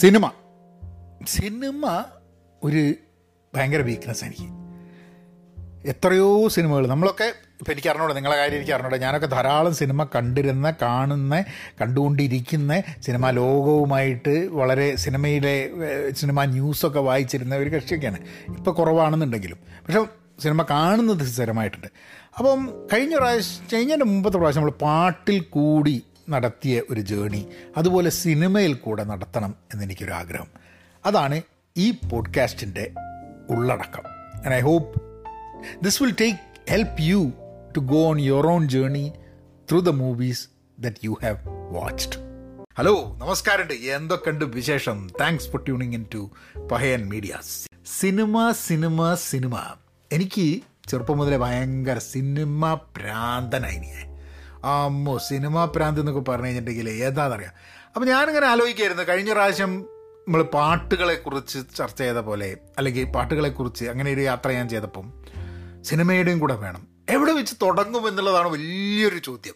Cinema. 0.00 0.30
Cinema 1.26 2.04
ഒരു 2.64 2.94
ഭയങ്കര 3.56 3.80
weakness 3.80 4.24
എനിക്ക് 4.24 4.42
എത്രയോ 5.88 6.48
സിനിമകൾ 6.48 6.86
നമ്മളൊക്കെ 6.86 7.24
ഇപ്പം 7.24 7.72
എനിക്ക് 7.72 7.88
അറിഞ്ഞൂടെ 7.88 8.14
നിങ്ങളെ 8.14 8.36
കാര്യം 8.36 8.56
എനിക്ക് 8.56 8.72
അറിഞ്ഞൂടെ. 8.72 8.96
ഞാനൊക്കെ 8.96 9.26
ധാരാളം 9.26 9.74
സിനിമ 9.74 10.04
കണ്ടിരുന്ന 10.04 10.74
കാണുന്ന 10.82 11.44
കണ്ടുകൊണ്ടിരിക്കുന്ന 11.80 12.82
സിനിമാ 13.00 13.30
ലോകവുമായിട്ട് 13.30 14.48
വളരെ 14.48 14.96
സിനിമയിലെ 14.96 15.70
സിനിമ 16.10 16.44
ന്യൂസൊക്കെ 16.44 17.00
വായിച്ചിരുന്ന 17.00 17.54
ഒരു 17.56 17.70
കക്ഷിയൊക്കെയാണ്. 17.70 18.18
ഇപ്പോൾ 18.48 18.70
കുറവാണെന്നുണ്ടെങ്കിലും. 18.70 19.58
പക്ഷേ 19.86 20.06
സിനിമ 20.38 20.62
കാണുന്നത് 20.62 21.26
സ്ഥിരമായിട്ടുണ്ട്. 21.26 21.86
അപ്പം 22.38 22.88
കഴിഞ്ഞ 22.92 23.16
പ്രാവശ്യം 23.16 23.66
കഴിഞ്ഞതിന്റെ 23.72 24.06
മുമ്പത്തെ 24.06 24.38
പ്രാവശ്യം 24.38 24.62
നമ്മൾ 24.62 24.78
പാട്ടിൽ 24.78 25.40
കൂടി 25.40 26.02
നടത്തിയ 26.30 26.82
ഒരു 26.90 27.00
ജേണി 27.00 27.46
അതുപോലെ 27.76 28.10
സിനിമയിൽ 28.10 28.74
കൂടെ 28.74 29.04
നടത്തണം 29.04 29.54
എന്നെനിക്കൊരു 29.72 30.10
ആഗ്രഹം 30.10 30.46
അതാണ് 31.06 31.42
ഈ 31.76 31.90
പോഡ്കാസ്റ്റിന്റെ 31.90 32.90
ഉള്ളടക്കം. 33.50 34.06
And 34.44 34.54
I 34.54 34.60
hope 34.60 35.02
this 35.82 36.02
will 36.02 36.14
take 36.20 36.38
help 36.70 37.02
you 37.02 37.32
to 37.76 37.80
go 37.80 38.08
on 38.08 38.20
your 38.20 38.46
own 38.46 38.68
journey 38.68 39.12
through 39.70 39.80
the 39.80 39.88
movies 39.88 40.48
that 40.78 40.96
you 41.04 41.16
have 41.22 41.36
watched 41.48 42.30
hello 42.78 43.18
നമസ്കാരമുണ്ട്. 43.18 43.72
എന്തൊക്കെയുണ്ട് 43.72 44.44
വിശേഷം? 44.44 45.08
Thanks 45.20 45.48
for 45.48 45.64
tuning 45.64 45.94
in 45.94 46.06
to 46.14 46.30
Pahayan 46.72 47.08
media 47.08 47.34
cinema 48.00 48.50
cinema 48.50 49.14
cinema. 49.14 49.74
എനിക്ക് 50.12 50.60
ചെറുപ്പം 50.88 51.18
മുതലേ 51.18 51.36
ഭയങ്കര 51.36 51.98
cinema 51.98 52.74
പ്രാന്തനായി 52.74 53.76
ഞാൻ. 53.76 54.09
അമ്മോ 54.64 55.18
cinema 55.18 55.64
പ്രാന്ത് 55.64 56.00
എന്നൊക്കെ 56.00 56.20
പറഞ്ഞു 56.20 56.46
കഴിഞ്ഞിട്ടുണ്ടെങ്കിൽ 56.46 56.90
ഏതാണെന്നറിയാം 56.90 57.52
അപ്പം 57.94 58.08
ഞാനിങ്ങനെ 58.08 58.46
ആലോചിക്കായിരുന്നു. 58.46 59.02
കഴിഞ്ഞ 59.02 59.32
പ്രാവശ്യം 59.32 59.78
നമ്മൾ 60.20 60.42
പാട്ടുകളെക്കുറിച്ച് 60.42 61.58
ചർച്ച 61.76 61.98
ചെയ്ത 61.98 62.16
പോലെ 62.16 62.56
അല്ലെങ്കിൽ 62.78 63.04
പാട്ടുകളെക്കുറിച്ച് 63.04 63.84
അങ്ങനെ 63.84 64.12
ഒരു 64.12 64.20
യാത്ര 64.20 64.52
ഞാൻ 64.52 64.68
ചെയ്തപ്പം 64.68 65.24
സിനിമയുടെയും 65.82 66.38
കൂടെ 66.38 66.54
വേണം. 66.54 66.88
എവിടെ 67.10 67.32
വെച്ച് 67.32 67.54
തുടങ്ങും 67.62 68.08
എന്നുള്ളതാണ് 68.08 68.48
വലിയൊരു 68.48 69.18
ചോദ്യം. 69.18 69.54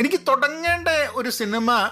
എനിക്ക് 0.00 0.20
തുടങ്ങേണ്ട 0.28 0.88
ഒരു 1.14 1.30
സിനിമ 1.30 1.90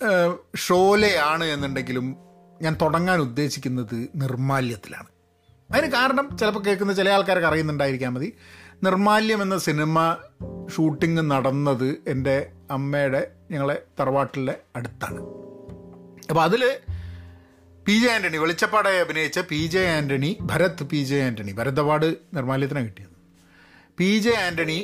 ഷോലെ 0.00 0.56
ഷോലെയാണ് 0.56 1.44
എന്നുണ്ടെങ്കിലും 1.44 2.16
ഞാൻ 2.62 2.76
തുടങ്ങാൻ 2.82 3.20
ഉദ്ദേശിക്കുന്നത് 3.20 4.08
നിർമാല്യത്തിലാണ്. 4.16 5.06
അതിന് 5.74 5.92
കാരണം 5.92 6.36
ചിലപ്പോൾ 6.38 6.60
കേൾക്കുന്ന 6.60 6.92
ചില 6.92 7.08
ആൾക്കാർക്ക് 7.08 7.46
അറിയുന്നുണ്ടായിരിക്കാൻ 7.46 8.14
മതി. 8.14 8.36
നിർമാല്യം 8.84 9.40
എന്ന 9.42 9.56
സിനിമ 9.58 9.98
ഷൂട്ടിംഗ് 10.74 11.22
നടന്നത് 11.30 11.88
എന്റെ 12.08 12.36
അമ്മയുടെ 12.70 13.22
ഞങ്ങളെ 13.50 13.76
തറവാട്ടിലെ 14.00 14.54
അടുത്താണ്. 14.76 15.20
അപ്പോൾ 16.30 16.42
അതിൽ 16.42 16.62
പി 17.86 17.94
ജെ 18.02 18.08
ആന്റണി 18.12 18.36
വെളിച്ചപ്പാടായി 18.36 18.98
അഭിനയിച്ച 19.04 19.38
P 19.50 19.60
J 19.66 19.82
Antony 19.96 20.30
Bharat 20.40 20.82
P 20.92 21.00
J 21.10 21.18
Antony 21.26 21.52
Bharat 21.52 21.80
award 21.80 22.08
നിർമാല്യത്തിനാണ് 22.34 22.86
കിട്ടിയത്. 22.86 23.16
പി 23.98 24.10
ജെ 24.18 24.34
ആന്റണി 24.46 24.78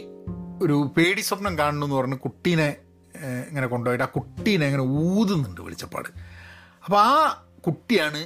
ഒരു 0.63 0.77
പേടി 0.97 1.21
സ്വപ്നം 1.21 1.55
കാണുന്നു 1.59 1.87
എന്ന് 1.87 1.97
പറഞ്ഞ് 1.97 2.17
കുട്ടീനെ 2.17 2.69
ഇങ്ങനെ 3.49 3.67
കൊണ്ടുപോയിട്ട് 3.67 4.05
ആ 4.05 4.11
കുട്ടീനെ 4.17 4.67
ഇങ്ങനെ 4.67 4.83
ഊതുന്നുണ്ട് 4.83 5.61
വെളിച്ചപ്പാട്. 5.61 6.11
അപ്പോൾ 6.85 6.99
ആ 7.01 7.15
കുട്ടിയാണ് 7.67 8.21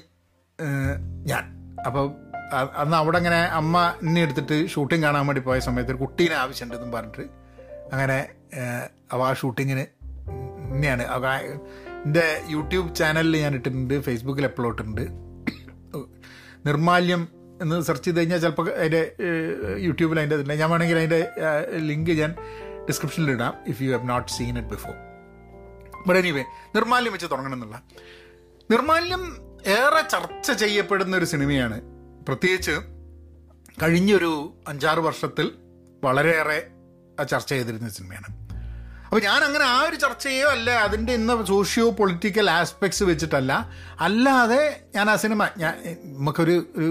ഞാൻ. 1.30 1.44
അപ്പോൾ 1.86 2.04
അന്ന് 2.52 2.96
അവിടെ 2.96 3.16
അങ്ങനെ 3.16 3.38
അമ്മ 3.60 3.76
എന്നെ 4.02 4.22
എടുത്തിട്ട് 4.22 4.56
ഷൂട്ടിംഗ് 4.68 5.04
കാണാൻ 5.04 5.26
വേണ്ടി 5.26 5.42
പോയ 5.42 5.58
സമയത്ത് 5.58 5.90
ഒരു 5.90 5.98
കുട്ടീനെ 5.98 6.34
ആവശ്യമുണ്ടെന്നും 6.34 6.92
പറഞ്ഞിട്ട് 6.92 7.24
അങ്ങനെ 7.92 8.18
അവ 9.12 9.20
ആ 9.28 9.32
ഷൂട്ടിങ്ങിന് 9.32 9.84
ഇന്നെയാണ്. 10.74 11.04
എന്റെ 12.06 12.26
യൂട്യൂബ് 12.50 12.94
ചാനലിൽ 12.94 13.36
ഞാൻ 13.36 13.54
ഇട്ടിട്ടുണ്ട് 13.54 13.94
ഫേസ്ബുക്കിൽ 14.00 14.44
അപ്ലോഡ് 14.50 14.74
ഇട്ടിട്ടുണ്ട് 14.74 15.04
നിർമാല്യം 16.68 17.28
എന്ന് 17.62 17.76
സെർച്ച് 17.82 18.04
ചെയ്ത് 18.04 18.18
കഴിഞ്ഞാൽ 18.18 18.38
ചിലപ്പോൾ 18.38 18.68
അതിന്റെ 18.78 19.02
യൂട്യൂബിൽ 19.86 20.18
അതിന്റെ 20.20 20.36
ഇതില്ല. 20.36 20.54
ഞാൻ 20.60 20.70
വേണമെങ്കിൽ 20.70 20.98
അതിന്റെ 20.98 21.20
ലിങ്ക് 21.90 22.12
ഞാൻ 22.20 22.30
ഡിസ്ക്രിപ്ഷനിൽ 22.88 23.30
ഇടാം 23.30 23.54
if 23.72 23.82
you 23.82 23.90
have 23.94 24.08
not 24.08 24.28
seen 24.32 24.58
it 24.58 24.68
before 24.68 24.94
but 26.06 26.20
anyway 26.22 26.44
Nirmalyam 26.76 27.12
വെച്ച് 27.12 27.26
തുടങ്ങണം 27.32 27.56
എന്നുള്ള. 27.58 27.76
നിർമാല്യം 28.70 29.22
ഏറെ 29.76 30.02
ചർച്ച 30.14 30.50
ചെയ്യപ്പെടുന്ന 30.62 31.16
ഒരു 31.16 31.24
സിനിമയാണ് 31.34 31.76
പ്രത്യേകിച്ച് 32.28 32.74
കഴിഞ്ഞൊരു 33.82 34.32
അഞ്ചാറ് 34.68 35.00
വർഷത്തിൽ 35.08 35.46
വളരെയേറെ 36.04 36.58
ചർച്ച 37.30 37.50
ചെയ്തിരുന്ന 37.50 37.88
സിനിമയാണ്. 37.88 38.28
അപ്പോൾ 39.06 39.22
ഞാൻ 39.24 39.40
അങ്ങനെ 39.44 39.64
ആ 39.64 39.78
ഒരു 39.88 39.96
ചർച്ചയോ 39.96 40.46
അല്ല 40.56 40.70
അതിന്റെ 40.86 41.12
ഇന്ന് 41.12 41.34
സോഷ്യോ 41.50 41.84
പൊളിറ്റിക്കൽ 41.98 42.46
ആസ്പെക്ട്സ് 42.50 43.04
വെച്ചിട്ടല്ല. 43.04 43.52
അല്ലാതെ 44.00 44.62
ഞാൻ 44.94 45.10
ആ 45.10 45.16
സിനിമ 45.24 45.48
ഞാൻ 45.56 45.74
നമുക്കൊരു 46.18 46.56
ഒരു 46.76 46.90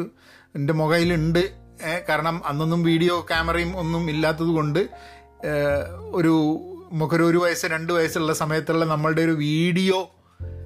എന്റെ 0.55 0.73
മൊബൈലുണ്ട് 0.73 1.43
കാരണം 2.09 2.35
അന്നൊന്നും 2.45 2.83
വീഡിയോ 2.83 3.15
ക്യാമറയും 3.31 3.71
ഒന്നും 3.77 4.03
ഇല്ലാത്തത് 4.09 4.51
കൊണ്ട് 4.59 4.81
ഒരു 6.19 6.33
നമുക്കൊരു 6.91 7.23
ഒരു 7.23 7.37
വയസ്സ് 7.37 7.65
രണ്ട് 7.65 7.91
വയസ്സുള്ള 7.93 8.33
സമയത്തുള്ള 8.33 8.85
നമ്മളുടെ 8.85 9.21
ഒരു 9.21 9.31
വീഡിയോ 9.31 9.99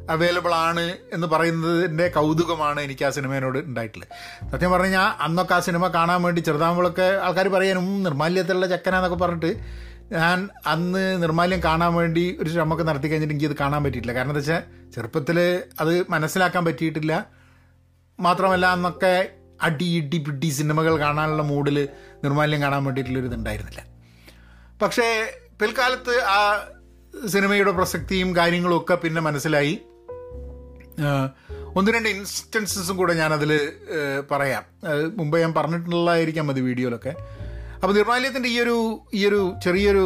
അവൈലബിൾ 0.09 0.53
ആണ് 0.53 0.85
എന്ന് 1.15 1.27
പറയുന്നതിന്റെ 1.27 2.07
കൗതുകമാണ് 2.07 2.79
എനിക്ക് 2.81 3.05
ആ 3.05 3.09
സിനിമയോട് 3.09 3.59
ഉണ്ടായിട്ടുള്ളത്. 3.69 4.11
സത്യം 4.51 4.71
പറഞ്ഞു 4.71 4.87
കഴിഞ്ഞാൽ 4.87 5.09
അന്നൊക്കെ 5.25 5.55
ആ 5.57 5.59
സിനിമ 5.59 5.87
കാണാൻ 5.87 6.21
വേണ്ടി 6.23 6.41
ചെറുതാകുമ്പോഴൊക്കെ 6.41 7.07
ആൾക്കാർ 7.27 7.47
പറയാനും 7.47 8.03
നിർമാല്യത്തിലുള്ള 8.03 8.67
ചക്കനാന്നൊക്കെ 8.67 9.19
പറഞ്ഞിട്ട് 9.23 9.51
ഞാൻ 10.11 10.49
അന്ന് 10.65 11.23
നിർമാല്യം 11.23 11.61
കാണാൻ 11.63 11.93
വേണ്ടി 11.93 12.37
ഒരു 12.41 12.49
ശ്രമമൊക്കെ 12.49 12.83
നടത്തി 12.83 13.07
കഴിഞ്ഞിട്ട് 13.07 13.33
എനിക്കത് 13.33 13.57
കാണാൻ 13.63 13.81
പറ്റിയിട്ടില്ല. 13.83 14.15
കാരണം 14.17 14.33
എന്താ 14.33 14.43
വെച്ചാൽ 14.43 14.91
ചെറുപ്പത്തിൽ 14.95 15.39
അത് 15.79 16.05
മനസ്സിലാക്കാൻ 16.09 16.65
പറ്റിയിട്ടില്ല. 16.65 17.13
മാത്രമല്ല 18.19 18.65
അന്നൊക്കെ 18.65 19.29
അടി 19.61 19.85
ഇടി 19.97 20.17
പിടി 20.17 20.49
സിനിമകൾ 20.49 20.93
കാണാനുള്ള 20.99 21.43
മൂഡിൽ 21.43 21.77
നിർമാല്യം 22.23 22.61
കാണാൻ 22.61 22.81
വേണ്ടിയിട്ടുള്ളൊരു 22.85 23.27
ഇതുണ്ടായിരുന്നില്ല. 23.27 23.81
പക്ഷേ 24.81 25.07
പിൽക്കാലത്ത് 25.61 26.15
ആ 26.37 26.39
സിനിമയുടെ 27.27 27.71
പ്രസക്തിയും 27.71 28.35
കാര്യങ്ങളും 28.35 28.77
ഒക്കെ 28.81 28.95
പിന്നെ 28.95 29.21
മനസ്സിലായി. 29.21 29.75
ഒന്ന് 31.77 31.91
രണ്ട് 31.95 32.09
ഇൻസ്റ്റൻസസും 32.09 32.97
കൂടെ 32.97 33.13
ഞാനതിൽ 33.13 33.51
പറയാം. 34.31 34.63
മുമ്പ് 35.19 35.35
ഞാൻ 35.41 35.53
പറഞ്ഞിട്ടുള്ളതായിരിക്കാം 35.53 36.47
മതി 36.47 36.61
വീഡിയോയിലൊക്കെ. 36.61 37.13
അപ്പോൾ 37.75 37.93
നിർമാലയത്തിന്റെ 37.93 38.49
ഈ 38.49 38.61
ഒരു 38.61 38.75
ഈ 39.13 39.27
ഒരു 39.27 39.53
ചെറിയൊരു 39.63 40.05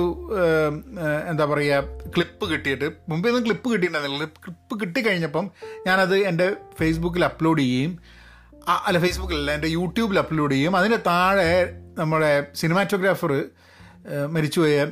എന്താ 1.31 1.45
പറയുക 1.45 2.09
ക്ലിപ്പ് 2.15 2.45
കിട്ടിയിട്ട് 2.51 2.87
മുമ്പേ 3.09 3.29
ഒന്നും 3.29 3.45
ക്ലിപ്പ് 3.45 3.67
കിട്ടിയിട്ടുണ്ടായിരുന്നില്ല. 3.73 4.27
ക്ലിപ്പ് 4.45 4.81
കിട്ടിക്കഴിഞ്ഞപ്പം 4.81 5.45
ഞാനത് 5.87 6.17
എന്റെ 6.31 6.55
ഫേസ്ബുക്കിൽ 6.79 7.25
അപ്ലോഡ് 7.25 7.61
ചെയ്യുകയും 7.61 7.93
അല്ല 8.87 8.99
ഫേസ്ബുക്കിലല്ല 8.99 9.51
എന്റെ 9.51 9.67
യൂട്യൂബിൽ 9.67 10.19
അപ്ലോഡ് 10.19 10.53
ചെയ്യും 10.53 10.75
അതിന്റെ 10.77 10.99
താഴെ 11.07 11.49
നമ്മുടെ 11.99 12.31
സിനിമാറ്റോഗ്രാഫർ 12.55 13.31
മരിച്ചുപോയ 14.35 14.91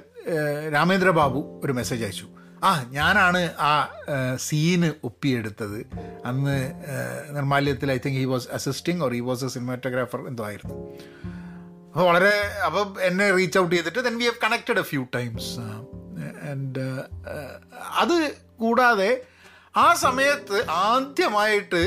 രാമേന്ദ്ര 0.76 1.10
ബാബു 1.10 1.40
ഒരു 1.66 1.74
മെസ്സേജ് 1.74 2.04
അയച്ചു. 2.04 2.26
ആ 2.64 2.84
ഞാനാണ് 2.90 3.54
ആ 3.60 3.90
സീന് 4.36 4.92
ഒപ്പിയെടുത്തത്. 5.04 5.86
അന്ന് 6.26 6.74
നിർമാല്യത്തിൽ 7.36 7.92
I 7.92 7.98
think 8.06 8.20
he 8.20 8.26
was 8.26 8.48
assisting 8.54 9.04
or 9.04 9.14
he 9.14 9.20
was 9.20 9.46
a 9.46 9.48
cinematographer 9.48 10.28
എന്തോ 10.28 10.46
ആയിരുന്നു. 10.46 10.76
അപ്പോൾ 11.92 12.04
വളരെ 12.04 12.34
അപ്പം 12.66 13.02
എന്നെ 13.02 13.32
റീച്ച് 13.32 13.60
ഔട്ട് 13.60 13.76
ചെയ്തിട്ട് 13.76 14.00
then 14.00 14.18
we 14.18 14.24
have 14.24 14.42
connected 14.44 14.80
a 14.80 14.82
few 14.82 15.06
times 15.16 15.60
and 16.50 16.80
അത് 17.98 18.36
കൂടാതെ 18.58 19.22
ആ 19.78 19.94
സമയത്ത് 19.94 20.66
ആദ്യമായിട്ട് 20.70 21.82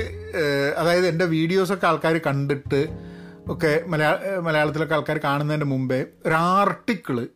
അതായത് 0.78 1.06
എന്റെ 1.06 1.24
വീഡിയോസൊക്കെ 1.24 1.86
ആൾക്കാർ 1.86 2.20
കണ്ടിട്ട് 2.26 2.86
ഒക്കെ 3.48 3.84
മലയാള 3.86 4.38
മലയാളത്തിലൊക്കെ 4.38 4.94
ആൾക്കാർ 4.94 5.18
കാണുന്നതിന് 5.18 5.64
മുമ്പേ 5.64 6.06
ഒരു 6.26 6.34
ആർട്ടിക്കിൾ 6.34 7.28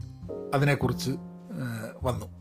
അതിനെക്കുറിച്ച് 0.54 1.10
വന്നു. 2.02 2.35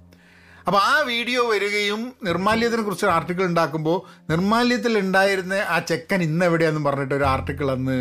അപ്പോൾ 0.68 0.80
ആ 0.84 1.00
വീഡിയോ 1.00 1.50
വരികയും 1.50 2.14
നിർമാല്യത്തിനെ 2.24 2.82
കുറിച്ച് 2.82 3.06
ആർട്ടിക്കിൾ 3.06 3.44
ഉണ്ടാക്കുമ്പോൾ 3.44 3.98
നിർമാല്യത്തിൽ 4.30 4.98
ഉണ്ടായിരുന്ന 4.98 5.54
ആ 5.54 5.80
ചെക്കൻ 5.80 6.24
ഇന്ന് 6.24 6.46
എവിടെയാന്ന് 6.46 6.86
പറഞ്ഞിട്ട് 6.86 7.16
ഒരു 7.16 7.24
ആർട്ടിക്കിൾ 7.24 7.72
അന്ന് 7.72 7.98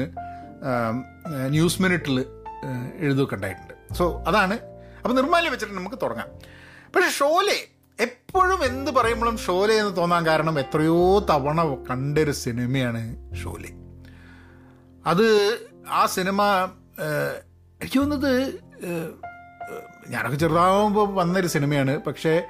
ന്യൂസ് 1.49 1.83
മിനിറ്റിൽ 1.83 2.27
എഴുതുകണ്ടായിട്ടുണ്ട് 2.99 3.95
സോ 3.95 4.25
അതാണ്. 4.27 4.55
അപ്പോൾ 5.03 5.15
നിർമാല്യം 5.15 5.53
വെച്ചിട്ട് 5.53 5.75
നമുക്ക് 5.75 5.97
തുടങ്ങാം. 6.03 6.29
പക്ഷെ 6.95 7.11
ഷോലെ 7.11 7.59
എപ്പോഴും 8.01 8.65
എന്ത് 8.65 8.91
പറയുമ്പോഴും 8.91 9.37
ഷോലെ 9.39 9.75
എന്ന് 9.75 9.97
തോന്നാൻ 9.97 10.27
കാരണം 10.27 10.59
എത്രയോ 10.61 11.27
തവണ 11.31 11.63
കണ്ടൊരു 11.91 12.31
സിനിമയാണ് 12.31 13.03
ഷോലെ. 13.43 13.71
അത് 15.07 15.27
ആ 15.89 16.07
സിനിമ 16.07 16.43
എനിക്ക് 17.81 17.99
തോന്നുന്നത് 18.01 18.35
ഞാനൊക്കെ 20.13 20.39
ചെറുതാകുമ്പോൾ 20.39 21.15
വന്നൊരു 21.15 21.47
സിനിമയാണ് 21.47 22.01
പക്ഷേ 22.03 22.43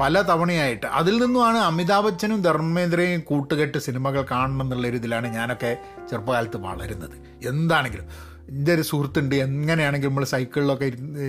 പല 0.00 0.20
തവണയായിട്ട്. 0.20 0.86
അതിൽ 0.86 1.14
നിന്നുമാണ് 1.24 1.58
അമിതാഭ് 1.58 2.04
ബച്ചനും 2.06 2.42
ധർമ്മേന്ദ്രയും 2.42 3.20
കൂട്ടുകെട്ട് 3.20 3.78
സിനിമകൾ 3.78 4.22
കാണണം 4.30 4.62
എന്നുള്ള 4.62 4.88
ഒരു 4.88 4.96
ഇതിലാണ് 4.96 5.28
ഞാനൊക്കെ 5.34 5.70
ചെറുപ്പകാലത്ത് 6.10 6.56
വളരുന്നത്. 6.56 7.16
എന്താണെങ്കിലും. 7.48 8.36
എന്റെ 8.48 8.74
ഒരു 8.74 8.82
സുഹൃത്തുണ്ട് 8.82 9.34
എങ്ങനെയാണെങ്കിലും 9.34 10.10
നമ്മൾ 10.10 10.24
സൈക്കിളിലൊക്കെ 10.24 10.84
ഇരുന്ന് 10.84 11.22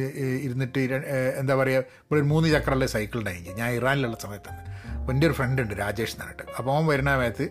ഇരുന്നിട്ട് 0.48 0.80
എന്താ 1.40 1.56
പറയുക 1.56 1.80
ഇവിടെ 1.80 2.20
ഒരു 2.22 2.28
മൂന്ന് 2.28 2.50
ചക്രമുള്ള 2.50 2.86
സൈക്കിൾ 2.86 3.30
ഞാൻ 3.60 3.70
ഇറാനിലുള്ള 3.70 4.18
സമയത്താണ്. 4.26 4.62
എന്റെ 5.12 5.28
ഒരു 5.28 5.34
ഫ്രണ്ട് 5.34 5.62
ഉണ്ട് 5.62 5.74
രാജേഷ് 5.80 6.14
എന്ന് 6.14 6.26
പറഞ്ഞിട്ട്. 6.26 6.52
അപ്പോൾ 6.58 6.76
അവൻ 6.76 6.86
വരുന്ന 6.88 7.16
സമയത്ത് 7.16 7.48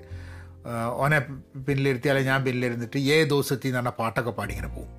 ഓനെ 1.03 1.19
ഓനെ 1.19 1.19
പിന്നിലിരുത്തിയാലേ 1.67 2.23
ഞാൻ 2.23 2.45
പിന്നിലിരുന്നിട്ട് 2.45 2.99
ഏ 2.99 3.25
ദിവസത്തിൽ 3.25 3.69
എന്ന് 3.69 3.79
പറഞ്ഞ 3.79 3.91
പാട്ടൊക്കെ 3.99 4.31
പാടി 4.31 4.53
ഇങ്ങനെ 4.55 4.69
പോകും. 4.69 4.93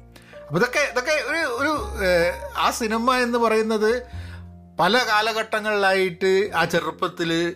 അപ്പോൾ 0.47 0.57
ഇതൊക്കെ 0.57 0.79
ഇതൊക്കെ 0.91 1.11
ഒരു 1.11 1.37
ഒരു 1.37 1.71
ആ 2.57 2.71
സിനിമ 2.71 3.15
എന്ന് 3.15 3.37
പറയുന്നത് 3.37 4.03
പല 4.79 4.97
കാലഘട്ടങ്ങളിലായിട്ട് 4.97 6.51
ആ 6.55 6.65
ചെറുപ്പത്തിൽ 6.65 7.55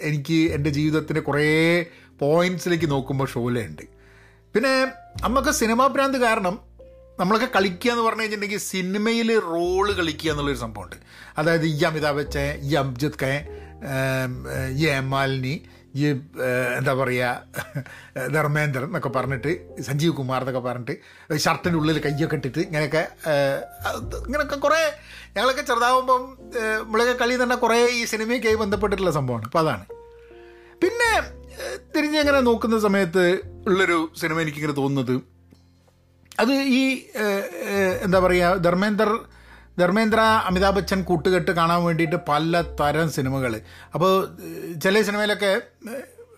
എനിക്ക് 0.00 0.52
എന്റെ 0.52 0.70
ജീവിതത്തിന്റെ 0.70 1.20
കുറേ 1.20 1.86
പോയിന്റ്സിലേക്ക് 2.20 2.90
നോക്കുമ്പോൾ 2.90 3.26
ഷോലുണ്ട് 3.26 3.82
പിന്നെ 4.54 4.86
നമുക്ക് 5.22 5.48
സിനിമാ 5.48 5.86
ഭ്രാന്ത് 5.86 6.18
കാരണം 6.18 6.72
നമ്മളൊക്കെ 7.20 7.48
കളിക്കുക 7.56 7.90
എന്ന് 7.90 8.02
പറഞ്ഞു 8.02 8.20
കഴിഞ്ഞിട്ടുണ്ടെങ്കിൽ 8.20 8.58
സിനിമയിൽ 8.58 9.38
റോൾ 9.38 9.92
കളിക്കുക 9.92 10.30
എന്നുള്ളൊരു 10.30 10.58
സംഭവമുണ്ട്. 10.58 10.96
അതായത് 11.38 11.66
ഈ 11.66 11.82
അമിതാഭ് 11.82 12.16
ബച്ചൻ 12.16 12.60
ഈ 12.62 12.74
അംജിത് 12.74 13.18
കെ 13.22 13.46
ഈ 14.70 14.86
എമാലിനി 14.86 15.66
ഈ 15.94 16.04
എന്താ 16.78 16.92
പറയുക 16.94 18.22
ധർമ്മേന്ദ്രൻ 18.36 18.84
എന്നൊക്കെ 18.84 19.10
പറഞ്ഞിട്ട് 19.16 19.50
സഞ്ജീവ് 19.82 20.14
കുമാർ 20.20 20.40
എന്നൊക്കെ 20.40 20.62
പറഞ്ഞിട്ട് 20.68 20.94
ഷർട്ടിന്റെ 21.44 21.78
ഉള്ളിൽ 21.78 21.98
കയ്യൊക്കെ 22.06 22.36
ഇട്ടിട്ട് 22.36 22.60
ഇങ്ങനെയൊക്കെ 22.60 23.02
ഇങ്ങനെയൊക്കെ 24.26 24.58
കുറേ 24.66 24.80
ഞങ്ങളൊക്കെ 25.36 25.62
ചെറുതാവുമ്പം 25.62 26.22
നമ്മളൊക്കെ 26.80 27.14
കളി 27.22 27.36
തന്നെ 27.42 27.56
കുറേ 27.56 27.78
ഈ 27.98 28.00
സിനിമയൊക്കെയായി 28.04 28.58
ബന്ധപ്പെട്ടിട്ടുള്ള 28.64 29.12
സംഭവമാണ്. 29.18 29.46
അപ്പോൾ 29.50 29.62
അതാണ്. 29.64 29.84
പിന്നെ 30.82 31.10
തിരിഞ്ഞങ്ങനെ 31.94 32.40
നോക്കുന്ന 32.40 32.76
സമയത്ത് 32.78 33.24
ഉള്ളൊരു 33.66 33.98
സിനിമ 34.20 34.40
എനിക്കിങ്ങനെ 34.40 34.76
തോന്നുന്നത് 34.80 35.14
അത് 36.42 36.52
ഈ 36.80 36.82
എന്താ 38.02 38.18
പറയുക 38.18 38.62
ധർമ്മേന്ദർ 38.66 39.10
ധർമ്മേന്ദ്ര 39.78 40.20
അമിതാഭ് 40.20 40.76
ബച്ചൻ 40.76 41.02
കൂട്ടുകെട്ട് 41.02 41.50
കാണാൻ 41.50 41.84
വേണ്ടിയിട്ട് 41.84 42.16
പല 42.28 42.60
തരം 42.80 43.10
സിനിമകൾ 43.10 43.60
അപ്പോൾ 43.94 44.12
ചില 44.84 45.02
സിനിമയിലൊക്കെ 45.02 45.52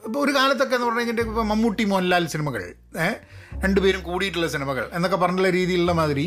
ഇപ്പോൾ 0.06 0.18
ഒരു 0.24 0.32
കാലത്തൊക്കെ 0.36 0.74
എന്ന് 0.74 0.86
പറഞ്ഞു 0.86 1.00
കഴിഞ്ഞാൽ 1.00 1.26
ഇപ്പോൾ 1.26 1.46
മമ്മൂട്ടി 1.46 1.84
മോഹൻലാൽ 1.84 2.26
സിനിമകൾ 2.26 2.62
രണ്ടുപേരും 3.64 4.02
കൂടിയിട്ടുള്ള 4.02 4.48
സിനിമകൾ 4.48 4.90
എന്നൊക്കെ 4.92 5.16
പറഞ്ഞുള്ള 5.16 5.50
രീതിയിലുള്ള 5.50 5.92
മാതിരി 5.92 6.26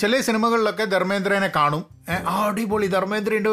ചില 0.00 0.20
സിനിമകളിലൊക്കെ 0.20 0.84
ധർമ്മേന്ദ്രനെ 0.84 1.50
കാണും. 1.56 1.82
ആ 2.28 2.34
അടിപൊളി 2.48 2.86
ധർമ്മേന്ദ്രന്റെ 2.86 3.50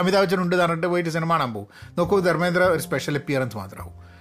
അമിതാഭ് 0.00 0.24
ബച്ചൻ 0.24 0.40
ഉണ്ട് 0.42 0.56
പറഞ്ഞിട്ട് 0.56 0.86
പോയിട്ട് 0.86 1.10
സിനിമ 1.10 1.32
കാണാൻ 1.32 1.54
പോകും. 1.54 1.68
നോക്കൂ 1.98 2.20
ധർമ്മേന്ദ്ര 2.20 2.62
ഒരു 2.62 2.82
സ്പെഷ്യൽ 2.82 3.16
അപ്പിയറൻസ് 3.16 3.56
മാത്രമാവും. 3.56 4.11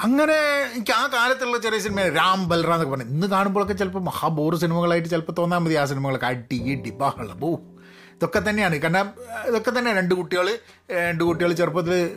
അങ്ങനെ 0.00 0.34
എനിക്ക് 0.74 0.92
ആ 0.92 1.06
കാലത്തുള്ള 1.06 1.58
ചെറിയ 1.58 1.78
സിനിമ 1.78 2.00
രാം 2.00 2.48
ബൽറാം 2.48 2.74
എന്നൊക്കെ 2.74 2.96
പറഞ്ഞു 2.96 3.12
ഇന്ന് 3.12 3.26
കാണുമ്പോഴൊക്കെ 3.26 3.74
ചിലപ്പോൾ 3.74 3.98
മഹാബോർ 3.98 4.56
സിനിമകളായിട്ട് 4.56 5.08
ചിലപ്പോൾ 5.08 5.32
തോന്നാൻ 5.38 5.64
മതി 5.64 5.74
ആ 5.74 5.84
സിനിമകളൊക്കെ. 5.84 6.26
അടി 6.26 6.62
ഇടി 6.62 6.90
ബഹളം. 6.90 7.40
ബോ 7.40 7.60
ഇതൊക്കെ 8.12 8.50
തന്നെയാണ്. 8.50 8.76
കാരണം 8.76 9.12
ഇതൊക്കെ 9.46 9.70
തന്നെയാണ്. 9.70 9.98
രണ്ട് 9.98 10.14
കുട്ടികൾ 10.14 10.58
രണ്ട് 10.90 11.24
കുട്ടികൾ 11.24 11.52
ചെറുപ്പത്തിൽ 11.52 12.10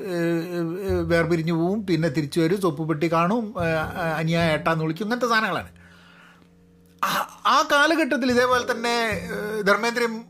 വേർപിരിഞ്ഞു 1.06 1.54
പോവും. 1.54 1.86
പിന്നെ 1.86 2.10
തിരിച്ചു 2.10 2.40
വരും. 2.40 2.62
സൊപ്പ് 2.62 2.88
പെട്ടി 2.88 3.12
കാണും. 3.14 3.54
അനിയ 4.18 4.40
ഏട്ടാന്ന് 4.40 4.84
വിളിക്കും. 4.84 5.06
ഇങ്ങനത്തെ 5.06 5.28
സാധനങ്ങളാണ്. 5.28 5.68
ആ- 7.46 7.68
കാലഘട്ടത്തിൽ 7.72 8.32
ഇതേപോലെ 8.32 8.72
തന്നെ 8.72 9.30
ധർമ്മേന്ദ്രയും 9.68 10.26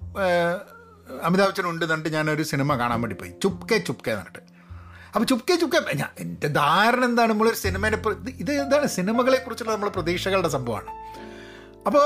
അമിതാഭ് 1.23 1.49
ബച്ചനും 1.49 1.69
ഉണ്ട് 1.69 1.85
എന്നിട്ട് 1.85 2.09
ഞാനൊരു 2.09 2.43
സിനിമ 2.43 2.75
കാണാൻ 2.75 3.01
വേണ്ടി 3.01 3.15
പോയി. 3.15 3.33
ചുപ്കെ 3.43 3.77
ചുപ്കെ 3.77 4.11
എന്നിട്ട് 4.11 4.56
അപ്പോൾ 5.15 5.25
ചുപ്കെ 5.31 5.55
ചുപ്കെ 5.61 5.79
ഞാൻ 6.01 6.11
എന്റെ 6.23 6.47
ധാരണ 6.61 7.03
എന്താണ്? 7.05 7.31
നമ്മളൊരു 7.31 7.59
സിനിമേനെ 7.65 7.97
ഇത് 7.97 8.29
ഇത് 8.43 8.51
എന്താണ് 8.63 8.87
സിനിമകളെ 8.97 9.37
കുറിച്ചുള്ള 9.37 9.71
നമ്മളെ 9.71 9.91
പ്രതീക്ഷകളുടെ 9.91 10.49
സംഭവമാണ്. 10.49 10.91
അപ്പോൾ 11.87 12.05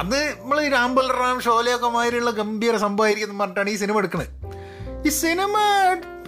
അത് 0.00 0.20
നമ്മൾ 0.40 0.68
രാംബൽ 0.68 1.06
റാം 1.20 1.40
ഷോലയൊക്കെ 1.40 1.88
മാതിരിയുള്ള 1.96 2.30
ഗംഭീര 2.40 2.76
സംഭവമായിരിക്കും 2.76 3.30
എന്ന് 3.30 3.42
പറഞ്ഞിട്ടാണ് 3.42 3.70
ഈ 3.70 3.76
സിനിമ 3.82 3.98
എടുക്കുന്നത് 3.98 4.30
ഈ 5.06 5.10
സിനിമ 5.22 5.56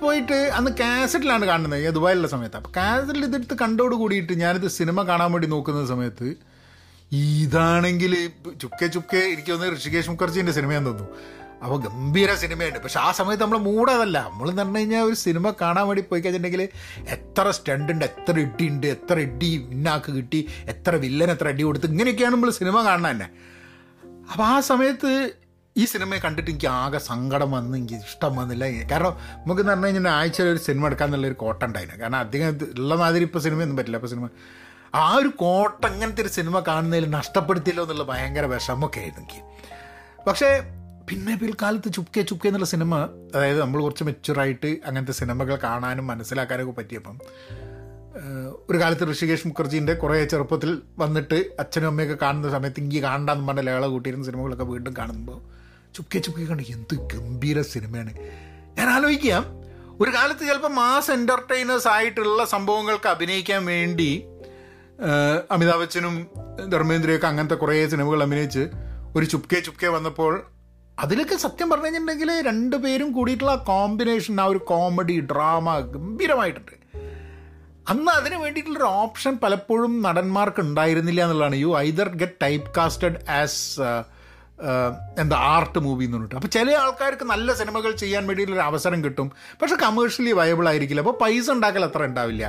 പോയിട്ട് 0.00 0.38
അന്ന് 0.58 0.70
കാസറ്റിലാണ് 0.80 1.44
കാണുന്നത് 1.46 1.84
ഞാൻ 1.84 1.92
ദുബായിലുള്ള 1.92 2.28
സമയത്ത്. 2.28 2.56
അപ്പോൾ 2.56 2.72
കാസറ്റിൽ 2.76 3.24
ഇതെടുത്ത് 3.24 3.56
കണ്ടോട് 3.62 3.94
കൂടിയിട്ട് 3.94 4.32
ഞാനിത് 4.40 4.68
സിനിമ 4.78 5.02
കാണാൻ 5.10 5.32
വേണ്ടി 5.32 5.48
നോക്കുന്ന 5.54 5.86
സമയത്ത് 5.86 6.28
ഇതാണെങ്കിൽ 7.12 8.12
ചുക്കെ 8.62 8.86
ചുക്കെ 8.86 9.22
എനിക്ക് 9.32 9.50
തോന്നുന്നത് 9.50 9.78
ഋഷികേഷ് 9.78 10.10
മുഖർജീന്റെ 10.10 10.52
സിനിമയാന്ന് 10.52 10.90
തോന്നുന്നു. 10.90 11.18
അപ്പോൾ 11.62 11.78
ഗംഭീര 11.86 12.34
സിനിമയുണ്ട്. 12.34 12.78
പക്ഷെ 12.78 13.00
ആ 13.00 13.12
സമയത്ത് 13.12 13.42
നമ്മൾ 13.42 13.58
മൂടതല്ല 13.58 14.18
നമ്മൾ 14.28 14.48
എന്ന് 14.50 14.62
പറഞ്ഞു 14.62 14.78
കഴിഞ്ഞാൽ 14.78 15.02
ഒരു 15.02 15.14
സിനിമ 15.14 15.50
കാണാൻ 15.50 15.86
വേണ്ടി 15.88 16.02
പോയി 16.02 16.20
കഴിഞ്ഞിട്ടുണ്ടെങ്കിൽ 16.20 16.68
എത്ര 17.16 17.50
സ്റ്റണ്ട് 17.50 17.92
ഉണ്ട് 17.92 18.04
എത്ര 18.04 18.38
ഇടി 18.38 18.68
ഉണ്ട് 18.68 18.86
എത്ര 18.86 19.18
ഇടി 19.18 19.52
ഇന്നാക്ക് 19.76 20.12
കിട്ടി 20.12 20.48
എത്ര 20.68 20.94
വില്ലൻ 20.96 21.30
എത്ര 21.30 21.48
അടി 21.48 21.62
കൊടുത്ത് 21.62 21.86
ഇങ്ങനെയൊക്കെയാണ് 21.86 22.34
നമ്മൾ 22.34 22.50
സിനിമ 22.50 22.76
കാണുന്നത് 22.84 23.12
തന്നെ. 23.12 23.28
അപ്പോൾ 24.32 24.44
ആ 24.44 24.60
സമയത്ത് 24.60 25.32
ഈ 25.76 25.84
സിനിമയെ 25.84 26.20
കണ്ടിട്ട് 26.24 26.50
എനിക്ക് 26.50 26.66
ആകെ 26.66 26.98
സങ്കടം 26.98 27.50
വന്ന് 27.50 27.78
എനിക്ക് 27.78 27.94
ഇഷ്ടം 27.94 28.36
വന്നില്ല. 28.36 28.64
കാരണം 28.90 29.16
നമുക്ക് 29.38 29.60
എന്ന് 29.60 29.72
പറഞ്ഞു 29.72 29.86
കഴിഞ്ഞാൽ 29.86 30.12
ആഴ്ചയിൽ 30.12 30.48
ഒരു 30.48 30.58
സിനിമ 30.58 30.86
എടുക്കാന്നുള്ളൊരു 30.86 31.34
കോട്ട 31.34 31.64
ഉണ്ടായിരുന്നു 31.64 32.00
കാരണം 32.02 32.18
അധികം 32.18 32.46
ഉള്ള 32.78 32.94
മാതിരി 32.94 33.24
ഇപ്പോൾ 33.24 33.38
സിനിമയൊന്നും 33.38 33.76
പറ്റില്ല. 33.76 33.96
അപ്പോൾ 33.96 34.08
സിനിമ 34.08 34.28
ആ 34.94 35.14
ഒരു 35.14 35.28
കോട്ട 35.28 35.86
അങ്ങനത്തെ 35.86 36.22
ഒരു 36.22 36.28
സിനിമ 36.28 36.60
കാണുന്നതിൽ 36.60 37.10
നഷ്ടപ്പെടുത്തിയല്ലോ 37.10 37.84
എന്നുള്ള 37.84 38.02
ഭയങ്കര 38.02 38.46
വിഷമമൊക്കെ 38.46 39.00
ആയിരുന്നു 39.00 39.22
എനിക്ക്. 39.22 39.40
പക്ഷേ 40.26 40.50
പിന്നെ 41.08 41.36
പിൽക്കാലത്ത് 41.36 41.92
ചുപ്കെ 41.92 42.22
ചുപ്കെ 42.22 42.48
എന്നുള്ള 42.48 42.66
സിനിമ 42.66 42.96
അതായത് 43.34 43.60
നമ്മൾ 43.60 43.82
കുറച്ച് 43.82 44.04
മെച്ചുറായിട്ട് 44.04 44.66
അങ്ങനത്തെ 44.66 45.12
സിനിമകൾ 45.12 45.58
കാണാനും 45.64 46.06
മനസ്സിലാക്കാനൊക്കെ 46.06 46.72
പറ്റിയപ്പം 46.72 47.18
ഒരു 48.70 48.80
കാലത്ത് 48.80 49.12
ഋഷികേഷ് 49.12 49.48
മുഖർജീന്റെ 49.48 49.94
കുറേ 49.94 50.24
ചെറുപ്പത്തിൽ 50.24 50.82
വന്നിട്ട് 50.98 51.34
അച്ഛനും 51.60 51.86
അമ്മയൊക്കെ 51.86 52.16
കാണുന്ന 52.22 52.50
സമയത്ത് 52.50 52.80
ഇങ്ങനെ 52.80 53.00
കാണണ്ടെന്ന് 53.00 53.48
പറഞ്ഞ 53.48 53.60
ലേള 53.60 53.86
കൂട്ടിയിരുന്ന 53.86 54.24
സിനിമകളൊക്കെ 54.24 54.64
വീണ്ടും 54.64 54.94
കാണുമ്പോൾ 54.98 55.40
ചുപ്കെ 55.94 56.18
ചുപ്കെ 56.18 56.44
കണ്ട് 56.44 56.62
എന്ത് 56.62 56.94
ഗംഭീര 56.94 57.60
സിനിമയാണ്. 57.60 58.14
ഞാൻ 58.78 58.90
ആലോചിക്കാം 58.90 59.44
ഒരു 60.00 60.10
കാലത്ത് 60.10 60.40
ചിലപ്പോൾ 60.40 60.68
മാസ് 60.68 61.10
എന്റർടൈനേഴ്സ് 61.10 61.88
ആയിട്ടുള്ള 61.88 62.44
സംഭവങ്ങൾക്ക് 62.44 63.08
അഭിനയിക്കാൻ 63.08 63.64
വേണ്ടി 63.64 64.24
അമിതാഭ് 65.50 65.80
ബച്ചനും 65.80 66.26
ധർമ്മേന്ദ്രയൊക്കെ 66.68 67.26
അങ്ങനത്തെ 67.26 67.54
കുറേ 67.54 67.88
സിനിമകൾ 67.88 68.22
അഭിനയിച്ച് 68.22 68.70
ഒരു 69.16 69.24
ചുപ്കെ 69.24 69.60
ചുപ്കെ 69.60 69.88
വന്നപ്പോൾ 69.88 70.42
അതിലൊക്കെ 70.98 71.36
സത്യം 71.36 71.70
പറഞ്ഞു 71.70 71.84
കഴിഞ്ഞിട്ടുണ്ടെങ്കിൽ 71.84 72.30
രണ്ടുപേരും 72.46 73.12
കൂടിയിട്ടുള്ള 73.12 73.52
ആ 73.52 73.64
കോമ്പിനേഷൻ 73.68 74.40
ആ 74.40 74.44
ഒരു 74.44 74.58
കോമഡി 74.58 75.20
ഡ്രാമ 75.20 75.78
ഗംഭീരമായിട്ടുണ്ട്. 75.78 76.74
അന്ന് 77.88 78.12
അതിന് 78.12 78.34
വേണ്ടിയിട്ടുള്ളൊരു 78.34 78.84
ഓപ്ഷൻ 78.84 79.38
പലപ്പോഴും 79.42 80.02
നടന്മാർക്ക് 80.02 80.60
ഉണ്ടായിരുന്നില്ല 80.60 81.22
എന്നുള്ളതാണ്. 81.22 81.56
You 81.56 81.78
either 81.78 82.08
get 82.08 82.38
type 82.42 82.68
casted 82.76 83.30
as 83.30 83.80
എന്താ 85.18 85.36
ആർട്ട് 85.36 85.78
മൂവി 85.78 86.04
എന്ന് 86.04 86.16
പറഞ്ഞിട്ട്. 86.16 86.34
അപ്പോൾ 86.34 86.48
ചില 86.48 86.70
ആൾക്കാർക്ക് 86.76 87.24
നല്ല 87.24 87.54
സിനിമകൾ 87.54 87.92
ചെയ്യാൻ 87.92 88.26
വേണ്ടിയിട്ടുള്ളൊരു 88.26 88.66
അവസരം 88.66 89.04
കിട്ടും. 89.04 89.32
പക്ഷെ 89.62 89.76
കമേഴ്ഷ്യലി 89.76 90.32
വയബിൾ 90.32 90.68
ആയിരിക്കില്ല. 90.68 91.00
അപ്പോൾ 91.00 91.18
പൈസ 91.24 91.50
ഉണ്ടാക്കൽ 91.50 91.84
അത്ര 91.84 92.04
ഉണ്ടാവില്ല. 92.04 92.44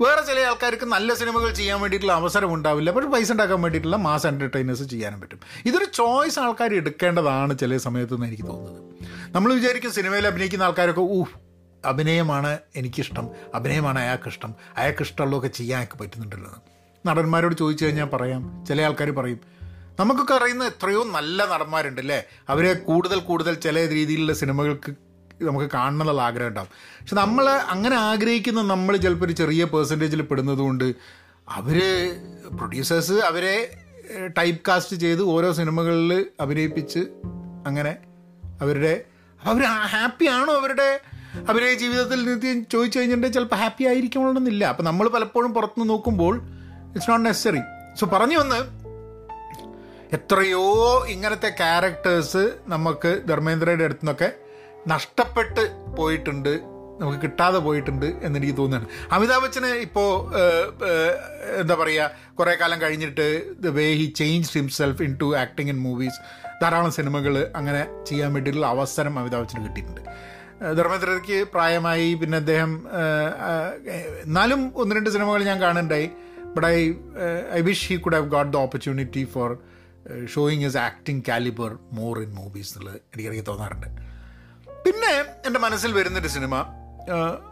വേറെ 0.00 0.26
ചില 0.26 0.40
ആൾക്കാർക്ക് 0.40 0.84
നല്ല 0.84 1.14
സിനിമകൾ 1.14 1.52
ചെയ്യാൻ 1.52 1.80
വേണ്ടിയിട്ടുള്ള 1.80 2.12
അവസരം 2.12 2.54
ഉണ്ടാവില്ല. 2.54 2.90
പക്ഷേ 2.90 3.08
പൈസ 3.08 3.32
ഉണ്ടാക്കാൻ 3.32 3.62
വേണ്ടിയിട്ടുള്ള 3.62 3.96
മാസ് 3.96 4.26
എന്റർടൈനേഴ്സ് 4.26 4.82
ചെയ്യാനും 4.82 5.20
പറ്റും. 5.20 5.40
ഇതൊരു 5.66 5.84
ചോയ്സ് 5.94 6.38
ആൾക്കാർ 6.38 6.74
എടുക്കേണ്ടതാണ് 6.74 7.58
ചില 7.58 7.76
സമയത്ത് 7.76 8.14
എന്ന് 8.14 8.26
എനിക്ക് 8.26 8.42
തോന്നുന്നത്. 8.42 8.94
നമ്മൾ 9.34 9.54
വിചാരിക്കും 9.54 9.92
സിനിമയിൽ 9.92 10.26
അഭിനയിക്കുന്ന 10.26 10.62
ആൾക്കാരൊക്കെ 10.62 11.00
ഊ 11.00 11.24
അഭിനയമാണ് 11.84 12.58
എനിക്കിഷ്ടം. 12.76 13.28
അഭിനയമാണ് 13.54 13.98
അയാൾക്കിഷ്ടം. 13.98 14.54
അയാൾക്കിഷ്ടമുള്ളതൊക്കെ 14.76 15.48
ചെയ്യാൻ 15.48 15.80
അയാൾക്ക് 15.80 16.02
പറ്റുന്നുണ്ടല്ലോ. 16.02 16.62
നടന്മാരോട് 17.06 17.54
ചോദിച്ചു 17.54 17.84
കഴിഞ്ഞാൽ 17.84 18.04
പറയാം. 18.04 18.64
ചില 18.68 18.82
ആൾക്കാർ 18.82 19.10
പറയും 19.10 19.40
നമുക്കൊക്കെ 20.00 20.34
അറിയുന്ന 20.34 20.64
എത്രയോ 20.64 21.04
നല്ല 21.04 21.46
നടന്മാരുണ്ട് 21.46 22.00
അല്ലേ? 22.00 22.24
അവരെ 22.48 22.74
കൂടുതൽ 22.74 23.18
കൂടുതൽ 23.20 23.54
ചില 23.54 23.88
രീതിയിലുള്ള 23.88 24.32
സിനിമകൾക്ക് 24.32 25.09
നമുക്ക് 25.42 25.70
കാണണം 25.74 26.00
എന്നുള്ള 26.00 26.22
ആഗ്രഹം 26.22 26.48
ഉണ്ടാവും 26.48 26.68
പക്ഷെ 27.00 27.16
നമ്മൾ 27.16 27.48
അങ്ങനെ 27.48 27.96
ആഗ്രഹിക്കുന്ന 27.96 28.62
നമ്മൾ 28.62 28.96
ചിലപ്പോൾ 28.96 29.24
ഒരു 29.24 29.32
ചെറിയ 29.32 29.64
പേഴ്സന്റേജിൽ 29.64 30.22
പെടുന്നത് 30.22 30.58
കൊണ്ട് 30.58 30.94
അവർ 31.48 31.82
പ്രൊഡ്യൂസേഴ്സ് 32.58 33.12
അവരെ 33.12 33.70
ടൈപ്പ് 34.38 34.60
കാസ്റ്റ് 34.68 34.96
ചെയ്ത് 34.96 35.22
ഓരോ 35.22 35.52
സിനിമകളിൽ 35.52 36.26
അഭിനയിപ്പിച്ച് 36.40 36.98
അങ്ങനെ 37.66 37.96
അവരുടെ 38.60 39.04
അവർ 39.44 39.62
ഹാപ്പി 39.66 40.24
ആണോ 40.24 40.54
അവരുടെ 40.54 41.00
അവരെ 41.48 41.74
ജീവിതത്തിൽ 41.74 42.24
നിത്യം 42.24 42.66
ചോദിച്ചു 42.72 42.98
കഴിഞ്ഞിട്ടുണ്ടെങ്കിൽ 42.98 43.34
ചിലപ്പോൾ 43.34 43.56
ഹാപ്പി 43.56 43.84
ആയിരിക്കണമെന്നില്ല 43.84 44.64
അപ്പം 44.64 44.84
നമ്മൾ 44.84 45.08
പലപ്പോഴും 45.08 45.54
പുറത്തുനിന്ന് 45.54 45.92
നോക്കുമ്പോൾ 45.92 46.36
ഇറ്റ്സ് 46.94 47.10
നോട്ട് 47.10 47.24
നെസസറി 47.24 47.60
സോ 48.00 48.06
പറഞ്ഞു 48.06 48.38
വന്ന് 48.38 48.80
എത്രയോ 50.14 50.62
ഇങ്ങനത്തെ 51.06 51.48
ക്യാരക്ടേഴ്സ് 51.48 52.50
നമുക്ക് 52.66 53.22
ധർമ്മേന്ദ്രയുടെ 53.28 53.84
അടുത്ത് 53.84 54.00
നിന്നൊക്കെ 54.02 54.32
നഷ്ടപ്പെട്ട് 54.92 55.64
പോയിട്ടുണ്ട് 55.98 56.52
നമുക്ക് 57.00 57.18
കിട്ടാതെ 57.22 57.58
പോയിട്ടുണ്ട് 57.66 58.06
എന്നെനിക്ക് 58.26 58.54
തോന്നുകയാണ്. 58.56 58.86
അമിതാഭ് 59.14 59.42
ബച്ചന് 59.42 59.70
ഇപ്പോൾ 59.86 60.08
എന്താ 61.60 61.74
പറയുക 61.80 62.10
കുറേ 62.38 62.54
കാലം 62.60 62.78
കഴിഞ്ഞിട്ട് 62.82 63.26
the 63.64 63.72
way 63.78 63.86
he 64.00 64.06
change 64.20 64.50
himself 64.58 65.02
into 65.22 65.28
acting 65.42 65.68
in 65.68 65.78
movies 65.86 66.18
ധാരാളം 66.62 66.92
സിനിമകൾ 66.98 67.34
അങ്ങനെ 67.60 67.82
ചെയ്യാൻ 68.08 68.30
വേണ്ടിയിട്ടുള്ള 68.34 68.68
അവസരം 68.74 69.18
അമിതാഭ് 69.18 69.42
ബച്ചന് 69.44 69.64
കിട്ടിയിട്ടുണ്ട്. 69.66 70.02
ധർമ്മേന്ദ്രയ്ക്ക് 70.78 71.38
പ്രായമായി 71.54 72.08
പിന്നെ 72.22 72.36
അദ്ദേഹം 72.42 72.72
എന്നാലും 74.26 74.72
ഒന്ന് 74.82 74.94
രണ്ട് 74.96 75.10
സിനിമകൾ 75.10 75.42
ഞാൻ 75.50 75.58
കാണുന്നുണ്ടായി. 75.62 76.10
But 76.54 76.66
I 76.66 76.78
I 77.58 77.60
wish 77.68 77.88
he 77.92 77.96
could 78.04 78.16
have 78.18 78.30
got 78.36 78.52
the 78.56 78.56
opportunity 78.66 79.24
for 79.34 79.50
showing 80.34 80.64
his 80.66 80.80
acting 80.88 81.22
calibre 81.28 81.72
more 82.00 82.14
in 82.26 82.30
movies 82.42 82.70
എന്നുള്ളത് 82.72 83.00
എനിക്കിടയ്ക്ക് 83.12 83.46
തോന്നാറുണ്ട്. 83.50 83.88
പിന്നെ 84.86 85.12
എന്റെ 85.46 85.60
മനസ്സിൽ 85.60 85.92
വരുന്നൊരു 85.92 86.28
സിനിമ 86.28 86.54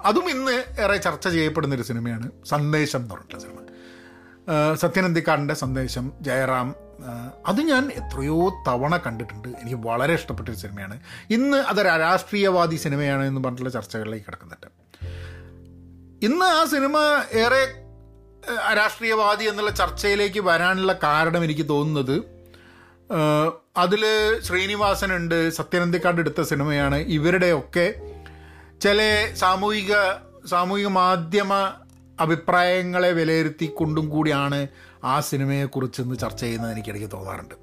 അതും 0.04 0.30
ഇന്ന് 0.30 0.80
ഏറെ 0.80 0.96
ചർച്ച 0.96 1.28
ചെയ്യപ്പെടുന്നൊരു 1.28 1.82
സിനിമയാണ് 1.82 2.30
സന്ദേശം 2.46 2.98
എന്ന് 2.98 3.10
പറഞ്ഞിട്ടുള്ള 3.10 3.42
സിനിമ. 3.42 3.58
സത്യനന്ദിക്കാടിന്റെ 4.74 5.54
സന്ദേശം 5.54 6.12
ജയറാം 6.20 6.74
അത് 7.46 7.60
ഞാൻ 7.60 7.92
എത്രയോ 7.92 8.62
തവണ 8.68 8.96
കണ്ടിട്ടുണ്ട്. 8.96 9.48
എനിക്ക് 9.48 9.76
വളരെ 9.76 10.14
ഇഷ്ടപ്പെട്ടൊരു 10.14 10.56
സിനിമയാണ്. 10.56 11.00
ഇന്ന് 11.30 11.56
അതൊരു 11.56 11.88
രാഷ്ട്രീയവാദി 11.88 12.76
സിനിമയാണ് 12.76 13.24
എന്ന് 13.24 13.40
പറഞ്ഞിട്ടുള്ള 13.40 13.70
ചർച്ചകളിലേക്ക് 13.70 14.26
കിടക്കുന്നുണ്ട്. 14.26 14.66
ഇന്ന് 16.26 16.44
ആ 16.44 16.64
സിനിമ 16.64 16.96
ഏറെ 17.32 17.62
രാഷ്ട്രീയവാദി 18.76 19.44
എന്നുള്ള 19.44 19.70
ചർച്ചയിലേക്ക് 19.70 20.40
വരാനുള്ള 20.40 20.92
കാരണം 21.02 21.44
എനിക്ക് 21.44 21.68
തോന്നുന്നത് 21.68 22.16
അതിൽ 23.78 24.02
ശ്രീനിവാസൻ 24.40 25.16
ഉണ്ട് 25.16 25.50
സത്യനന്ദിക്കാട് 25.50 26.20
എടുത്ത 26.20 26.40
സിനിമയാണ് 26.42 26.96
ഇവരുടെയൊക്കെ 26.96 27.94
ചില 28.80 29.00
സാമൂഹിക 29.34 29.94
സാമൂഹിക 30.46 30.86
മാധ്യമ 30.86 31.52
അഭിപ്രായങ്ങളെ 32.20 33.12
വിലയിരുത്തിക്കൊണ്ടും 33.12 34.08
കൂടിയാണ് 34.08 34.68
ആ 35.04 35.20
സിനിമയെക്കുറിച്ച് 35.20 36.02
ഇന്ന് 36.02 36.16
ചർച്ച 36.18 36.40
ചെയ്യുന്നത് 36.40 36.72
എനിക്കിടയ്ക്ക് 36.72 37.08
തോന്നാറുണ്ട്. 37.12 37.54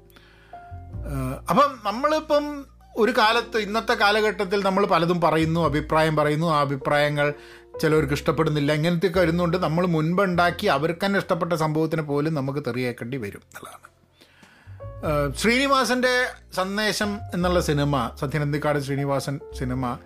അപ്പം 1.50 1.78
നമ്മളിപ്പം 1.84 2.64
ഒരു 2.98 3.12
കാലത്ത് 3.18 3.58
ഇന്നത്തെ 3.58 3.94
കാലഘട്ടത്തിൽ 3.94 4.64
നമ്മൾ 4.64 4.86
പലതും 4.86 5.20
പറയുന്നു 5.20 5.60
അഭിപ്രായം 5.60 6.16
പറയുന്നു 6.16 6.46
ആ 6.46 6.60
അഭിപ്രായങ്ങൾ 6.60 7.34
ചിലവർക്ക് 7.82 8.12
ഇഷ്ടപ്പെടുന്നില്ല 8.12 8.72
ഇങ്ങനത്തെ 8.72 9.18
വരുന്നുണ്ട് 9.18 9.56
നമ്മൾ 9.56 9.86
മുൻപുണ്ടാക്കി 9.86 10.66
അവർക്ക് 10.66 11.06
തന്നെ 11.06 11.18
ഇഷ്ടപ്പെട്ട 11.18 11.52
സംഭവത്തിന് 11.52 12.02
പോലും 12.02 12.34
നമുക്ക് 12.34 12.58
തെറിയേക്കേണ്ടി 12.58 13.16
വരും 13.16 13.42
എന്നുള്ളതാണ്. 13.48 13.95
ശ്രീനിവാസന്റെ 15.36 16.26
സന്ദേശം 16.54 17.18
എന്നുള്ള 17.34 17.60
സിനിമ 17.60 18.10
സത്യനന്ദിക്കാട് 18.20 18.78
ശ്രീനിവാസൻ 18.78 19.40
സിനിമ 19.58 19.98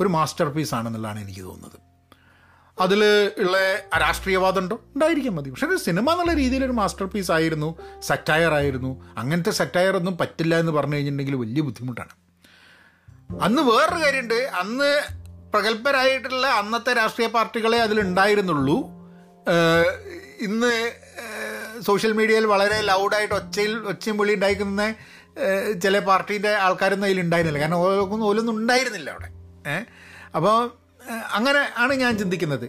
ഒരു 0.00 0.08
മാസ്റ്റർ 0.08 0.48
പീസ് 0.48 0.74
ആണെന്നുള്ളതാണ് 0.74 1.20
എനിക്ക് 1.20 1.40
തോന്നുന്നത്. 1.40 1.78
അതിൽ 2.80 3.30
ഉള്ള 3.38 3.58
രാഷ്ട്രീയവാദം 4.00 4.62
ഉണ്ടോ 4.62 4.76
ഉണ്ടായിരിക്കാൻ 4.94 5.34
മതി. 5.34 5.50
പക്ഷേ 5.50 5.66
സിനിമ 5.76 6.10
എന്നുള്ള 6.10 6.34
രീതിയിൽ 6.34 6.64
ഒരു 6.64 6.72
മാസ്റ്റർ 6.72 7.06
പീസ് 7.06 7.32
ആയിരുന്നു 7.32 7.78
സറ്റയർ 8.00 8.54
ആയിരുന്നു. 8.54 9.18
അങ്ങനത്തെ 9.18 9.50
സറ്റയർ 9.50 9.96
ഒന്നും 9.96 10.18
പറ്റില്ല 10.18 10.54
എന്ന് 10.54 10.72
പറഞ്ഞു 10.72 10.94
കഴിഞ്ഞിട്ടുണ്ടെങ്കിൽ 10.94 11.34
വലിയ 11.34 11.62
ബുദ്ധിമുട്ടാണ്. 11.62 12.14
അന്ന് 13.42 13.62
വേറൊരു 13.62 14.04
കാര്യമുണ്ട്. 14.04 14.34
അന്ന് 14.34 15.02
പ്രഗത്ഭരായിട്ടുള്ള 15.52 16.46
അന്നത്തെ 16.46 16.92
രാഷ്ട്രീയ 16.92 17.28
പാർട്ടികളെ 17.28 17.78
അതിലുണ്ടായിരുന്നുള്ളൂ. 17.78 18.78
ഇന്ന് 20.40 20.92
സോഷ്യൽ 21.88 22.12
മീഡിയയിൽ 22.12 22.46
വളരെ 22.52 22.78
ലൗഡായിട്ട് 22.90 23.34
ഒച്ചയിൽ 23.34 23.72
ഒച്ചയും 23.92 24.18
പുള്ളി 24.18 24.34
ഉണ്ടായിരിക്കുന്ന 24.34 24.94
ചില 25.82 25.98
പാർട്ടീന്റെ 25.98 26.52
ആൾക്കാരൊന്നും 26.66 27.08
അതിൽ 27.08 27.20
ഉണ്ടായിരുന്നില്ല. 27.20 27.60
കാരണം 27.64 27.80
ഓരോന്നും 27.84 28.24
ഓലൊന്നും 28.30 28.54
ഉണ്ടായിരുന്നില്ല 28.56 29.10
അവിടെ. 29.10 29.28
അപ്പോൾ 30.36 30.56
അങ്ങനെ 31.38 31.60
ആണ് 31.82 31.92
ഞാൻ 32.04 32.12
ചിന്തിക്കുന്നത്. 32.18 32.66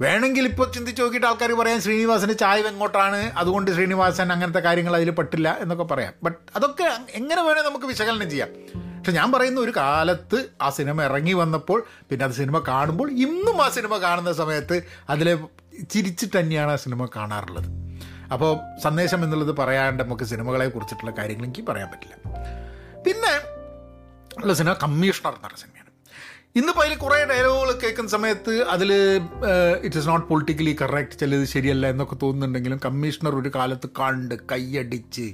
വേണമെങ്കിൽ 0.00 0.44
ഇപ്പോൾ 0.50 0.66
ചിന്തിച്ച് 0.74 1.02
നോക്കിയിട്ട് 1.02 1.26
ആൾക്കാർ 1.26 1.50
പറയാം 1.52 1.80
ശ്രീനിവാസന് 1.82 2.34
ചായ 2.38 2.62
എങ്ങോട്ടാണ്? 2.70 3.20
അതുകൊണ്ട് 3.40 3.70
ശ്രീനിവാസൻ 3.70 4.32
അങ്ങനത്തെ 4.32 4.60
കാര്യങ്ങൾ 4.60 4.94
അതിൽ 4.96 5.10
പെട്ടില്ല 5.10 5.48
എന്നൊക്കെ 5.60 5.84
പറയാം. 5.84 6.12
ബട്ട് 6.22 6.38
അതൊക്കെ 6.56 6.86
എങ്ങനെ 7.20 7.42
വേണേൽ 7.42 7.62
നമുക്ക് 7.68 7.86
വിശകലനം 7.86 8.30
ചെയ്യാം. 8.30 8.48
പക്ഷെ 8.74 9.12
ഞാൻ 9.12 9.32
പറയുന്ന 9.32 9.60
ഒരു 9.60 9.72
കാലത്ത് 9.76 10.38
ആ 10.62 10.70
സിനിമ 10.70 11.02
ഇറങ്ങി 11.02 11.32
വന്നപ്പോൾ 11.32 11.78
പിന്നെ 12.10 12.24
അത് 12.26 12.32
സിനിമ 12.32 12.58
കാണുമ്പോൾ 12.68 13.10
ഇന്നും 13.10 13.64
ആ 13.64 13.68
സിനിമ 13.68 13.96
കാണുന്ന 13.96 14.32
സമയത്ത് 14.32 14.82
അതിലെ 15.10 15.34
ചിരിച്ചിട്ട് 15.90 16.36
തന്നെയാണ് 16.40 16.70
ആ 16.70 16.76
സിനിമ 16.76 17.08
കാണാറുള്ളത്. 17.16 17.68
അപ്പോൾ 18.34 18.52
സന്ദേശം 18.84 19.20
എന്നുള്ളത് 19.24 19.52
പറയാണ്ട് 19.60 20.02
നമുക്ക് 20.02 20.24
സിനിമകളെ 20.32 20.66
കുറിച്ചിട്ടുള്ള 20.74 21.12
കാര്യങ്ങൾ 21.18 21.44
എനിക്ക് 21.48 21.64
പറയാൻ 21.70 21.88
പറ്റില്ല. 21.92 22.14
പിന്നെ 23.06 23.32
ഉള്ള 24.40 24.52
സിനിമ 24.60 24.74
കമ്മീഷണർ 24.84 25.32
എന്ന് 25.32 25.46
പറഞ്ഞ 25.46 25.60
സിനിമയാണ്. 25.62 25.90
ഇന്നിപ്പോൾ 26.58 26.82
അതിൽ 26.84 26.94
കുറേ 27.02 27.18
ഡയലോഗുകൾ 27.30 27.70
കേൾക്കുന്ന 27.82 28.10
സമയത്ത് 28.14 28.54
അതിൽ 28.74 28.90
it 29.86 29.98
is 29.98 30.08
not 30.08 30.26
politically 30.30 30.72
correct 30.80 31.18
ചിലത് 31.20 31.46
ശരിയല്ല 31.52 31.84
എന്നൊക്കെ 31.94 32.16
തോന്നുന്നുണ്ടെങ്കിലും 32.24 32.80
കമ്മീഷണർ 32.86 33.34
ഒരു 33.40 33.50
കാലത്ത് 33.56 33.88
കണ്ട് 34.00 34.34
കൈയടിച്ച് 34.52 35.26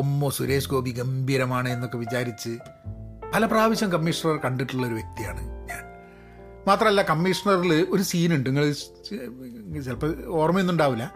ഒമ്മോ 0.00 0.30
സുരേഷ് 0.38 0.70
ഗോപി 0.74 0.92
ഗംഭീരമാണ് 1.00 1.68
എന്നൊക്കെ 1.74 1.98
വിചാരിച്ച് 2.04 2.52
പല 3.34 3.44
പ്രാവശ്യം 3.52 3.90
കമ്മീഷണർ 3.96 4.36
കണ്ടിട്ടുള്ള 4.46 4.84
ഒരു 4.90 4.96
വ്യക്തിയാണ് 5.00 5.42
ഞാൻ. 5.70 5.82
മാത്രമല്ല 6.68 7.02
കമ്മീഷണറിൽ 7.12 7.72
ഒരു 7.94 8.02
സീനുണ്ട് 8.10 8.48
നിങ്ങൾ 8.50 8.66
ചിലപ്പോൾ 9.86 10.10
ഓർമ്മയൊന്നും 10.42 10.74
ഉണ്ടാവില്ല. 10.74 11.06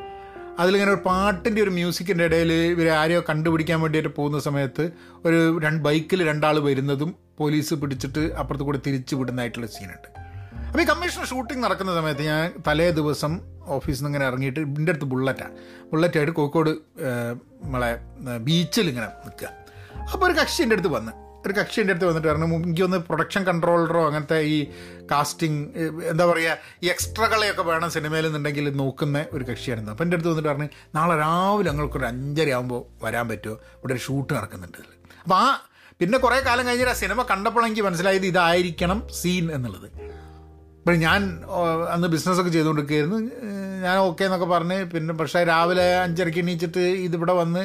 അതിലിങ്ങനെ 0.60 0.90
ഒരു 0.94 1.00
പാട്ടിന്റെ 1.08 1.60
ഒരു 1.64 1.72
മ്യൂസിക്കിന്റെ 1.78 2.24
ഇടയിൽ 2.28 2.50
ഇവർ 2.52 2.86
ആരെയോ 3.00 3.20
കണ്ടുപിടിക്കാൻ 3.28 3.78
വേണ്ടിയിട്ട് 3.82 4.10
പോകുന്ന 4.16 4.38
സമയത്ത് 4.46 4.84
ഒരു 5.26 5.40
രണ്ട് 5.64 5.82
ബൈക്കിൽ 5.84 6.22
രണ്ടാൾ 6.28 6.56
വരുന്നതും 6.68 7.10
പോലീസ് 7.40 7.74
പിടിച്ചിട്ട് 7.82 8.22
അപ്പുറത്ത് 8.40 8.64
കൂടെ 8.68 8.80
തിരിച്ചു 8.86 9.16
വിടുന്നതായിട്ടുള്ള 9.16 9.68
സീനുണ്ട്. 9.74 10.08
അപ്പോൾ 10.68 10.82
ഈ 10.82 10.86
കമ്മീഷൻ 10.90 11.24
ഷൂട്ടിംഗ് 11.30 11.62
നടക്കുന്ന 11.64 11.92
സമയത്ത് 11.98 12.22
ഞാൻ 12.22 12.52
തലേ 12.66 12.88
ദിവസം 12.90 13.32
ഓഫീസിൽ 13.76 14.00
നിന്ന് 14.00 14.10
ഇങ്ങനെ 14.10 14.26
ഇറങ്ങിയിട്ട് 14.30 14.60
ഇതിന്റെ 14.60 14.92
അടുത്ത് 14.92 15.08
ബുള്ളറ്റാണ് 15.12 15.54
ബുള്ളറ്റായിട്ട് 15.90 16.34
കോഴിക്കോട് 16.38 16.70
നമ്മളെ 17.64 17.90
ബീച്ചിൽ 18.48 18.88
ഇങ്ങനെ 18.92 19.08
നിൽക്കുക. 19.24 19.48
അപ്പോൾ 20.12 20.26
ഒരു 20.26 20.34
കക്ഷി 20.40 20.60
എന്റെ 20.62 20.76
അടുത്ത് 20.76 20.92
വന്ന്. 20.98 21.12
ഒരു 21.48 21.54
കക്ഷി 21.58 21.78
എന്റെ 21.82 21.92
അടുത്ത് 21.94 22.08
വന്നിട്ട് 22.10 22.28
പറഞ്ഞു 22.28 22.46
എനിക്ക് 22.56 22.84
ഒന്ന് 22.86 22.98
പ്രൊഡക്ഷൻ 23.08 23.42
കൺട്രോളറോ 23.50 24.02
അങ്ങനത്തെ 24.08 24.38
ഈ 24.54 24.58
കാസ്റ്റിംഗ് 25.12 25.60
എന്താ 26.10 26.26
പറയുക 26.30 26.56
ഈ 26.84 26.88
എക്സ്ട്രകളെയൊക്കെ 26.94 27.64
വേണം 27.70 27.90
സിനിമയിൽ 27.96 28.26
നിന്നുണ്ടെങ്കിൽ 28.26 28.68
നോക്കുന്ന 28.82 29.24
ഒരു 29.32 29.44
കക്ഷിയായിരുന്നു. 29.50 29.92
അപ്പം 29.94 30.04
എന്റെ 30.06 30.16
അടുത്ത് 30.16 30.30
വന്നിട്ട് 30.32 30.50
പറഞ്ഞു 30.50 30.68
നാളെ 30.98 31.16
രാവിലെ 31.24 31.70
ഞങ്ങൾക്കൊരു 31.70 32.06
അഞ്ചര 32.12 32.50
ആകുമ്പോൾ 32.58 32.82
വരാൻ 33.04 33.26
പറ്റുമോ? 33.32 33.56
ഇവിടെ 33.78 33.94
ഒരു 33.96 34.02
ഷൂട്ട് 34.06 34.32
നടക്കുന്നുണ്ട്. 34.38 34.78
അപ്പോൾ 35.24 35.38
ആ 35.44 35.46
പിന്നെ 36.00 36.18
കുറേ 36.24 36.36
കാലം 36.46 36.66
കഴിഞ്ഞിട്ട് 36.66 36.92
ആ 36.92 36.98
സിനിമ 37.04 37.22
കണ്ടപ്പോൾ 37.30 37.62
എനിക്ക് 37.66 37.82
മനസ്സിലായത് 37.82 38.26
ഇതായിരിക്കണം 38.32 38.98
സീൻ 39.20 39.46
എന്നുള്ളത്. 39.56 39.88
അപ്പോൾ 40.80 40.98
ഞാൻ 41.06 41.22
അന്ന് 41.94 42.08
ബിസിനസ്സൊക്കെ 42.08 42.50
ചെയ്തുകൊണ്ടിരിക്കുകയായിരുന്നു. 42.50 43.18
ഞാൻ 43.86 43.96
ഓക്കെ 44.08 44.22
എന്നൊക്കെ 44.24 44.46
പറഞ്ഞ് 44.52 44.78
പിന്നെ 44.92 45.14
പക്ഷേ 45.14 45.40
രാവിലെ 45.44 45.88
അഞ്ചരയ്ക്ക് 46.04 46.40
എണീച്ചിട്ട് 46.44 46.84
ഇതിവിടെ 47.06 47.34
വന്ന് 47.40 47.62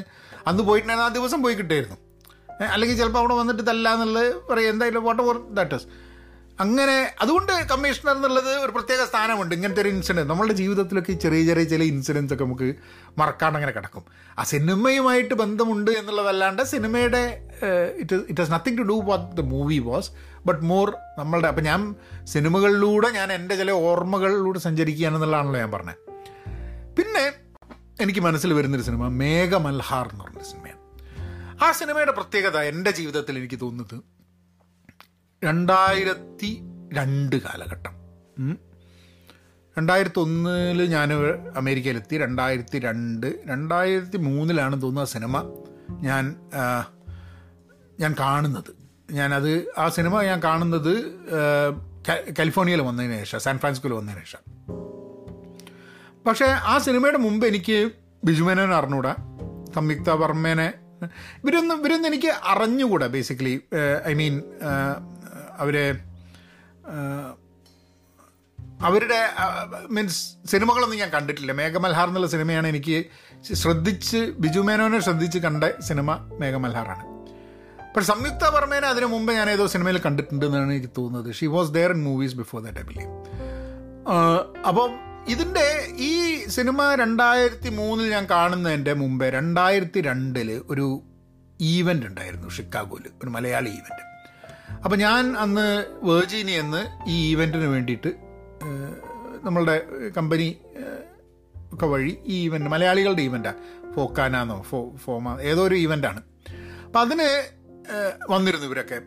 അന്ന് 0.50 0.64
പോയിട്ടുണ്ടായിരുന്നു 0.64 1.10
ആ 1.10 1.14
ദിവസം 1.20 1.40
പോയി 1.44 1.56
കിട്ടുമായിരുന്നു. 1.56 1.98
അല്ലെങ്കിൽ 2.74 2.98
ചിലപ്പോൾ 2.98 3.20
അവിടെ 3.20 3.34
വന്നിട്ട് 3.34 3.62
ഇതല്ല 3.66 3.94
എന്നുള്ളത് 3.94 4.32
പറയും. 4.50 4.70
എന്തായാലും 4.70 5.04
വാട്ട് 5.04 5.22
ഓർ 5.22 5.38
ദാറ്റ് 5.60 5.76
ഇസ് 5.76 5.88
അങ്ങനെ 6.64 6.96
അതുകൊണ്ട് 7.22 7.52
കമ്മീഷണർ 7.70 8.16
എന്നുള്ളത് 8.16 8.50
ഒരു 8.64 8.72
പ്രത്യേക 8.72 9.06
സ്ഥാനമുണ്ട്. 9.10 9.56
ഇങ്ങനത്തെ 9.56 9.82
ഒരു 9.82 9.90
ഇൻസിഡന്റ് 9.90 10.30
നമ്മളുടെ 10.30 10.54
ജീവിതത്തിലൊക്കെ 10.54 11.14
ചെറിയ 11.14 11.42
ചെറിയ 11.48 11.64
ചില 11.64 11.84
ഇൻസിഡൻസ് 11.84 12.34
ഒക്കെ 12.34 12.44
നമുക്ക് 12.44 12.68
മറക്കാണ്ട് 13.20 13.58
അങ്ങനെ 13.60 13.74
കിടക്കും. 13.78 14.04
ആ 14.40 14.44
സിനിമയുമായിട്ട് 14.44 15.34
ബന്ധമുണ്ട് 15.34 15.92
എന്നുള്ളതല്ലാണ്ട് 15.92 16.62
സിനിമയുടെ 16.74 17.24
it 18.04 18.16
it 18.16 18.42
has 18.42 18.52
nothing 18.52 18.78
to 18.78 18.82
do 18.82 18.98
what 19.10 19.28
the 19.38 19.46
movie 19.56 19.80
was 19.90 20.12
but 20.46 20.64
more 20.72 20.90
നമ്മളുടെ 21.20 21.48
അപ്പം 21.48 21.64
ഞാൻ 21.64 21.96
സിനിമകളിലൂടെ 22.34 23.10
ഞാൻ 23.20 23.34
എന്റെ 23.34 23.56
ചില 23.56 23.72
ഓർമ്മകളിലൂടെ 23.72 24.60
സഞ്ചരിക്കുകയാണെന്നുള്ളതാണല്ലോ 24.60 25.60
ഞാൻ 25.60 25.72
പറഞ്ഞത്. 25.72 26.00
പിന്നെ 27.00 27.26
എനിക്ക് 28.02 28.20
മനസ്സിൽ 28.20 28.54
വരുന്നൊരു 28.54 28.86
സിനിമ 28.90 29.08
മേഘമൽഹാർ 29.24 30.08
എന്ന് 30.14 30.46
സിനിമയാണ് 30.52 30.63
ആ 31.64 31.72
സിനിമയുടെ 31.72 32.12
പ്രത്യേകത 32.12 32.58
എന്റെ 32.58 32.92
ജീവിതത്തിൽ 32.92 33.38
എനിക്ക് 33.38 33.60
തോന്നുന്നത് 33.62 34.02
രണ്ടായിരത്തി 35.46 36.62
രണ്ട് 36.94 37.36
കാലഘട്ടം. 37.36 37.94
രണ്ടായിരത്തി 39.78 40.20
ഒന്നിൽ 40.20 40.86
ഞാൻ 40.86 41.14
അമേരിക്കയിലെത്തി. 41.58 42.18
രണ്ടായിരത്തി 42.18 42.80
രണ്ട് 42.80 43.28
രണ്ടായിരത്തി 43.46 44.18
മൂന്നിലാണ് 44.18 44.82
തോന്നുന്ന 44.82 45.06
സിനിമ 45.06 45.38
ഞാൻ 45.90 46.36
ഞാൻ 48.00 48.16
കാണുന്നത്. 48.20 48.72
ഞാനത് 49.12 49.72
ആ 49.78 49.90
സിനിമ 49.90 50.22
ഞാൻ 50.22 50.44
കാണുന്നത് 50.44 50.94
കാലിഫോർണിയയിൽ 52.40 52.82
വന്നതിന് 52.82 53.20
ശേഷം 53.20 53.40
സാൻ 53.40 53.58
ഫ്രാൻസിസ്കോയിൽ 53.58 53.94
വന്നതിന് 53.94 54.22
ശേഷം. 54.22 54.44
പക്ഷേ 56.26 56.46
ആ 56.46 56.78
സിനിമയുടെ 56.78 57.18
മുമ്പ് 57.18 57.48
എനിക്ക് 57.48 57.92
ബിജുമേനോനെ 58.24 58.76
അറിഞ്ഞൂടാ. 58.76 59.16
സംയുക്ത 59.76 60.10
വർമ്മേനെ 60.10 60.74
ഇവരൊന്നും 61.44 61.78
ഇവരൊന്നും 61.82 62.10
എനിക്ക് 62.14 62.32
അറിഞ്ഞുകൂടാ 62.54 63.08
ബേസിക്കലി 63.08 63.54
ഐ 64.08 64.14
മീൻ 64.22 64.36
അവരെ 65.60 65.86
അവരുടെ 68.88 69.20
മീൻസ് 69.96 70.22
സിനിമകളൊന്നും 70.52 70.98
ഞാൻ 71.00 71.10
കണ്ടിട്ടില്ല. 71.10 71.52
മേഘമൽഹാർ 71.52 72.08
എന്നുള്ള 72.08 72.28
സിനിമയാണ് 72.28 72.68
എനിക്ക് 72.68 72.98
ശ്രദ്ധിച്ച് 73.54 74.20
ബിജു 74.44 74.60
മേനോനെ 74.60 75.00
ശ്രദ്ധിച്ച് 75.00 75.40
കണ്ട 75.40 75.64
സിനിമ 75.90 76.12
മേഘമൽഹാറാണ്. 76.42 77.06
പക്ഷെ 77.96 78.08
സംയുക്ത 78.14 78.44
വർമ്മേനെ 78.56 78.88
അതിനു 78.88 79.06
മുമ്പ് 79.06 79.32
ഞാൻ 79.34 79.50
ഏതോ 79.50 79.66
സിനിമയിൽ 79.68 79.98
കണ്ടിട്ടുണ്ട് 80.06 80.46
എന്നാണ് 80.46 80.72
എനിക്ക് 80.72 80.92
തോന്നുന്നത്. 80.98 81.36
She 81.36 81.48
was 81.56 81.72
there 81.72 81.92
in 81.92 82.02
movies 82.04 82.36
before 82.36 82.62
that 82.64 82.80
I 82.80 82.86
believe 82.92 83.10
അപ്പം 84.70 84.92
ഇതിന്റെ 85.30 85.66
ഈ 86.00 86.14
സിനിമ 86.48 86.96
രണ്ടായിരത്തി 86.96 87.70
മൂന്നിൽ 87.70 88.10
ഞാൻ 88.10 88.26
കാണുന്നതിന്റെ 88.26 88.94
മുമ്പേ 88.94 89.30
രണ്ടായിരത്തി 89.30 90.02
രണ്ടിൽ 90.02 90.62
ഒരു 90.70 90.88
ഈവന്റ് 91.60 92.06
ഉണ്ടായിരുന്നു 92.06 92.50
ഷിക്കാഗോയിൽ 92.50 93.08
ഒരു 93.24 93.30
മലയാളി 93.30 93.70
ഈവന്റ് 93.70 94.04
അപ്പോൾ 94.84 94.96
ഞാൻ 94.96 95.38
അന്ന് 95.38 95.68
വേർജീനി 96.04 96.52
എന്ന് 96.52 96.82
ഈ 97.08 97.32
ഈവന്റിന് 97.32 97.66
വേണ്ടിയിട്ട് 97.66 98.12
നമ്മളുടെ 99.44 99.76
കമ്പനി 100.18 100.48
ഒക്കെ 101.74 101.86
വഴി 101.86 102.18
ഈ 102.26 102.44
ഈവന്റ് 102.44 102.70
മലയാളികളുടെ 102.70 103.22
ഈവന്റാണ് 103.22 103.62
ഫോക്കാനാന്നോ 103.96 104.62
ഫോ 104.62 104.96
ഫോമ 105.06 105.40
ഏതോ 105.42 105.64
ഒരു 105.64 105.76
ഈവന്റാണ് 105.76 106.22
അപ്പം 106.86 107.02
അതിന് 107.02 107.28
വന്നിരുന്നു 108.30 108.66
ഇവരൊക്കെ. 108.66 108.98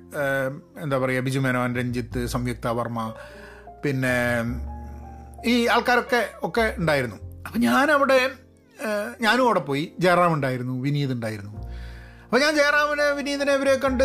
എന്താ 0.83 0.99
പറയുക 0.99 1.21
ബിജു 1.21 1.39
മേനോൻ 1.39 1.75
രഞ്ജിത്ത് 1.77 2.27
സംയുക്ത 2.27 2.67
വർമ്മ 2.69 3.01
പിന്നെ 3.85 4.15
ഈ 5.47 5.67
ആൾക്കാരൊക്കെ 5.67 6.21
ഒക്കെ 6.43 6.75
ഉണ്ടായിരുന്നു. 6.79 7.17
അപ്പം 7.47 7.61
ഞാനവിടെ 7.61 8.19
ഞാനും 9.21 9.45
അവിടെ 9.45 9.61
പോയി. 9.61 9.85
ജയറാം 9.99 10.33
ഉണ്ടായിരുന്നു 10.35 10.75
വിനീത് 10.83 11.13
ഉണ്ടായിരുന്നു. 11.13 11.53
അപ്പോൾ 12.25 12.41
ഞാൻ 12.41 12.55
ജയറാമിനെ 12.57 13.05
വിനീതിനെ 13.11 13.53
ഇവരെ 13.53 13.75
കണ്ട് 13.75 14.05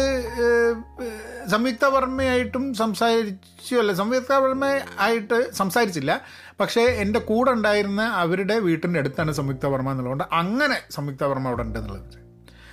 സംയുക്ത 1.51 1.85
വർമ്മയായിട്ടും 1.85 2.73
സംസാരിച്ചു. 2.73 3.75
അല്ല 3.75 3.93
സംയുക്ത 3.93 4.33
വർമ്മ 4.33 4.65
ആയിട്ട് 4.99 5.37
സംസാരിച്ചില്ല. 5.53 6.21
പക്ഷേ 6.59 6.81
എന്റെ 6.81 7.19
കൂടെ 7.19 7.51
ഉണ്ടായിരുന്ന 7.51 8.01
അവരുടെ 8.01 8.55
വീട്ടിന്റെ 8.59 8.99
അടുത്താണ് 8.99 9.31
സംയുക്ത 9.31 9.65
വർമ്മ 9.65 9.91
എന്നുള്ളതുകൊണ്ട് 9.91 10.35
അങ്ങനെ 10.41 10.77
സംയുക്ത 10.91 11.23
വർമ്മ 11.23 11.47
അവിടെ 11.47 11.63
ഉണ്ട് 11.63 11.79
എന്നുള്ളത് 11.79 12.17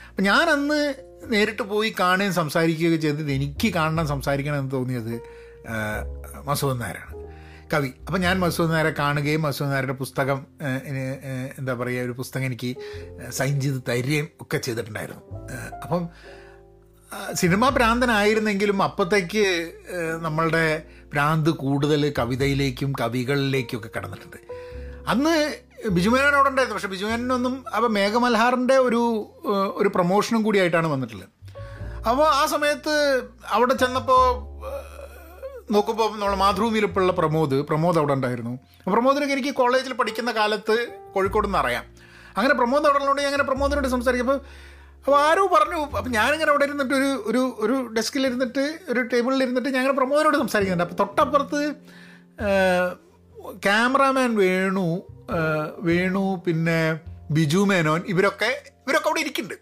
അപ്പം 0.09 0.25
ഞാൻ 0.25 0.51
അന്ന് 0.51 0.95
നേരിട്ട് 1.25 1.63
പോയി 1.63 1.95
കാണുകയും 2.01 2.35
സംസാരിക്കുകയൊക്കെ 2.35 2.99
ചെയ്തത് 2.99 3.31
എനിക്ക് 3.33 3.75
കാണണം 3.75 4.09
സംസാരിക്കണം 4.09 4.59
എന്ന് 4.59 4.73
തോന്നിയത് 4.73 5.15
മസൂദ് 6.45 6.81
നായരാണ്. 6.81 7.08
കവി. 7.73 7.91
അപ്പം 8.07 8.21
ഞാൻ 8.21 8.41
മസൂദ് 8.41 8.71
നായരെ 8.71 8.91
കാണുകയും 8.99 9.43
മസൂദ് 9.43 9.71
നായരുടെ 9.73 9.93
പുസ്തകം 9.93 10.39
എന്താ 11.59 11.75
പറയുക 11.75 12.05
ഒരു 12.05 12.13
പുസ്തകം 12.13 12.45
എനിക്ക് 12.45 12.71
സൈൻ 13.31 13.61
ചെയ്ത് 13.61 13.83
തരികയും 13.89 14.29
ഒക്കെ 14.41 14.59
ചെയ്തിട്ടുണ്ടായിരുന്നു. 14.59 15.23
അപ്പം 15.83 16.03
സിനിമാ 17.35 17.69
ഭ്രാന്തനായിരുന്നെങ്കിലും 17.69 18.83
അപ്പോഴത്തേക്ക് 18.83 19.45
ഏഹ്, 19.97 20.17
നമ്മളുടെ 20.21 20.65
ഭ്രാന്ത് 21.13 21.51
കൂടുതൽ 21.63 22.13
കവിതയിലേക്കും 22.19 22.93
കവികളിലേക്കും 23.01 23.79
ഒക്കെ 23.79 23.91
കടന്നിട്ടുണ്ട്. 23.97 24.37
അന്ന് 25.07 25.35
ബിജുമേനോടുണ്ടായിരുന്നു 25.89 26.37
അവിടെ 26.37 26.51
ഉണ്ടായിരുന്നു. 26.51 26.75
പക്ഷേ 26.75 26.89
ബിജുമേനൊന്നും 26.89 27.65
അപ്പോൾ 27.77 27.89
മേഘമൽഹാറിന്റെ 27.89 28.79
ഒരു 28.79 29.03
ഒരു 29.77 29.89
പ്രൊമോഷനും 29.89 30.43
കൂടിയായിട്ടാണ് 30.43 30.87
വന്നിട്ടുള്ളത്. 30.87 31.31
അപ്പോൾ 32.11 32.27
ആ 32.33 32.47
സമയത്ത് 32.47 32.95
അവിടെ 33.47 33.75
ചെന്നപ്പോൾ 33.75 34.23
നോക്കുമ്പോൾ 35.71 36.19
നമ്മൾ 36.21 36.35
മാതൃഭൂമിയിലിപ്പോഴുള്ള 36.35 37.13
പ്രമോദ് 37.13 37.55
പ്രമോദ് 37.55 37.99
അവിടെ 37.99 38.13
ഉണ്ടായിരുന്നു. 38.13 38.59
പ്രമോദിനൊക്കെ 38.87 39.35
എനിക്ക് 39.35 39.55
കോളേജിൽ 39.55 39.93
പഠിക്കുന്ന 39.93 40.33
കാലത്ത് 40.33 40.77
കോഴിക്കോട് 41.15 41.47
നിന്ന് 41.47 41.59
അറിയാം. 41.59 41.85
അങ്ങനെ 42.37 42.55
പ്രമോദ് 42.55 42.85
അവിടെ 42.85 42.99
ഉള്ളതുകൊണ്ട് 42.99 43.23
അങ്ങനെ 43.23 43.45
പ്രമോദിനോട് 43.45 43.89
സംസാരിക്കുമ്പോൾ 43.89 44.41
അപ്പോൾ 44.99 45.21
ആരോ 45.21 45.47
പറഞ്ഞു 45.47 45.79
അപ്പം 45.83 46.11
ഞാനിങ്ങനെ 46.13 46.51
അവിടെ 46.51 46.65
ഇരുന്നിട്ട് 46.65 46.95
ഒരു 46.95 47.11
ഒരു 47.27 47.57
ഒരു 47.59 47.89
ഡെസ്കിൽ 47.97 48.27
ഇരുന്നിട്ട് 48.27 48.79
ഒരു 48.89 49.01
ടേബിളിൽ 49.03 49.43
ഇരുന്നിട്ട് 49.43 49.69
ഞാൻ 49.69 49.79
അങ്ങനെ 49.79 49.97
പ്രമോദിനോട് 49.97 50.37
സംസാരിക്കുന്നുണ്ട്. 50.37 50.93
അപ്പോൾ 50.93 51.05
തൊട്ടപ്പുറത്ത് 51.05 51.61
ക്യാമറാമാൻ 53.63 54.37
വേണു 54.37 55.03
വേണു 55.79 56.43
പിന്നെ 56.47 57.01
ബിജു 57.31 57.59
മേനോൻ 57.59 58.03
ഇവരൊക്കെ 58.07 58.51
ഇവരൊക്കെ 58.87 59.09
അവിടെ 59.09 59.21
ഇരിക്കുന്നുണ്ട്. 59.21 59.59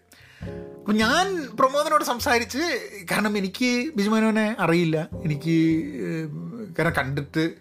ഞാൻ 0.93 1.47
പ്രമോദനോട് 1.59 2.03
സംസാരിച്ച് 2.03 2.57
കാരണം 3.11 3.37
എനിക്ക് 3.37 3.91
ബിജു 3.95 4.09
മേനോനെ 4.09 4.55
അറിയില്ല. 4.59 5.09
എനിക്ക് 5.23 5.57
കാരണം 6.79 6.93
കണ്ടിട്ട് 6.97 7.53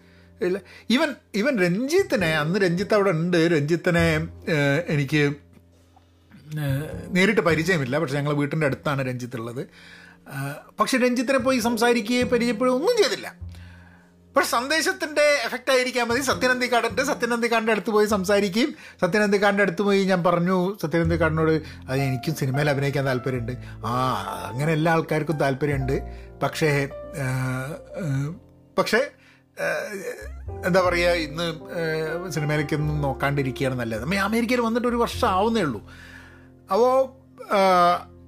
ഇല്ല. 0.42 0.61
ഇവൻ 0.90 1.14
ഈവൻ 1.35 1.59
രഞ്ജിത്തിനെ 1.59 2.37
അന്ന് 2.37 2.59
രഞ്ജിത്ത് 2.61 2.95
അവിടെ 2.95 3.11
ഉണ്ട്. 3.11 3.37
രഞ്ജിത്തിനെ 3.52 4.28
എനിക്ക് 4.88 5.33
നേരിട്ട് 7.09 7.40
പരിചയമില്ല. 7.40 7.99
പക്ഷെ 7.99 8.14
ഞങ്ങൾ 8.14 8.35
വീട്ടിന്റെ 8.35 8.66
അടുത്താണ് 8.66 9.06
രഞ്ജിത്തുള്ളത് 9.06 9.66
പക്ഷെ 10.80 10.99
രഞ്ജിത്തിനെ 10.99 11.38
പോയി 11.38 11.59
സംസാരിക്കുകയും 11.59 12.28
പരിചയപ്പെടുകയും 12.28 12.78
ഒന്നും 12.78 12.97
ചെയ്തില്ല. 13.02 13.35
പക്ഷെ 14.36 14.50
സന്ദേശത്തിന്റെ 14.50 15.26
എഫക്റ്റ് 15.44 15.70
ആയിരിക്കാൻ 15.72 16.08
മതി. 16.08 16.20
സത്യനന്ദിക്കാടുണ്ട് 16.20 17.02
സത്യനന്ദിക്കാടിന്റെ 17.02 17.72
അടുത്ത് 17.72 17.90
പോയി 17.90 18.06
സംസാരിക്കുകയും 18.06 18.74
സത്യനന്ദിക്കാടിന്റെ 19.00 19.62
അടുത്ത് 19.62 19.82
പോയി 19.82 20.04
ഞാൻ 20.04 20.24
പറഞ്ഞു 20.24 20.78
സത്യനന്ദിക്കാടിനോട് 20.82 21.52
അത് 21.88 22.00
എനിക്കും 22.00 22.34
സിനിമയിൽ 22.34 22.70
അഭിനയിക്കാൻ 22.70 23.06
താല്പര്യമുണ്ട്. 23.06 23.52
ആ 23.86 23.92
അങ്ങനെ 24.52 24.72
എല്ലാ 24.72 24.92
ആൾക്കാർക്കും 24.92 25.36
താല്പര്യമുണ്ട്. 25.36 25.96
പക്ഷേ 26.42 26.88
പക്ഷേ 28.78 29.10
എന്താ 30.66 30.80
പറയുക 30.80 31.10
ഇന്ന് 31.10 31.46
സിനിമയിലേക്കൊന്നും 32.30 33.02
നോക്കാണ്ടിരിക്കുകയാണ് 33.02 33.80
നല്ലത്. 33.80 34.02
നമ്മൾ 34.02 34.16
അമേരിക്കയിൽ 34.16 34.60
വന്നിട്ട് 34.60 34.88
ഒരു 34.88 34.96
വർഷം 34.96 35.28
ആവുന്നേ 35.28 35.62
ഉള്ളൂ. 35.62 35.80
അപ്പോൾ 36.72 36.96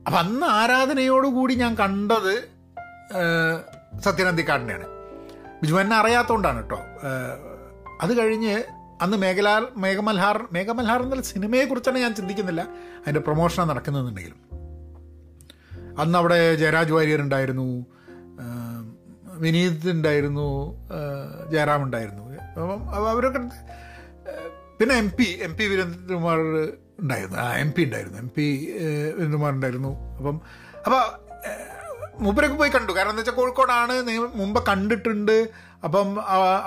അപ്പം 0.07 0.19
അന്ന് 0.19 0.47
ആരാധനയോടുകൂടി 0.47 1.55
ഞാൻ 1.55 1.75
കണ്ടത് 1.75 2.35
സത്യനന്ദിക്കാടിനെയാണ്. 4.05 4.98
ബിജു 5.63 5.75
എന്നെ 5.75 5.97
അറിയാത്തതുകൊണ്ടാണ് 5.97 6.59
കേട്ടോ 6.63 6.81
അത് 8.01 8.19
കഴിഞ്ഞ് 8.19 8.63
അന്ന് 9.03 9.17
മേഘലാൽ 9.17 9.67
മേഘമൽഹാർ 9.77 10.49
മേഘമൽഹാർ 10.53 11.03
എന്നുള്ള 11.03 11.23
സിനിമയെക്കുറിച്ചാണ് 11.23 11.99
ഞാൻ 11.99 12.15
ചിന്തിക്കുന്നില്ല. 12.15 12.61
അതിന്റെ 13.01 13.21
പ്രൊമോഷനാണ് 13.21 13.71
നടക്കുന്നതെന്നുണ്ടെങ്കിലും 13.71 14.41
അന്ന് 15.99 16.19
അവിടെ 16.19 16.55
ജയരാജ് 16.55 16.93
വാര്യർ 16.93 17.21
ഉണ്ടായിരുന്നു. 17.21 17.87
വിനീത് 19.39 19.91
ഉണ്ടായിരുന്നു. 19.91 20.49
ജയറാം 21.51 21.83
ഉണ്ടായിരുന്നു. 21.83 22.25
അപ്പം 22.33 23.09
അവരൊക്കെ 23.09 23.39
പിന്നെ 24.79 24.95
M 24.95 25.09
P 25.19 25.39
M 25.43 25.57
P 25.57 25.65
Veerendrakumar 25.65 26.39
ഉണ്ടായിരുന്നു. 27.01 27.39
ആ 27.39 27.57
എം 27.57 27.73
പി 27.77 27.83
ഉണ്ടായിരുന്നു. 27.83 28.19
എം 28.19 28.31
പി 28.37 28.47
വീരേന്ദ്രകുമാർ 29.13 29.53
ഉണ്ടായിരുന്നു. 29.53 30.17
അപ്പം 30.17 30.41
അപ്പോൾ 30.87 31.03
മൂപ്പരൊക്കെ 32.25 32.57
പോയി 32.61 32.71
കണ്ടു. 32.75 32.93
കാരണം 32.99 33.13
എന്താ 33.13 33.23
വെച്ചാൽ 33.23 33.37
കോഴിക്കോടാണ് 33.41 33.95
മുമ്പ് 34.41 34.61
കണ്ടിട്ടുണ്ട്. 34.69 35.37
അപ്പം 35.87 36.09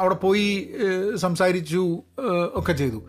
അവിടെ 0.01 0.17
പോയി 0.25 0.47
സംസാരിച്ചു 1.23 1.83
ഒക്കെ 2.59 2.73
ചെയ്തു. 2.81 2.99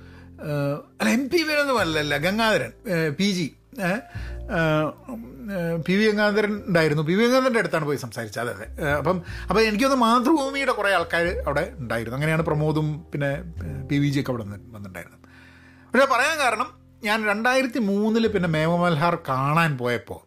അല്ല 1.01 1.09
M 1.19 1.25
P 1.33 1.41
വീരൊന്നുമല്ലല്ല 1.49 2.15
Gangadharan 2.27 2.73
P 3.19 3.29
G 3.37 3.49
P 5.87 5.95
V 5.99 6.05
Gangadharan 6.09 6.53
ഉണ്ടായിരുന്നു. 6.69 7.03
പി 7.09 7.15
വി 7.19 7.23
ഗംഗാധരന്റെ 7.25 7.61
അടുത്താണ് 7.63 7.87
പോയി 7.91 8.01
സംസാരിച്ചത് 8.03 8.43
അതെ 8.45 8.53
അതെ. 8.57 8.67
അപ്പം 9.01 9.17
അപ്പം 9.49 9.61
എനിക്കൊന്ന് 9.69 9.99
മാതൃഭൂമിയുടെ 10.03 10.75
കുറേ 10.79 10.91
ആൾക്കാർ 10.99 11.27
അവിടെ 11.47 11.65
ഉണ്ടായിരുന്നു. 11.83 12.17
അങ്ങനെയാണ് 12.19 12.45
പ്രമോദും 12.49 12.89
പിന്നെ 13.13 13.31
പി 13.91 13.99
വി 14.03 14.11
ജി 14.15 14.21
ഒക്കെ 14.23 14.33
അവിടെ 14.33 14.45
വന്നിട്ടുണ്ടായിരുന്നു 14.47 15.19
പക്ഷേ 15.93 16.07
പറയാൻ 16.15 16.37
കാരണം 16.43 16.69
ഞാൻ 17.09 17.19
രണ്ടായിരത്തി 17.31 17.81
മൂന്നിൽ 17.91 18.27
പിന്നെ 18.35 18.49
മേമമൽഹാർ 18.57 19.15
കാണാൻ 19.31 19.73
പോയപ്പോൾ 19.81 20.21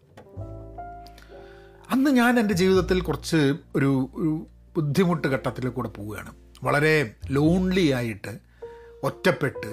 അന്ന് 1.91 2.11
ഞാൻ 2.11 2.39
എന്റെ 2.39 2.53
ജീവിതത്തിൽ 2.53 3.01
കുറച്ച് 3.01 3.53
ഒരു 3.75 4.09
ഒരു 4.15 4.47
ബുദ്ധിമുട്ട് 4.75 5.27
ഘട്ടത്തിൽ 5.27 5.69
കൂടെ 5.69 5.89
പോവുകയാണ്. 5.89 6.35
വളരെ 6.63 7.15
ലോൺലി 7.29 7.91
ആയിട്ട് 7.91 8.39
ഒറ്റപ്പെട്ട് 9.03 9.67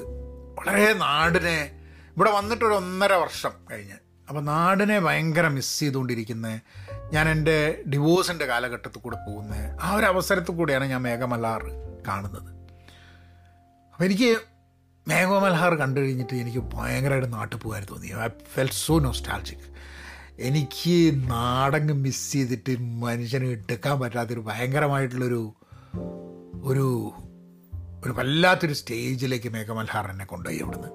വളരെ 0.59 0.93
നാടിനെ 0.93 1.81
ഇവിടെ 2.17 2.31
വന്നിട്ടൊരു 2.31 2.75
ഒന്നര 2.75 3.13
വർഷം 3.13 3.51
കഴിഞ്ഞ്. 3.71 3.95
അപ്പോൾ 4.29 4.41
നാടിനെ 4.41 4.99
ഭയങ്കര 5.01 5.49
മിസ് 5.49 5.81
ചെയ്തുകൊണ്ടിരിക്കുന്ന 5.81 6.61
ഞാൻ 7.13 7.29
എന്റെ 7.29 7.83
ഡിവോഴ്സിന്റെ 7.89 8.45
കാലഘട്ടത്തിൽ 8.45 8.99
കൂടെ 8.99 9.17
പോകുന്ന 9.17 9.79
ആ 9.83 9.95
ഒരു 9.95 10.07
അവസരത്തിൽ 10.07 10.53
കൂടെയാണ് 10.53 10.85
ഞാൻ 10.85 11.03
മേഘമലാർ 11.03 11.63
കാണുന്നത്. 12.09 12.53
അപ്പോൾ 13.93 14.05
എനിക്ക് 14.05 14.37
മേഘമൽഹാർ 15.09 15.75
കണ്ടു 15.75 16.01
കഴിഞ്ഞിട്ട് 16.01 16.35
എനിക്ക് 16.35 16.59
ഭയങ്കരമായിട്ട് 16.59 17.33
നാട്ടിൽ 17.33 17.57
പോകാൻ 17.57 17.87
തോന്നി. 17.91 18.07
ഐ 18.07 18.29
ഫെൽ 18.55 18.69
സോ 18.69 18.99
നോസ്റ്റാൾജിക് 18.99 19.72
എനിക്ക് 20.43 21.31
നാടങ്ങ് 21.31 21.95
മിസ് 21.95 22.33
ചെയ്തിട്ട് 22.33 22.77
മനുഷ്യന് 22.81 23.45
എടുക്കാൻ 23.45 24.01
പറ്റാത്തൊരു 24.01 24.41
ഭയങ്കരമായിട്ടുള്ളൊരു 24.41 25.55
ഒരു 26.63 27.13
ഒരു 28.05 28.13
വല്ലാത്തൊരു 28.13 28.73
സ്റ്റേജിലേക്ക് 28.73 29.49
മേഘമൽഹാർ 29.49 30.11
എന്നെ 30.11 30.25
കൊണ്ടുപോയി 30.25 30.59
അവിടുന്ന്. 30.59 30.89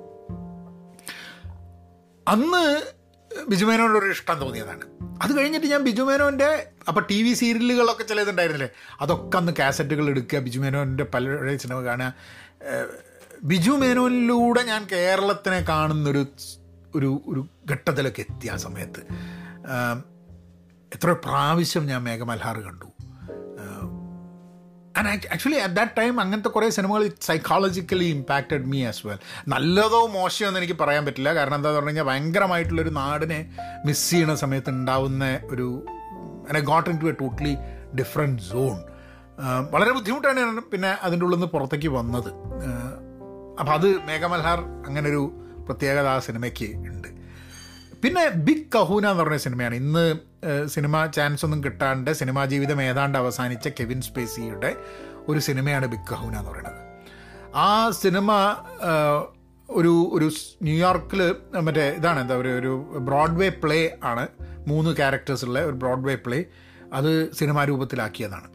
അന്ന് 2.27 2.81
ഒരു 3.97 4.11
ഇഷ്ടം 4.11 4.39
തോന്നിയതാണ്. 4.39 4.81
അത് 5.21 5.37
കഴിഞ്ഞിട്ട് 5.37 5.67
ഞാൻ 5.67 5.83
ബിജുമേനോന്റെ 5.83 6.67
അപ്പോൾ 6.87 7.05
ടി 7.09 7.23
വി 7.23 7.33
സീരിയലുകളൊക്കെ 7.33 8.03
ചിലതുണ്ടായിരുന്നില്ലേ? 8.03 8.69
അതൊക്കെ 9.01 9.37
അന്ന് 9.37 9.51
കാസറ്റുകൾ 9.59 10.09
എടുക്കുക 10.09 10.39
ബിജുമേനോന്റെ 10.39 11.03
പല 11.03 11.55
സിനിമ 11.57 11.79
കാണുക. 11.79 12.13
ബിജുമേനോനിലൂടെ 13.43 13.43
ബിജു 13.43 13.71
മേനോനിലൂടെ 13.71 14.61
ഞാൻ 14.61 14.87
കേരളത്തിനെ 14.91 15.59
കാണുന്നൊരു 15.59 16.25
ഒരു 16.95 17.21
ഒരു 17.27 17.47
ഘട്ടത്തിലൊക്കെ 17.71 18.21
എത്തി 18.21 18.47
ആ 18.47 18.55
സമയത്ത്. 18.55 18.99
എത്ര 20.93 21.11
പ്രാവശ്യം 21.25 21.85
ഞാൻ 21.85 22.03
മേഘമൽഹാർ 22.03 22.59
കണ്ടു. 22.59 22.87
And 24.97 25.09
actually 25.09 25.55
at 25.55 25.75
that 25.75 25.97
time 25.97 26.21
അങ്ങനത്തെ 26.21 26.49
കുറേ 26.49 26.69
സിനിമകൾ 26.69 27.11
psychologically 27.21 28.05
impacted 28.05 28.65
me 28.65 28.85
as 28.85 29.07
well 29.07 29.19
നല്ലതോ 29.47 30.07
മോശമോ 30.07 30.47
എന്ന് 30.47 30.59
എനിക്ക് 30.59 30.73
പറയാൻ 30.73 31.05
പറ്റില്ല. 31.05 31.33
കാരണം 31.33 31.55
എന്താണെന്ന് 31.55 31.79
പറഞ്ഞു 31.79 31.89
കഴിഞ്ഞാൽ 31.89 32.07
ഭയങ്കരമായിട്ടുള്ളൊരു 32.11 32.89
നാടിനെ 32.89 33.55
മിസ് 33.85 34.09
ചെയ്യുന്ന 34.09 34.35
സമയത്ത് 34.35 34.69
ഉണ്ടാവുന്ന 34.69 35.39
ഒരു 35.51 35.85
I 36.57 36.61
got 36.61 36.89
into 36.99 37.05
a 37.05 37.11
totally 37.11 37.55
different 37.95 38.41
zone 38.41 38.77
വളരെ 39.71 39.91
ബുദ്ധിമുട്ടാണ് 39.91 40.39
ഞാൻ 40.39 40.61
പിന്നെ 40.73 40.87
അതിന്റെ 40.87 41.23
ഉള്ളിൽ 41.25 41.37
നിന്ന് 41.37 41.47
പുറത്തേക്ക് 41.47 41.87
വന്നത്. 41.87 42.29
അപ്പം 43.59 43.73
അത് 43.73 43.87
മേഘമൽഹാർ 43.97 44.59
അങ്ങനൊരു 44.87 45.21
പ്രത്യേകത 45.65 46.07
ആ 46.07 46.19
സിനിമയ്ക്ക് 46.19 46.65
ഉണ്ട്. 46.75 47.16
പിന്നെ 48.03 48.29
ബിഗ് 48.29 48.77
കഹൂന 48.77 49.07
എന്ന് 49.07 49.23
പറഞ്ഞ 49.23 49.37
സിനിമയാണ്. 49.37 49.75
ഇന്ന് 49.75 50.19
സിനിമ 50.67 51.05
ചാൻസ് 51.05 51.45
ഒന്നും 51.45 51.63
കിട്ടാണ്ട് 51.63 52.11
സിനിമാ 52.11 52.45
ജീവിതം 52.45 52.81
ഏതാണ്ട് 52.81 53.17
അവസാനിച്ച 53.17 53.67
കെവിൻ 53.67 54.01
സ്പേസിയുടെ 54.01 54.75
ഒരു 55.27 55.39
സിനിമയാണ് 55.39 55.87
ബിഗ് 55.87 56.07
കഹൂന 56.11 56.35
എന്ന് 56.35 56.51
പറയുന്നത്. 56.51 56.81
ആ 57.55 57.89
സിനിമ 57.89 58.31
ഒരു 59.69 60.09
ഒരു 60.13 60.31
ന്യൂയോർക്കിൽ 60.61 61.35
മറ്റേ 61.59 61.89
ഇതാണ് 61.89 62.19
എന്താ 62.19 62.37
പറയുക 62.37 62.55
ഒരു 62.55 62.99
ബ്രോഡ്വേ 62.99 63.49
പ്ലേ 63.49 63.97
ആണ്. 64.03 64.27
മൂന്ന് 64.67 64.97
ക്യാരക്ടേഴ്സുള്ള 64.97 65.59
ഒരു 65.65 65.71
ബ്രോഡ്വേ 65.71 66.15
പ്ലേ 66.15 66.43
അത് 66.93 67.33
സിനിമാ 67.33 67.63
രൂപത്തിലാക്കിയതാണ്. 67.63 68.49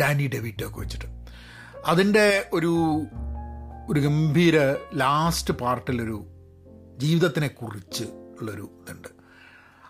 ഡാനി 0.00 0.30
ഡെവിറ്റോ 0.34 0.68
ഒക്കെ 0.68 0.80
വെച്ചിട്ട്. 0.80 1.08
അതിന്റെ 1.86 2.48
ഒരു 2.52 2.72
ഒരു 3.90 4.00
ഗംഭീര 4.00 4.58
ലാസ്റ്റ് 4.94 5.54
പാർട്ടിലൊരു 5.54 6.26
ജീവിതത്തിനെ 6.96 7.48
കുറിച്ച് 7.48 8.04
ഉള്ളൊരു 8.40 8.70
ഇതുണ്ട്. 8.82 9.08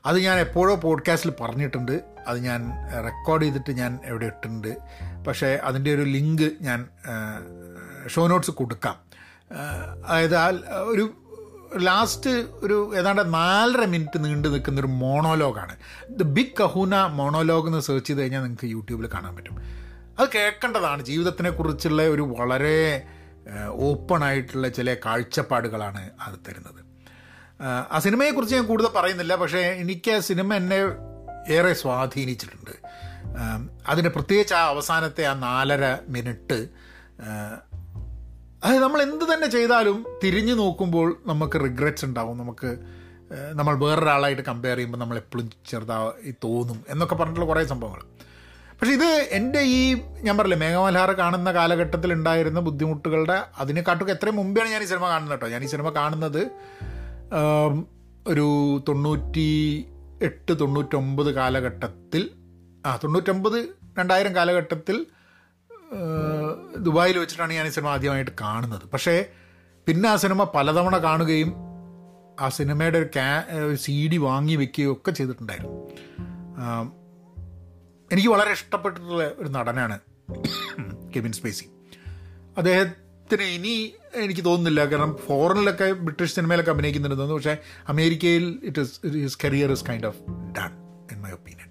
അത് 0.06 0.18
ഞാൻ 0.18 0.38
എപ്പോഴോ 0.38 0.74
പോഡ്കാസ്റ്റിൽ 0.74 1.32
പറഞ്ഞിട്ടുണ്ട്. 1.40 2.02
അത് 2.26 2.38
ഞാൻ 2.38 2.72
റെക്കോർഡ് 3.04 3.42
ചെയ്തിട്ട് 3.42 3.70
ഞാൻ 3.70 3.98
എവിടെ 4.04 4.26
ഇട്ടിട്ടുണ്ട്. 4.26 4.76
പക്ഷേ 5.28 5.60
അതിന്റെ 5.62 5.94
ഒരു 5.94 6.02
ലിങ്ക് 6.02 6.52
ഞാൻ 6.62 6.88
ഷോ 8.06 8.26
നോട്ട്സ് 8.26 8.50
കൊടുക്കാം. 8.50 8.96
അതായത് 10.06 10.36
ആ 10.36 10.46
ഒരു 10.80 11.14
ലാസ്റ്റ് 11.76 12.30
ഒരു 12.30 12.96
ഏതാണ്ട് 12.96 13.34
നാലര 13.34 13.84
മിനിറ്റ് 13.84 14.24
നീണ്ടു 14.24 14.48
നിൽക്കുന്ന 14.48 14.80
ഒരു 14.80 14.86
മോണോലോഗാണ് 14.86 15.76
ദ 16.10 16.22
ബിഗ് 16.22 16.62
കഹൂന 16.62 17.06
മോണോലോഗ് 17.06 17.66
എന്ന് 17.66 17.80
സെർച്ച് 17.80 18.06
ചെയ്ത് 18.06 18.20
കഴിഞ്ഞാൽ 18.20 18.40
നിങ്ങൾക്ക് 18.40 18.66
യൂട്യൂബിൽ 18.66 19.06
കാണാൻ 19.06 19.36
പറ്റും. 19.36 19.56
അത് 20.18 20.28
കേൾക്കേണ്ടതാണ്. 20.34 21.04
ജീവിതത്തിനെ 21.04 21.50
കുറിച്ചുള്ള 21.50 22.02
ഒരു 22.02 22.34
വളരെ 22.38 23.02
ഓപ്പൺ 23.68 24.24
ആയിട്ടുള്ള 24.24 24.68
ചില 24.68 24.94
കാഴ്ചപ്പാടുകളാണ് 24.94 26.10
അത് 26.20 26.34
തരുന്നത്. 26.48 26.85
ആ, 27.60 27.98
സിനിമയെക്കുറിച്ച് 27.98 28.56
ഞാൻ 28.56 28.66
കൂടുതൽ 28.66 28.88
പറയുന്നില്ല 28.88 29.34
പക്ഷേ 29.34 29.58
എനിക്ക് 29.58 30.10
ആ 30.10 30.18
സിനിമ 30.18 30.54
എന്നെ 30.54 30.76
ഏറെ 31.52 31.72
സ്വാധീനിച്ചിട്ടുണ്ട്. 31.72 32.74
അതിന്റെ 33.86 34.10
പ്രത്യേകിച്ച് 34.10 34.54
ആ 34.54 34.66
അവസാനത്തെ 34.66 35.26
ആ 35.26 35.34
നാലര 35.34 35.98
മിനിറ്റ് 36.08 36.68
അതായത് 38.62 38.76
അത് 38.76 38.82
നമ്മൾ 38.82 39.02
എന്ത് 39.02 39.34
തന്നെ 39.34 39.46
ചെയ്താലും 39.46 40.06
തിരിഞ്ഞു 40.24 40.54
നോക്കുമ്പോൾ 40.54 41.16
നമുക്ക് 41.26 41.60
റിഗ്രറ്റ്സ് 41.60 42.04
ഉണ്ടാവും. 42.04 42.38
നമുക്ക് 42.38 42.78
നമ്മൾ 43.52 43.78
വേറൊരാളായിട്ട് 43.78 44.42
കമ്പയർ 44.42 44.76
ചെയ്യുമ്പോൾ 44.76 44.98
നമ്മൾ 44.98 45.16
എപ്പോഴും 45.16 45.50
ചെറുതായി 45.70 46.34
തോന്നും 46.44 46.84
എന്നൊക്കെ 46.88 47.14
പറഞ്ഞിട്ടുള്ള 47.14 47.48
കുറേ 47.48 47.64
സംഭവങ്ങൾ. 47.64 48.02
പക്ഷേ 48.70 48.92
ഇത് 48.92 49.28
എന്റെ 49.30 49.60
ഈ 49.60 49.94
ഞാൻ 50.20 50.36
പറഞ്ഞില്ലേ 50.36 50.66
മേഘമൽഹാർ 50.66 51.12
കാണുന്ന 51.12 51.52
കാലഘട്ടത്തിൽ 51.52 52.12
ഉണ്ടായിരുന്ന 52.12 52.60
ബുദ്ധിമുട്ടുകളുടെ 52.60 53.44
അതിനെക്കാട്ടൊക്കെ 53.58 54.12
എത്രയും 54.12 54.36
മുമ്പെയാണ് 54.36 54.70
ഞാൻ 54.70 54.82
ഈ 54.82 54.86
സിനിമ 54.86 55.08
കാണുന്നത് 55.08 55.30
കേട്ടോ. 55.30 55.48
ഞാൻ 55.48 55.64
ഈ 55.64 55.66
സിനിമ 55.66 55.88
കാണുന്നത് 55.90 56.50
ഒരു 58.28 58.80
തൊണ്ണൂറ്റി 58.88 59.48
എട്ട് 60.22 60.60
തൊണ്ണൂറ്റൊമ്പത് 60.60 61.34
കാലഘട്ടത്തിൽ 61.34 62.30
ആ 62.86 62.96
തൊണ്ണൂറ്റൊമ്പത് 62.96 63.68
രണ്ടായിരം 63.98 64.36
കാലഘട്ടത്തിൽ 64.36 65.06
ദുബായിൽ 66.76 67.18
വെച്ചിട്ടാണ് 67.18 67.52
ഞാൻ 67.52 67.66
ഈ 67.66 67.70
സിനിമ 67.70 67.88
ആദ്യമായിട്ട് 67.88 68.30
കാണുന്നത്. 68.40 68.88
പക്ഷേ 68.88 69.26
പിന്നെ 69.88 70.08
ആ 70.08 70.16
സിനിമ 70.16 70.44
പലതവണ 70.44 70.98
കാണുകയും 70.98 71.54
ആ 72.40 72.48
സിനിമയുടെ 72.48 72.98
ഒരു 72.98 73.06
ക്യാ 73.06 73.44
സി 73.74 74.08
ഡി 74.12 74.16
വാങ്ങി 74.16 74.56
വെക്കുകയും 74.56 74.92
ഒക്കെ 74.92 75.10
ചെയ്തിട്ടുണ്ടായിരുന്നു. 75.10 75.72
എനിക്ക് 78.12 78.28
വളരെ 78.28 78.52
ഇഷ്ടപ്പെട്ടിട്ടുള്ള 78.52 79.34
ഒരു 79.38 79.48
നടനാണ് 79.48 79.98
കെവിൻ 81.14 81.32
സ്പേസി. 81.32 81.66
അദ്ദേഹത്തിന് 83.26 83.54
ഇനി 83.58 83.72
എനിക്ക് 84.24 84.42
തോന്നുന്നില്ല. 84.48 84.80
കാരണം 84.90 85.12
ഫോറിനിലൊക്കെ 85.26 85.86
ബ്രിട്ടീഷ് 86.06 86.34
സിനിമയിലൊക്കെ 86.38 86.70
അഭിനയിക്കുന്നുണ്ട് 86.74 87.16
തോന്നുന്നു. 87.20 87.38
പക്ഷേ 87.38 87.54
അമേരിക്കയിൽ 87.92 88.44
it 88.68 88.80
is 88.84 88.94
his 89.14 89.38
career 89.44 89.70
is 89.76 89.84
kind 89.88 90.06
of 90.10 90.20
done 90.58 90.70
in 91.12 91.18
my 91.24 91.32
opinion 91.38 91.70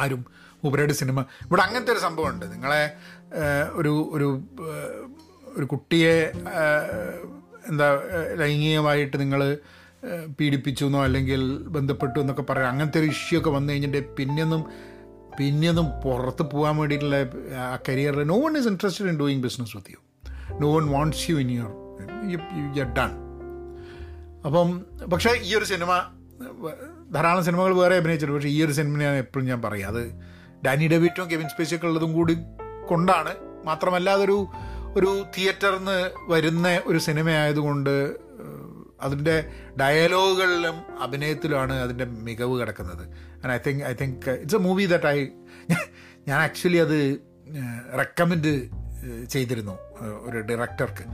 ആരും 0.00 0.22
മൂപ്പരുടെ 0.64 0.96
സിനിമ 1.02 1.24
ഇവിടെ 1.46 1.62
അങ്ങനത്തെ 1.66 1.92
ഒരു 1.92 2.02
സംഭവമുണ്ട്. 2.06 2.46
നിങ്ങളെ 2.54 2.82
ഒരു 3.80 3.92
ഒരു 4.16 4.28
ഒരു 5.56 5.68
കുട്ടിയെ 5.74 6.16
എന്താ 7.70 7.88
ലൈംഗികമായിട്ട് 8.42 9.16
നിങ്ങൾ 9.22 9.40
പീഡിപ്പിച്ചു 10.40 10.84
എന്നോ 10.90 11.00
അല്ലെങ്കിൽ 11.04 11.40
ബന്ധപ്പെട്ടു 11.78 12.18
എന്നൊക്കെ 12.24 12.46
പറയാം. 12.50 12.70
അങ്ങനത്തെ 12.74 13.00
ഒരു 13.04 13.10
ഇഷ്യൂ 13.14 13.38
ഒക്കെ 13.40 13.50
വന്നു 13.58 13.72
കഴിഞ്ഞിട്ട് 13.72 14.02
പിന്നെയൊന്നും 14.20 14.62
പിന്നെയൊന്നും 15.38 15.88
പുറത്ത് 16.04 16.42
പോകാൻ 16.52 16.74
വേണ്ടിയിട്ടുള്ള 16.76 17.16
ആ 17.70 17.72
കരിയറിൽ 17.88 18.30
no 18.34 18.38
one 18.46 18.54
is 18.58 18.70
interested 18.74 19.10
in 19.14 19.18
doing 19.24 19.42
business 19.48 19.74
with 19.76 19.92
you 19.96 20.00
no 20.58 20.78
one 20.78 20.86
wants 20.86 21.30
you 21.30 21.36
in 21.36 21.50
your 21.50 21.72
you 22.78 22.84
done 22.84 23.10
അപ്പം 24.46 24.86
പക്ഷേ 25.12 25.30
ഈ 25.42 25.54
ഒരു 25.54 25.64
സിനിമ 25.64 26.02
ധാരാളം 27.14 27.44
സിനിമകൾ 27.44 27.74
വേറെ 27.74 27.96
അഭിനയിച്ചിട്ടുണ്ട്. 27.96 28.38
പക്ഷേ 28.40 28.48
ഈ 28.48 28.64
ഒരു 28.64 28.72
സിനിമയാണ് 28.72 29.16
എപ്പോഴും 29.16 29.46
ഞാൻ 29.46 29.62
പറയും. 29.62 29.88
അത് 29.88 30.02
ഡാനി 30.66 30.88
ഡെവിറ്റും 30.88 31.30
കെവിൻ 31.30 31.48
സ്പേസിയൊക്കെ 31.48 31.86
ഉള്ളതും 31.86 32.12
കൂടി 32.12 32.36
കൊണ്ടാണ്. 32.88 33.34
മാത്രമല്ല 33.64 34.10
അതൊരു 34.10 34.46
ഒരു 34.96 35.24
തിയേറ്ററിൽ 35.38 35.76
നിന്ന് 35.76 36.10
വരുന്ന 36.32 36.80
ഒരു 36.86 36.98
സിനിമ 36.98 37.30
ആയതുകൊണ്ട് 37.30 38.16
അതിന്റെ 39.00 39.50
ഡയലോഗുകളിലും 39.80 41.02
അഭിനയത്തിലുമാണ് 41.02 41.72
അതിന്റെ 41.72 42.04
മികവ് 42.04 42.60
കിടക്കുന്നത്. 42.60 43.04
And 43.12 43.52
I 43.52 43.58
think 43.66 43.84
I 43.84 43.92
think 43.92 44.30
it's 44.30 44.56
a 44.56 44.58
movie 44.58 44.86
that 44.86 45.06
I 45.06 45.26
ഞാൻ 46.28 46.42
ആക്ച്വലി 46.42 46.76
അത് 46.76 47.20
റെക്കമെൻഡ് 47.98 48.68
ചെയ്തിരുന്നു 49.30 49.78
ഒരു 50.20 50.38
ഡയറക്ടർക്ക് 50.38 51.04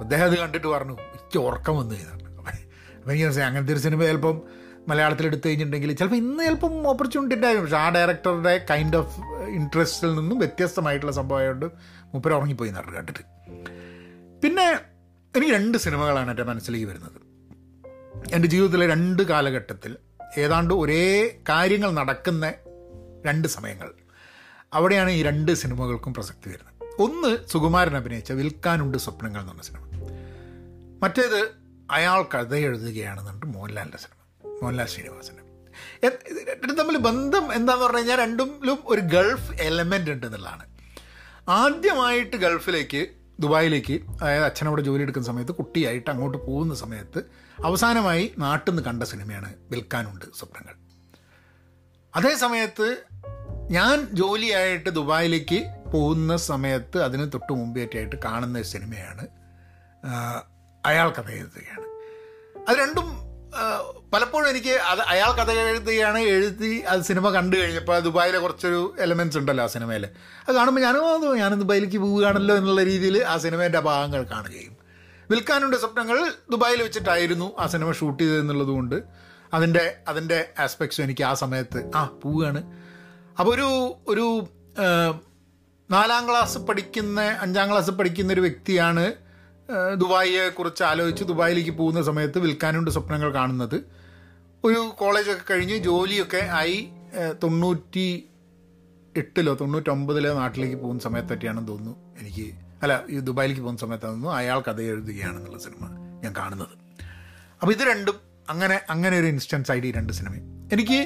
അദ്ദേഹം 0.00 0.24
അത് 0.24 0.38
കണ്ടിട്ട് 0.38 0.66
പറഞ്ഞു 0.66 0.92
എനിക്ക് 0.92 1.38
ഉറക്കം 1.38 1.78
വന്നു 1.78 1.94
ചെയ്താണ് 1.94 2.22
അപ്പം 2.22 3.10
എനിക്ക് 3.10 3.24
മനസ്സിലായി 3.24 3.48
അങ്ങനത്തെ 3.48 3.72
ഒരു 3.72 3.80
സിനിമ 3.80 4.04
ചിലപ്പം 4.04 4.42
മലയാളത്തിൽ 4.88 5.26
എടുത്തു 5.26 5.48
കഴിഞ്ഞിട്ടുണ്ടെങ്കിൽ 5.48 5.92
ചിലപ്പോൾ 5.92 6.16
ഇന്ന് 6.16 6.44
ചിലപ്പം 6.44 6.88
ഓപ്പർച്യൂണിറ്റി 6.88 7.34
ഉണ്ടായിരുന്നു. 7.34 7.66
പക്ഷേ 7.66 7.76
ആ 7.76 7.88
ഡയറക്ടറുടെ 7.88 8.66
കൈൻഡ് 8.70 8.96
ഓഫ് 8.96 9.20
ഇൻട്രസ്റ്റിൽ 9.48 10.14
നിന്നും 10.14 10.38
വ്യത്യസ്തമായിട്ടുള്ള 10.38 11.12
സംഭവമായതുകൊണ്ട് 11.12 11.66
മൂപ്പര് 12.04 12.34
ഉറങ്ങിപ്പോയി 12.34 12.70
നടന്നു 12.70 12.96
കണ്ടിട്ട്. 12.96 13.24
പിന്നെ 14.42 14.66
എനിക്ക് 15.36 15.52
രണ്ട് 15.52 15.78
സിനിമകളാണ് 15.78 16.30
എന്റെ 16.30 16.42
മനസ്സിലേക്ക് 16.42 16.86
വരുന്നത്. 16.86 17.18
എന്റെ 18.34 18.48
ജീവിതത്തിലെ 18.48 18.86
രണ്ട് 18.86 19.22
കാലഘട്ടത്തിൽ 19.22 19.96
ഏതാണ്ട് 20.38 20.74
ഒരേ 20.74 21.04
കാര്യങ്ങൾ 21.48 21.90
നടക്കുന്ന 21.90 22.52
രണ്ട് 23.26 23.48
സമയങ്ങൾ. 23.48 23.94
അവിടെയാണ് 24.74 25.10
ഈ 25.10 25.22
രണ്ട് 25.22 25.52
സിനിമകൾക്കും 25.52 26.14
പ്രസക്തി 26.14 26.48
വരുന്നത്. 26.50 26.69
ഒന്ന് 27.00 27.48
സുകുമാരൻ 27.48 27.96
അഭിനയിച്ച 27.96 28.32
വിൽക്കാനുണ്ട് 28.32 28.98
സ്വപ്നങ്ങൾ 28.98 29.40
എന്ന് 29.40 29.52
പറഞ്ഞ 29.52 29.62
സിനിമ. 29.62 29.84
മറ്റേത് 31.02 31.40
അയാൾ 31.90 32.22
കഥ 32.22 32.54
എഴുതുകയാണെന്നുണ്ട് 32.54 33.46
മോഹൻലാലിന്റെ 33.46 33.98
സിനിമ 33.98 34.18
മോഹൻലാൽ 34.62 34.86
ശ്രീനിവാസന്റെ 34.86 35.44
രണ്ടും 36.62 36.76
തമ്മിൽ 36.76 36.96
ബന്ധം 36.96 37.54
എന്താന്ന് 37.54 37.84
പറഞ്ഞു 37.84 37.98
കഴിഞ്ഞാൽ 37.98 38.18
രണ്ടിലും 38.18 38.78
ഒരു 38.86 39.00
ഗൾഫ് 39.00 39.52
എലമെന്റ് 39.60 40.10
ഉണ്ട് 40.10 40.26
എന്നുള്ളതാണ്. 40.26 40.64
ആദ്യമായിട്ട് 41.48 42.36
ഗൾഫിലേക്ക് 42.36 43.06
ദുബായിലേക്ക് 43.40 44.00
അതായത് 44.22 44.44
അച്ഛനവിടെ 44.44 44.82
ജോലി 44.82 45.02
എടുക്കുന്ന 45.02 45.26
സമയത്ത് 45.26 45.52
കുട്ടിയായിട്ട് 45.52 46.10
അങ്ങോട്ട് 46.10 46.38
പോകുന്ന 46.38 46.74
സമയത്ത് 46.74 47.20
അവസാനമായി 47.64 48.34
നാട്ടിൽ 48.38 48.70
നിന്ന് 48.70 48.82
കണ്ട 48.82 49.02
സിനിമയാണ് 49.02 49.54
വിൽക്കാനുണ്ട് 49.70 50.24
സ്വപ്നങ്ങൾ. 50.38 50.74
അതേ 52.16 52.34
സമയത്ത് 52.34 52.88
ഞാൻ 53.70 54.08
ജോലിയായിട്ട് 54.12 54.90
ദുബായിലേക്ക് 54.90 55.79
പോകുന്ന 55.92 56.36
സമയത്ത് 56.44 57.02
അതിന് 57.02 57.32
തൊട്ട് 57.34 57.52
മുമ്പേറ്റായിട്ട് 57.52 58.16
കാണുന്ന 58.24 58.62
സിനിമയാണ്. 58.72 59.24
അയാൾ 60.84 61.10
കഥ 61.10 61.30
എഴുതുകയാണ്. 61.30 61.86
അത് 62.68 62.76
രണ്ടും 62.78 63.08
പലപ്പോഴും 64.12 64.48
എനിക്ക് 64.48 64.74
അത് 64.90 65.00
അയാൾ 65.06 65.32
കഥ 65.32 65.50
എഴുതുകയാണ് 65.64 66.18
എഴുതി 66.28 66.82
അത് 66.88 67.02
സിനിമ 67.02 67.30
കണ്ടു 67.30 67.56
കഴിഞ്ഞപ്പോൾ 67.56 67.98
ദുബായിലെ 67.98 68.38
കുറച്ചൊരു 68.38 68.94
എലമെന്റ്സ് 68.98 69.38
ഉണ്ടല്ലോ 69.38 69.64
ആ 69.64 69.66
സിനിമയിൽ 69.66 70.04
അത് 70.48 70.56
കാണുമ്പോൾ 70.56 70.80
ഞാനും 70.80 71.04
"ആ, 71.06 71.34
ഞാൻ 71.34 71.54
ദുബായിലേക്ക് 71.54 71.98
പോവുകയാണല്ലോ 71.98 72.56
എന്നുള്ള 72.56 72.84
രീതിയിൽ 72.84 73.24
ആ 73.24 73.36
സിനിമേന്റെ 73.36 73.80
ഭാഗങ്ങൾ 73.80 74.22
കാണുകയും. 74.24 74.74
വിൽക്കാനുണ്ട് 75.30 75.76
സ്വപ്നങ്ങൾ 75.76 76.18
ദുബായിൽ 76.50 76.82
വെച്ചിട്ടായിരുന്നു 76.82 77.52
ആ 77.58 77.66
സിനിമ 77.66 77.92
ഷൂട്ട് 77.92 78.22
ചെയ്തതെന്നുള്ളത് 78.22 78.68
കൊണ്ട് 78.68 78.96
അതിന്റെ 79.52 79.84
അതിന്റെ 80.08 80.48
ആസ്പെക്ട്സും 80.58 81.04
എനിക്ക് 81.04 81.22
ആ 81.22 81.34
സമയത്ത് 81.34 81.90
ആ 81.94 82.04
പോവുകയാണ്. 82.22 82.60
അപ്പോൾ 83.38 83.50
ഒരു 83.54 83.68
ഒരു 84.08 84.26
നാലാം 85.90 86.28
ക്ലാസ് 86.28 86.58
പഠിക്കുന്ന 86.58 87.20
അഞ്ചാം 87.40 87.70
ക്ലാസ് 87.70 87.90
പഠിക്കുന്ന 87.90 88.32
ഒരു 88.32 88.40
വ്യക്തിയാണ് 88.40 89.12
ദുബായിയെ 89.98 90.48
കുറിച്ച് 90.48 90.82
ആലോചിച്ച് 90.82 91.24
ദുബായിലേക്ക് 91.24 91.70
പോകുന്ന 91.70 92.02
സമയത്ത് 92.02 92.38
വിൽക്കാനുണ്ട് 92.38 92.90
സ്വപ്നങ്ങൾ 92.90 93.34
കാണുന്നത്. 93.34 93.76
ഒരു 94.64 94.94
കോളേജൊക്കെ 94.98 95.44
കഴിഞ്ഞ് 95.50 95.76
ജോലിയൊക്കെ 95.76 96.48
ആയി 96.50 96.88
തൊണ്ണൂറ്റി 97.42 98.28
എട്ടിലോ 99.16 99.54
തൊണ്ണൂറ്റൊമ്പതിലോ 99.54 100.34
നാട്ടിലേക്ക് 100.34 100.76
പോകുന്ന 100.76 101.02
സമയത്തൊക്കെയാണെന്ന് 101.02 101.68
തോന്നുന്നു 101.68 101.96
എനിക്ക്. 102.20 102.46
അല്ല 102.82 103.04
ഈ 103.10 103.18
ദുബായിലേക്ക് 103.18 103.62
പോകുന്ന 103.62 103.80
സമയത്താണെന്ന് 103.80 104.28
അയാൾ 104.28 104.60
കഥ 104.60 104.80
എഴുതുകയാണെന്നുള്ള 104.80 105.58
സിനിമ 105.58 105.86
ഞാൻ 106.24 106.34
കാണുന്നത്. 106.38 106.74
അപ്പോൾ 107.62 107.72
ഇത് 107.72 107.82
രണ്ടും 107.82 108.14
അങ്ങനെ 108.50 108.80
അങ്ങനെ 108.90 109.18
ഒരു 109.18 109.26
ഇൻസ്റ്റൻസ് 109.26 109.70
ആയിട്ട് 109.70 109.86
ഈ 109.86 109.92
രണ്ട് 109.92 110.12
സിനിമയും. 110.12 110.44
എനിക്ക് 110.72 111.00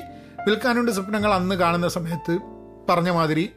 വിൽക്കാനുണ്ട് 0.49 0.93
സ്വപ്നങ്ങൾ 0.93 1.33
അന്ന് 1.35 1.55
കാണുന്ന 1.55 1.89
സമയത്ത് 1.89 2.35
പറഞ്ഞ 2.89 3.11
മാതിരി 3.11 3.51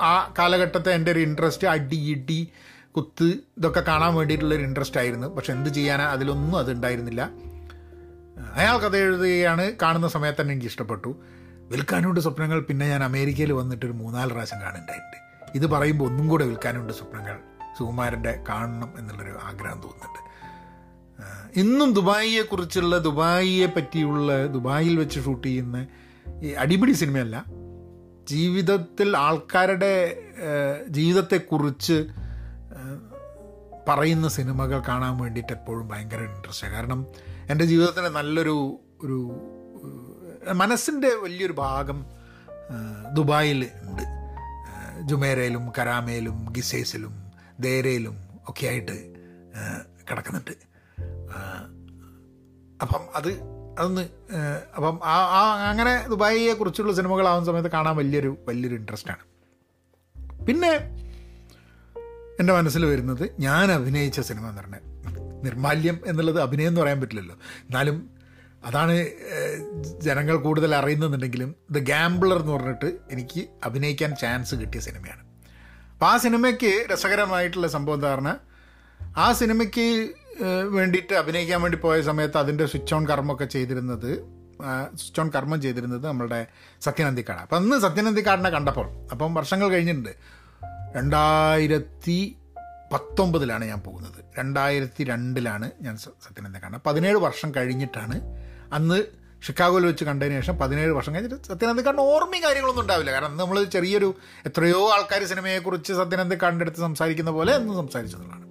ആ 0.00 0.34
കാലഘട്ടത്തെ 0.38 0.90
എന്റെ 0.90 1.12
ഒരു 1.12 1.18
ഇൻട്രസ്റ്റ് 1.18 1.68
അടി 1.68 2.10
ഇടി 2.10 2.48
കുത്ത് 2.96 3.24
ഇതൊക്കെ 3.24 3.80
കാണാൻ 3.80 4.14
വേണ്ടിയിട്ടുള്ളൊരു 4.14 4.62
ഇൻട്രസ്റ്റ് 4.62 5.00
ആയിരുന്നു. 5.00 5.26
പക്ഷെ 5.26 5.52
എന്ത് 5.52 5.70
ചെയ്യാനാ 5.70 6.04
അതിലൊന്നും 6.04 6.58
അത് 6.58 6.72
ഉണ്ടായിരുന്നില്ല. 6.72 7.30
അയാൾ 8.54 8.78
കഥ 8.78 8.96
എഴുതുകയാണ് 8.96 9.72
കാണുന്ന 9.82 10.08
സമയത്ത് 10.08 10.40
തന്നെ 10.40 10.52
എനിക്ക് 10.52 10.68
ഇഷ്ടപ്പെട്ടു. 10.68 11.16
വിൽക്കാനുണ്ട് 11.70 12.20
സ്വപ്നങ്ങൾ 12.20 12.60
പിന്നെ 12.60 12.88
ഞാൻ 12.88 13.04
അമേരിക്കയിൽ 13.04 13.52
വന്നിട്ട് 13.52 13.86
ഒരു 13.86 13.92
മൂന്നാൽ 13.92 14.32
പ്രാവശ്യം 14.32 14.60
കാണുന്നുണ്ടായിട്ടുണ്ട്. 14.60 15.50
ഇത് 15.54 15.66
പറയുമ്പോൾ 15.66 16.04
ഒന്നും 16.04 16.28
കൂടെ 16.28 16.44
വിൽക്കാനുണ്ട് 16.44 16.92
സ്വപ്നങ്ങൾ 16.92 17.38
സുകുമാരന്റെ 17.78 18.44
കാണണം 18.48 18.94
എന്നുള്ളൊരു 18.98 19.30
ആഗ്രഹം 19.30 19.80
തോന്നുന്നുണ്ട്. 19.80 20.26
ഇന്നും 21.58 21.92
ദുബായിയെക്കുറിച്ചുള്ള 21.92 22.98
ദുബായിയെ 22.98 23.66
പറ്റിയുള്ള 23.66 24.46
ദുബായിൽ 24.46 24.98
വെച്ച് 24.98 25.24
ഷൂട്ട് 25.24 25.48
ചെയ്യുന്ന 25.48 25.86
ഈ 26.42 26.48
അടിപിടി 26.48 26.92
സിനിമയല്ല 26.92 27.44
ജീവിതത്തിൽ 28.28 29.16
ആൾക്കാരുടെ 29.16 30.22
ജീവിതത്തെക്കുറിച്ച് 30.88 32.08
പറയുന്ന 33.88 34.28
സിനിമകൾ 34.28 34.82
കാണാൻ 34.88 35.18
വേണ്ടിയിട്ട് 35.18 35.52
എപ്പോഴും 35.52 35.88
ഭയങ്കര 35.88 36.18
ഇൻട്രസ്റ്റ്. 36.18 36.66
കാരണം 36.66 37.06
എന്റെ 37.50 37.64
ജീവിതത്തിന്റെ 37.64 38.10
നല്ലൊരു 38.10 38.80
ഒരു 39.02 39.18
മനസ്സിന്റെ 40.52 41.08
വലിയൊരു 41.08 41.52
ഭാഗം 41.52 42.06
ദുബായിൽ 43.14 43.70
ഉണ്ട്. 43.82 44.02
ജുമേരയിലും 45.08 45.72
കരാമയിലും 45.78 46.52
ഗിസേസിലും 46.52 47.14
ദേരയിലും 47.60 48.16
ഒക്കെ 48.48 48.66
ആയിട്ട് 48.66 48.96
കിടക്കുന്നുണ്ട്. 50.10 50.54
അപ്പം 52.82 53.02
അത് 53.14 53.55
അതൊന്ന് 53.78 54.08
അപ്പം 54.76 55.00
ആ 55.04 55.16
ആ 55.40 55.68
അങ്ങനെ 55.70 56.06
ദുബായിയെ 56.08 56.54
കുറിച്ചുള്ള 56.54 56.92
സിനിമകളാവുന്ന 56.92 57.46
സമയത്ത് 57.46 57.70
കാണാൻ 57.70 57.96
വലിയൊരു 57.96 58.36
വലിയൊരു 58.48 58.74
ഇൻട്രസ്റ്റ് 58.74 59.10
ആണ് 59.10 59.24
പിന്നെ 60.44 60.72
എന്റെ 62.40 62.52
മനസ്സിൽ 62.52 62.86
വരുന്നത് 62.86 63.30
ഞാൻ 63.40 63.72
അഭിനയിച്ച 63.72 64.20
സിനിമ 64.20 64.48
എന്ന് 64.48 64.62
പറഞ്ഞാൽ 64.62 64.80
നിർമാല്യം 65.42 66.00
എന്നുള്ളത് 66.06 66.40
അഭിനയം 66.40 66.68
എന്ന് 66.68 66.80
പറയാൻ 66.80 67.00
പറ്റില്ലല്ലോ. 67.00 67.34
എന്നാലും 67.34 68.10
അതാണ് 68.64 69.06
ജനങ്ങൾ 70.00 70.36
കൂടുതൽ 70.36 70.74
അറിയുന്നുണ്ടെങ്കിലും 70.74 71.54
ദ 71.70 71.78
ഗാംബ്ലർ 71.78 72.38
എന്ന് 72.38 72.52
പറഞ്ഞിട്ട് 72.52 72.98
എനിക്ക് 73.10 73.48
അഭിനയിക്കാൻ 73.64 74.16
ചാൻസ് 74.16 74.54
കിട്ടിയ 74.54 74.80
സിനിമയാണ്. 74.80 75.22
അപ്പോൾ 75.92 76.06
ആ 76.06 76.16
സിനിമയ്ക്ക് 76.16 76.86
രസകരമായിട്ടുള്ള 76.92 77.68
സംഭവം 77.68 77.94
എന്താ 77.94 78.14
പറഞ്ഞാൽ 78.14 78.38
ആ 79.16 79.32
സിനിമയ്ക്ക് 79.32 80.10
വേണ്ടിയിട്ട് 80.44 81.14
അഭിനയിക്കാൻ 81.14 81.62
വേണ്ടി 81.62 81.78
പോയ 81.78 82.02
സമയത്ത് 82.02 82.38
അതിന്റെ 82.38 82.66
സ്വിച്ച് 82.66 82.94
ഓൺ 82.94 83.08
കർമ്മമൊക്കെ 83.08 83.44
ചെയ്തിരുന്നത് 83.44 84.18
സ്വിച്ച് 84.96 85.20
ഓൺ 85.20 85.30
കർമ്മം 85.30 85.62
ചെയ്തിരുന്നത് 85.62 86.06
നമ്മളുടെ 86.06 86.46
സത്യനന്ദിക്കാട്. 86.80 87.40
അപ്പം 87.40 87.56
അന്ന് 87.56 87.78
സത്യനന്ദിക്കാടിനെ 87.78 88.50
കണ്ടപ്പോൾ 88.50 89.08
അപ്പം 89.10 89.34
വർഷങ്ങൾ 89.34 89.68
കഴിഞ്ഞിട്ടുണ്ട്. 89.68 90.14
രണ്ടായിരത്തി 90.96 92.36
പത്തൊമ്പതിലാണ് 92.92 93.64
ഞാൻ 93.64 93.80
പോകുന്നത്. 93.80 94.24
രണ്ടായിരത്തി 94.38 95.04
രണ്ടിലാണ് 95.04 95.70
ഞാൻ 95.82 95.96
സത്യനന്ദിക്കാട് 95.96 96.76
പതിനേഴ് 96.86 97.16
വർഷം 97.16 97.54
കഴിഞ്ഞിട്ടാണ് 97.54 98.20
അന്ന് 98.72 99.02
ഷിക്കാഗോയിൽ 99.46 99.86
വെച്ച് 99.86 100.04
കണ്ടതിന് 100.04 100.40
ശേഷം 100.40 100.58
പതിനേഴ് 100.58 100.90
വർഷം 100.90 101.14
കഴിഞ്ഞിട്ട് 101.14 101.46
സത്യനന്ദിക്കാടിന് 101.46 102.02
ഓർമ്മയും 102.02 102.42
കാര്യങ്ങളൊന്നും 102.42 102.82
ഉണ്ടാവില്ല. 102.82 103.12
കാരണം 103.12 103.36
നമ്മൾ 103.36 103.64
ചെറിയൊരു 103.64 104.14
എത്രയോ 104.46 104.90
ആൾക്കാർ 104.90 105.24
സിനിമയെക്കുറിച്ച് 105.24 105.92
സത്യനന്ദിക്കാടിന്റെ 105.92 106.62
അടുത്ത് 106.62 106.78
സംസാരിക്കുന്ന 106.78 107.30
പോലെ 107.30 107.54
അന്ന് 107.54 107.74
സംസാരിച്ചതുള്ളതാണ്. 107.74 108.46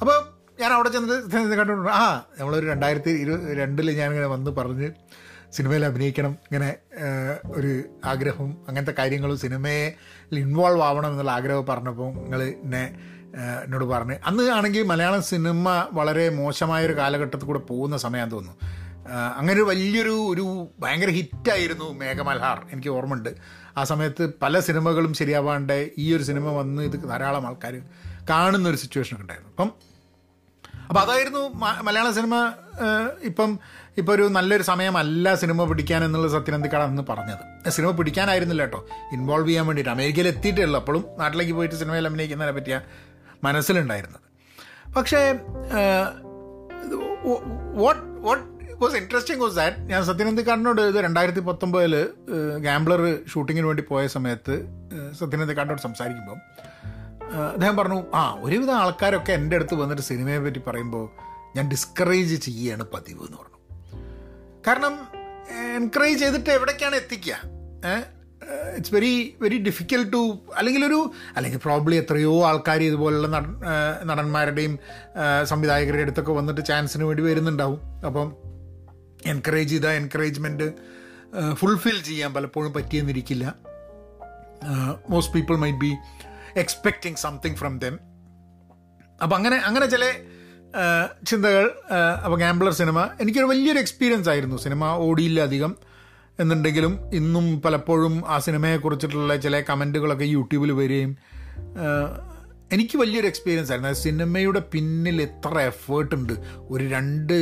അപ്പോൾ 0.00 0.33
ഞാൻ 0.60 0.72
അവിടെ 0.72 0.88
ചെന്ന് 0.88 1.56
കണ്ടുകൊണ്ട് 1.56 1.90
ആ 1.90 2.26
നമ്മളൊരു 2.38 2.66
രണ്ടായിരത്തി 2.66 3.10
ഇരു 3.10 3.54
രണ്ടിൽ 3.54 3.90
ഞാനിങ്ങനെ 3.90 4.26
വന്ന് 4.26 4.50
പറഞ്ഞ് 4.50 4.90
സിനിമയിൽ 5.52 5.84
അഭിനയിക്കണം 5.84 6.30
ഇങ്ങനെ 6.30 6.74
ഒരു 7.46 7.82
ആഗ്രഹം 8.04 8.56
അങ്ങനത്തെ 8.68 8.94
കാര്യങ്ങളും 8.98 9.38
സിനിമയെ 9.38 9.92
ഇൻവോൾവ് 10.32 10.82
ആവണം 10.82 11.10
എന്നുള്ള 11.10 11.30
ആഗ്രഹം 11.30 11.66
പറഞ്ഞപ്പോൾ 11.66 12.14
നിങ്ങൾ 12.14 12.42
എന്നെ 12.42 12.98
എന്നോട് 13.64 13.84
പറഞ്ഞ്. 13.84 14.16
അന്ന് 14.26 14.50
ആണെങ്കിൽ 14.50 14.82
മലയാള 14.82 15.20
സിനിമ 15.20 15.88
വളരെ 15.92 16.28
മോശമായൊരു 16.28 16.96
കാലഘട്ടത്തിൽ 16.96 17.46
കൂടെ 17.46 17.58
പോകുന്ന 17.58 17.96
സമയം 17.96 18.28
തോന്നുന്നു. 18.28 18.58
അങ്ങനെ 19.10 19.54
ഒരു 19.54 19.62
വലിയൊരു 19.62 20.10
ഒരു 20.10 20.68
ഭയങ്കര 20.78 21.08
ഹിറ്റായിരുന്നു 21.08 21.92
മേഘമൽഹാർ 21.92 22.66
എനിക്ക് 22.72 22.88
ഓർമ്മയുണ്ട്. 22.88 23.34
ആ 23.76 23.84
സമയത്ത് 23.84 24.30
പല 24.42 24.60
സിനിമകളും 24.60 25.14
ശരിയാവാണ്ട് 25.14 25.90
ഈ 25.98 26.16
ഒരു 26.16 26.22
സിനിമ 26.22 26.52
വന്ന് 26.52 26.82
ഇത് 26.82 27.08
ധാരാളം 27.08 27.46
ആൾക്കാർ 27.46 27.82
കാണുന്ന 28.30 28.68
ഒരു 28.68 28.76
സിറ്റുവേഷൻ 28.76 29.16
ഉണ്ടായിരുന്നു. 29.20 29.50
അപ്പം 29.50 29.93
അപ്പോൾ 30.88 31.00
അതായിരുന്നു 31.00 31.42
മലയാള 31.82 32.10
സിനിമ 32.10 32.52
ഇപ്പം 33.22 33.58
ഇപ്പോൾ 33.98 34.12
ഒരു 34.12 34.22
നല്ലൊരു 34.22 34.62
സമയമല്ല 34.62 35.34
സിനിമ 35.34 35.64
പിടിക്കാൻ 35.64 36.04
എന്നുള്ള 36.04 36.28
സത്യനന്ദിക്കാട് 36.28 36.84
അന്ന് 36.84 37.02
പറഞ്ഞത്. 37.10 37.70
സിനിമ 37.70 37.90
പിടിക്കാനായിരുന്നില്ല 37.90 38.62
കേട്ടോ. 38.62 38.88
ഇൻവോൾവ് 39.12 39.48
ചെയ്യാൻ 39.48 39.66
വേണ്ടിയിട്ട്. 39.66 39.90
അമേരിക്കയിൽ 39.90 40.28
എത്തിയിട്ടേ 40.28 40.64
ഉള്ളൂ. 40.64 40.80
അപ്പോഴും 40.80 41.04
നാട്ടിലേക്ക് 41.18 41.52
പോയിട്ട് 41.52 41.74
സിനിമയിൽ 41.74 42.06
അഭിനയിക്കുന്നതിനെ 42.06 42.54
പറ്റിയ 42.56 42.80
മനസ്സിലുണ്ടായിരുന്നത്. 43.44 44.20
പക്ഷേ 44.96 45.20
what 47.82 48.02
what 48.26 48.44
was 48.82 48.96
interesting 48.96 49.42
was 49.42 49.56
that 49.56 49.76
ഞാൻ 49.80 50.04
സത്യനന്ദിക്കാടിനോട് 50.04 50.80
ഇത് 50.80 50.96
രണ്ടായിരത്തി 50.96 51.40
പത്തൊമ്പതിൽ 51.40 52.08
ഗാംബ്ലർ 52.58 53.18
ഷൂട്ടിങ്ങിന് 53.32 53.66
വേണ്ടി 53.66 53.82
പോയ 53.88 54.06
സമയത്ത് 54.06 54.54
സത്യനന്ദിക്കാടിനോട് 55.20 55.80
സംസാരിക്കുമ്പം 55.80 56.40
അദ്ദേഹം 57.32 57.76
പറഞ്ഞു 57.76 58.02
ആ 58.14 58.38
ഒരുവിധം 58.40 58.76
ആൾക്കാരൊക്കെ 58.76 59.32
എന്റെ 59.32 59.56
അടുത്ത് 59.56 59.74
വന്നിട്ട് 59.74 60.02
സിനിമയെ 60.02 60.38
പറ്റി 60.38 60.58
പറയുമ്പോൾ 60.58 61.10
ഞാൻ 61.56 61.68
ഡിസ്കറേജ് 61.70 62.34
ചെയ്യുകയാണ് 62.34 62.84
പതിവ് 62.94 63.20
എന്ന് 63.20 63.38
പറഞ്ഞു. 63.38 63.60
കാരണം 64.66 64.94
എൻകറേജ് 65.76 66.18
ചെയ്തിട്ട് 66.18 66.50
എവിടേക്കാണ് 66.50 66.94
എത്തിക്കുക 66.96 67.36
it's 68.76 68.94
very 68.94 69.36
very 69.40 69.58
difficult 69.58 70.12
to 70.12 70.38
അല്ലെങ്കിൽ 70.56 70.84
ഒരു 70.84 71.12
അല്ലെങ്കിൽ 71.36 71.58
പ്രോബ്ലി 71.58 71.96
എത്രയോ 71.96 72.44
ആൾക്കാർ 72.44 72.82
ഇതുപോലുള്ള 72.82 73.28
നടന്മാരുടെയും 74.04 74.78
സംവിധായകരുടെ 75.44 76.02
അടുത്തൊക്കെ 76.02 76.32
വന്നിട്ട് 76.32 76.64
ചാൻസിന് 76.64 77.04
വേണ്ടി 77.04 77.22
വരുന്നുണ്ടാവും. 77.22 77.80
അപ്പം 78.06 78.36
എൻകറേജ് 79.26 79.70
ചെയ്ത 79.70 79.86
എൻകറേജ്മെന്റ് 79.86 80.72
ഫുൾഫിൽ 81.54 82.02
ചെയ്യാൻ 82.02 82.34
പലപ്പോഴും 82.34 82.72
പറ്റിയെന്നിരിക്കില്ല. 82.72 83.54
Most 85.10 85.34
people 85.34 85.56
might 85.56 85.78
be 85.78 85.92
expecting 86.56 87.18
something 87.18 87.56
from 87.56 87.78
them 87.78 87.98
അപ്പം 89.22 89.36
അങ്ങനെ 89.36 89.56
അങ്ങനെ 89.56 89.86
ചില 89.86 90.04
ചിന്തകൾ 91.26 91.70
അപ്പോൾ 92.24 92.38
ഗാംബ്ലർ 92.40 92.72
സിനിമ 92.72 93.08
എനിക്കൊരു 93.20 93.46
വലിയൊരു 93.46 93.78
എക്സ്പീരിയൻസ് 93.78 94.28
ആയിരുന്നു. 94.28 94.56
സിനിമ 94.56 94.84
ഓടിയില്ല 94.84 95.40
അധികം 95.40 95.76
എന്നുണ്ടെങ്കിലും 96.40 97.10
ഇന്നും 97.14 97.62
പലപ്പോഴും 97.62 98.14
ആ 98.26 98.38
സിനിമയെക്കുറിച്ചിട്ടുള്ള 98.38 99.36
ചില 99.36 99.60
കമന്റുകളൊക്കെ 99.60 100.24
യൂട്യൂബിൽ 100.24 100.72
വരികയും 100.72 101.16
എനിക്ക് 102.72 102.96
വലിയൊരു 102.98 103.26
എക്സ്പീരിയൻസ് 103.26 103.70
ആയിരുന്നു. 103.72 103.92
സിനിമയുടെ 103.92 104.62
പിന്നിൽ 104.72 105.22
എത്ര 105.22 105.58
എഫേർട്ട് 105.60 106.14
ഉണ്ട്? 106.14 106.32
ഒരു 106.70 106.84
രണ്ട് 106.90 107.36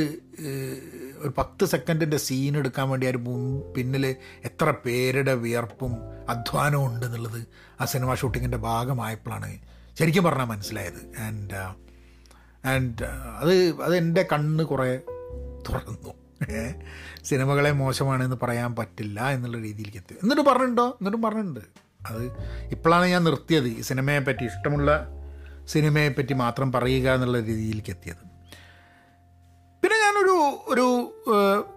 ഒരു 1.22 1.32
പത്ത് 1.38 1.64
സെക്കൻഡിന്റെ 1.64 2.16
സീൻ 2.16 2.56
എടുക്കാൻ 2.56 2.88
വേണ്ടി 2.88 3.06
ആ 3.06 3.72
പിന്നിൽ 3.76 4.16
എത്ര 4.44 4.74
പേരുടെ 4.86 5.34
വിയർപ്പും 5.34 5.92
അധ്വാനവും 6.28 6.86
ഉണ്ട് 6.86 7.06
എന്നുള്ളത് 7.06 7.46
ആ 7.80 7.84
സിനിമ 7.84 8.14
ഷൂട്ടിങ്ങിന്റെ 8.14 8.58
ഭാഗമായപ്പോഴാണ് 8.58 9.58
ശരിക്കും 9.98 10.24
പറഞ്ഞാൽ 10.24 10.44
മനസ്സിലായത്. 10.44 11.20
ആൻഡ് 11.20 11.54
ആൻഡ് 12.68 13.04
അത് 13.40 13.80
അത് 13.82 13.96
എന്റെ 13.96 14.26
കണ്ണ് 14.32 14.64
കുറേ 14.64 14.96
തുറന്നു. 15.68 16.14
സിനിമകളെ 17.24 17.72
മോശമാണെന്ന് 17.72 18.36
പറയാൻ 18.42 18.76
പറ്റില്ല 18.76 19.28
എന്നുള്ള 19.30 19.58
രീതിയിലേക്ക് 19.58 19.98
എത്തി. 19.98 20.14
എന്നിട്ട് 20.22 20.42
പറഞ്ഞിട്ടുണ്ടോ? 20.42 20.86
എന്നിട്ടും 20.86 21.22
പറഞ്ഞിട്ടുണ്ട്. 21.22 21.60
അത് 22.06 22.22
ഇപ്പോഴാണ് 22.70 23.04
ഞാൻ 23.04 23.24
നിർത്തിയത്. 23.24 23.68
ഈ 23.68 23.80
സിനിമയെപ്പറ്റി 23.80 24.44
ഇഷ്ടമുള്ള 24.44 25.08
സിനിമയെപ്പറ്റി 25.66 26.32
മാത്രം 26.32 26.72
പറയുക 26.72 27.10
എന്നുള്ള 27.10 27.40
രീതിയിലേക്ക് 27.40 27.90
എത്തിയത്. 27.90 28.31
പിന്നെ 29.82 29.96
ഞാനൊരു 29.98 30.34
ഒരു 30.68 31.14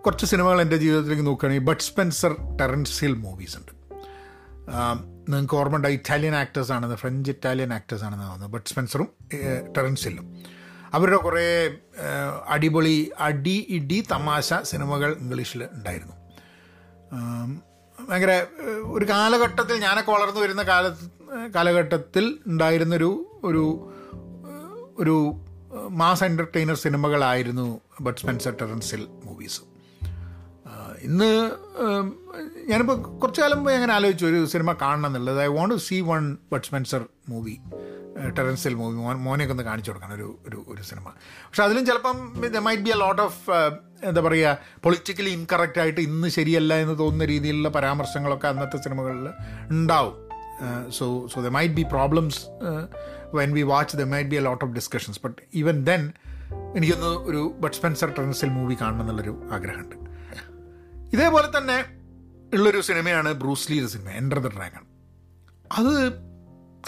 കുറച്ച് 0.06 0.26
സിനിമകൾ 0.26 0.62
എന്റെ 0.62 0.78
ജീവിതത്തിലേക്ക് 0.78 1.26
നോക്കുകയാണെങ്കിൽ 1.28 1.65
but 1.65 1.84
Spencer 1.84 2.58
Terence 2.62 3.06
Hill 3.06 3.13
movies 3.13 3.58
ഉണ്ട് 3.58 3.72
നിങ്ങൾക്ക് 5.30 5.56
ഓർമ്മ 5.56 5.76
ഉണ്ട് 5.76 5.88
ഇറ്റാലിയൻ 5.88 6.36
ആക്ടേഴ്സ് 6.36 6.72
ആണെന്ന് 6.72 6.96
ഫ്രഞ്ച് 6.96 7.32
ഇറ്റാലിയൻ 7.32 7.74
ആക്ടേഴ്സ് 7.74 8.04
ആണെന്ന് 8.04 8.24
തോന്നുന്നത് 8.24 8.50
ബട്ട് 8.50 8.70
സ്പെൻസറും 8.70 9.10
ടെറൻസ് 9.78 10.04
ഹില്ലും. 10.04 10.44
അവരുടെ 10.94 11.18
കുറേ 11.18 11.78
അടിപൊളി 12.48 13.12
അടി 13.20 13.65
ഇടി 13.70 14.04
തമാശ 14.12 14.54
സിനിമകൾ 14.54 15.13
ഇംഗ്ലീഷിൽ 15.13 15.63
ഉണ്ടായിരുന്നു. 15.63 16.13
ഭയങ്കര 18.10 18.46
ഒരു 18.84 19.06
കാലഘട്ടത്തിൽ 19.06 19.76
ഞാനൊക്കെ 19.78 20.12
വളർന്നു 20.12 20.41
വരുന്ന 20.41 20.63
കാല 20.63 20.89
കാലഘട്ടത്തിൽ 21.56 22.39
ഉണ്ടായിരുന്നൊരു 22.48 23.39
ഒരു 23.44 23.94
ഒരു 24.98 25.44
mass 25.89 26.23
entertainer 26.23 26.75
സിനിമകളായിരുന്നു 26.75 27.81
but 28.01 28.21
Spencer 28.21 28.53
Terence Hill 28.61 29.07
movies 29.25 29.61
ഇന്ന് 31.01 31.31
ഞാനിപ്പോൾ 32.69 32.97
കുറച്ചു 33.21 33.41
കാലം 33.41 33.63
പോയി 33.63 33.75
അങ്ങനെ 33.75 33.93
ആലോചിച്ചു 33.93 34.25
ഒരു 34.25 34.45
സിനിമ 34.45 34.73
കാണണം 34.81 35.07
എന്നുള്ളത്. 35.07 35.41
I 35.41 35.47
want 35.57 35.75
to 35.75 35.79
see 35.79 36.01
one 36.01 36.38
but 36.53 36.65
Spencer 36.65 37.01
movie 37.29 37.55
Terence Hill 38.38 38.73
movie 38.73 38.95
മോൻ 38.95 39.15
മോനെയൊക്കെ 39.15 39.53
ഒന്ന് 39.53 39.63
കാണിച്ചു 39.63 39.91
കൊടുക്കണം 39.91 40.15
ഒരു 40.15 40.39
ഒരു 40.47 40.65
ഒരു 40.67 40.81
സിനിമ. 40.81 41.07
പക്ഷെ 41.47 41.63
അതിലും 41.63 41.85
ചിലപ്പം 41.85 42.17
there 42.55 42.57
might 42.57 42.83
be 42.83 42.89
a 42.89 42.95
lot 42.95 43.21
of 43.21 43.39
എന്താ 44.03 44.21
പറയുക 44.21 44.57
പൊളിറ്റിക്കലി 44.85 45.29
ഇൻകറക്റ്റ് 45.29 45.79
ആയിട്ട് 45.79 46.01
ഇന്ന് 46.01 46.27
ശരിയല്ല 46.27 46.73
എന്ന് 46.73 46.99
തോന്നുന്ന 46.99 47.25
രീതിയിലുള്ള 47.25 47.69
പരാമർശങ്ങളൊക്കെ 47.69 48.47
അന്നത്തെ 48.47 48.77
സിനിമകളിൽ 48.77 49.27
ഉണ്ടാവും. 49.71 50.15
So 50.89 51.27
so 51.33 51.41
there 51.41 51.47
might 51.47 51.73
be 51.73 51.85
problems 51.91 52.41
when 53.36 53.52
we 53.54 53.62
watch 53.62 53.98
there 53.98 54.04
might 54.04 54.30
be 54.30 54.36
a 54.36 54.39
lot 54.39 54.65
of 54.65 54.74
discussions 54.74 55.19
but 55.24 55.41
even 55.54 55.84
then 55.84 56.12
എനിക്കൊന്ന് 56.76 57.08
ഒരു 57.08 57.56
ബട്ട് 57.60 57.76
സ്പെൻസർ 57.76 58.13
ടെൻസിൽ 58.17 58.50
മൂവി 58.50 58.78
കാണണം 58.82 59.02
എന്നുള്ളൊരു 59.02 59.34
ആഗ്രഹമുണ്ട്. 59.52 59.95
ഇതേപോലെ 61.13 61.58
തന്നെ 61.58 61.78
ഉള്ളൊരു 62.54 62.82
സിനിമയാണ് 62.82 63.34
ബ്രൂസ്ലിയുടെ 63.34 63.88
സിനിമ 63.88 64.10
എന്റർ 64.10 64.39
ദ 64.39 64.48
ഡ്രാഗൺ 64.48 64.84
അത് 65.71 66.13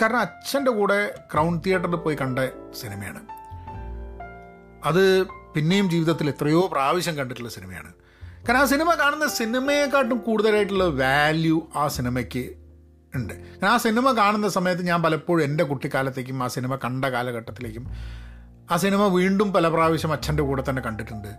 കാരണം 0.01 0.19
അച്ഛന്റെ 0.19 0.71
കൂടെ 0.71 1.19
ക്രൗൺ 1.33 1.61
തിയേറ്ററിൽ 1.65 1.95
പോയി 1.95 2.17
കണ്ട 2.21 2.39
സിനിമയാണ്. 2.81 3.21
അത് 4.85 5.27
പിന്നെയും 5.55 5.89
ജീവിതത്തിൽ 5.89 6.29
എത്രയോ 6.29 6.69
പ്രാവശ്യം 6.71 7.15
കണ്ടിട്ടുള്ള 7.17 7.49
സിനിമയാണ്. 7.49 7.93
കാരണം 8.47 8.61
ആ 8.61 8.65
സിനിമ 8.65 8.93
കാണുന്ന 8.93 9.27
സിനിമയെക്കാട്ടും 9.27 10.17
കൂടുതലായിട്ടുള്ള 10.17 10.83
വാല്യൂ 10.83 11.61
ആ 11.75 11.87
സിനിമയ്ക്ക് 11.87 12.43
ഉണ്ട്. 13.15 13.33
ഞാൻ 13.33 13.71
ആ 13.71 13.77
സിനിമ 13.77 14.11
കാണുന്ന 14.11 14.49
സമയത്ത് 14.49 14.83
ഞാൻ 14.87 15.03
പലപ്പോഴും 15.03 15.43
എന്റെ 15.43 15.63
കുട്ടിക്കാലത്തേക്കും 15.63 16.43
ആ 16.43 16.47
സിനിമ 16.47 16.75
കണ്ട 16.75 17.05
കാലഘട്ടത്തിലേക്കും 17.05 17.85
ആ 18.71 18.77
സിനിമ 18.77 19.07
വീണ്ടും 19.07 19.53
പല 19.53 19.67
പ്രാവശ്യം 19.67 20.11
അച്ഛന്റെ 20.13 20.43
കൂടെ 20.43 20.63
തന്നെ 20.69 20.81
കണ്ടിട്ടുണ്ട്. 20.81 21.31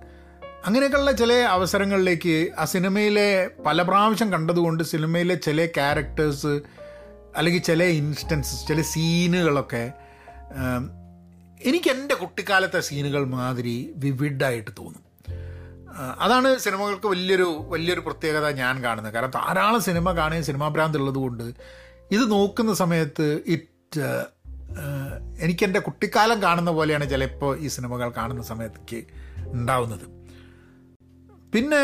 അങ്ങനെയൊക്കെയുള്ള 0.67 1.13
ചില 1.13 1.33
അവസരങ്ങളിലേക്ക് 1.33 2.51
ആ 2.59 2.65
സിനിമയിലെ 2.65 3.51
പല 3.67 3.83
പ്രാവശ്യം 3.83 4.33
കണ്ടതുകൊണ്ട് 4.33 4.85
സിനിമയിലെ 4.85 5.35
ചില 5.35 5.67
ക്യാരക്ടേഴ്സ് 5.67 6.61
അല്ലെങ്കിൽ 7.37 7.63
ചില 7.63 7.83
ഇൻസ്റ്റൻസസ് 7.85 8.69
ചില 8.69 8.81
സീനുകളൊക്കെ 8.81 9.93
എനിക്ക് 11.61 11.91
എന്റെ 11.91 12.15
കുട്ടിക്കാലത്തെ 12.15 12.81
സീനുകൾ 12.81 13.25
മാതിരി 13.25 13.95
വിവിഡായിട്ട് 13.97 14.71
തോന്നും. 14.79 15.05
അതാണ് 15.97 16.59
സിനിമകൾക്ക് 16.59 17.07
വലിയൊരു 17.07 17.49
വലിയൊരു 17.69 18.01
പ്രത്യേകത 18.01 18.47
ഞാൻ 18.51 18.75
കാണുന്നത്. 18.85 19.15
കാരണം 19.15 19.31
ധാരാളം 19.31 19.83
സിനിമ 19.83 20.13
കാണുകയും 20.13 20.45
സിനിമാ 20.45 20.69
ഭ്രാന്ത് 20.69 20.99
ഉള്ളതുകൊണ്ട് 20.99 21.47
ഇത് 22.11 22.31
നോക്കുന്ന 22.31 22.75
സമയത്ത് 22.75 23.43
ഇറ്റ് 23.47 24.03
എനിക്കെന്റെ 25.41 25.81
കുട്ടിക്കാലം 25.81 26.43
കാണുന്ന 26.43 26.71
പോലെയാണ് 26.71 27.11
ചിലപ്പോൾ 27.11 27.59
ഈ 27.59 27.69
സിനിമകൾ 27.69 28.09
കാണുന്ന 28.17 28.43
സമയത്തേക്ക് 28.43 29.01
ഉണ്ടാവുന്നത്. 29.53 30.07
പിന്നെ 31.55 31.83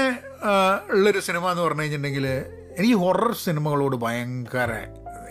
ഉള്ളൊരു 0.93 1.19
സിനിമ 1.19 1.51
എന്ന് 1.51 1.63
പറഞ്ഞു 1.63 1.81
കഴിഞ്ഞിട്ടുണ്ടെങ്കിൽ 1.81 2.27
എനിക്ക് 2.79 2.95
ഹൊറർ 2.95 3.33
സിനിമകളോട് 3.47 3.97
ഭയങ്കര 3.97 4.73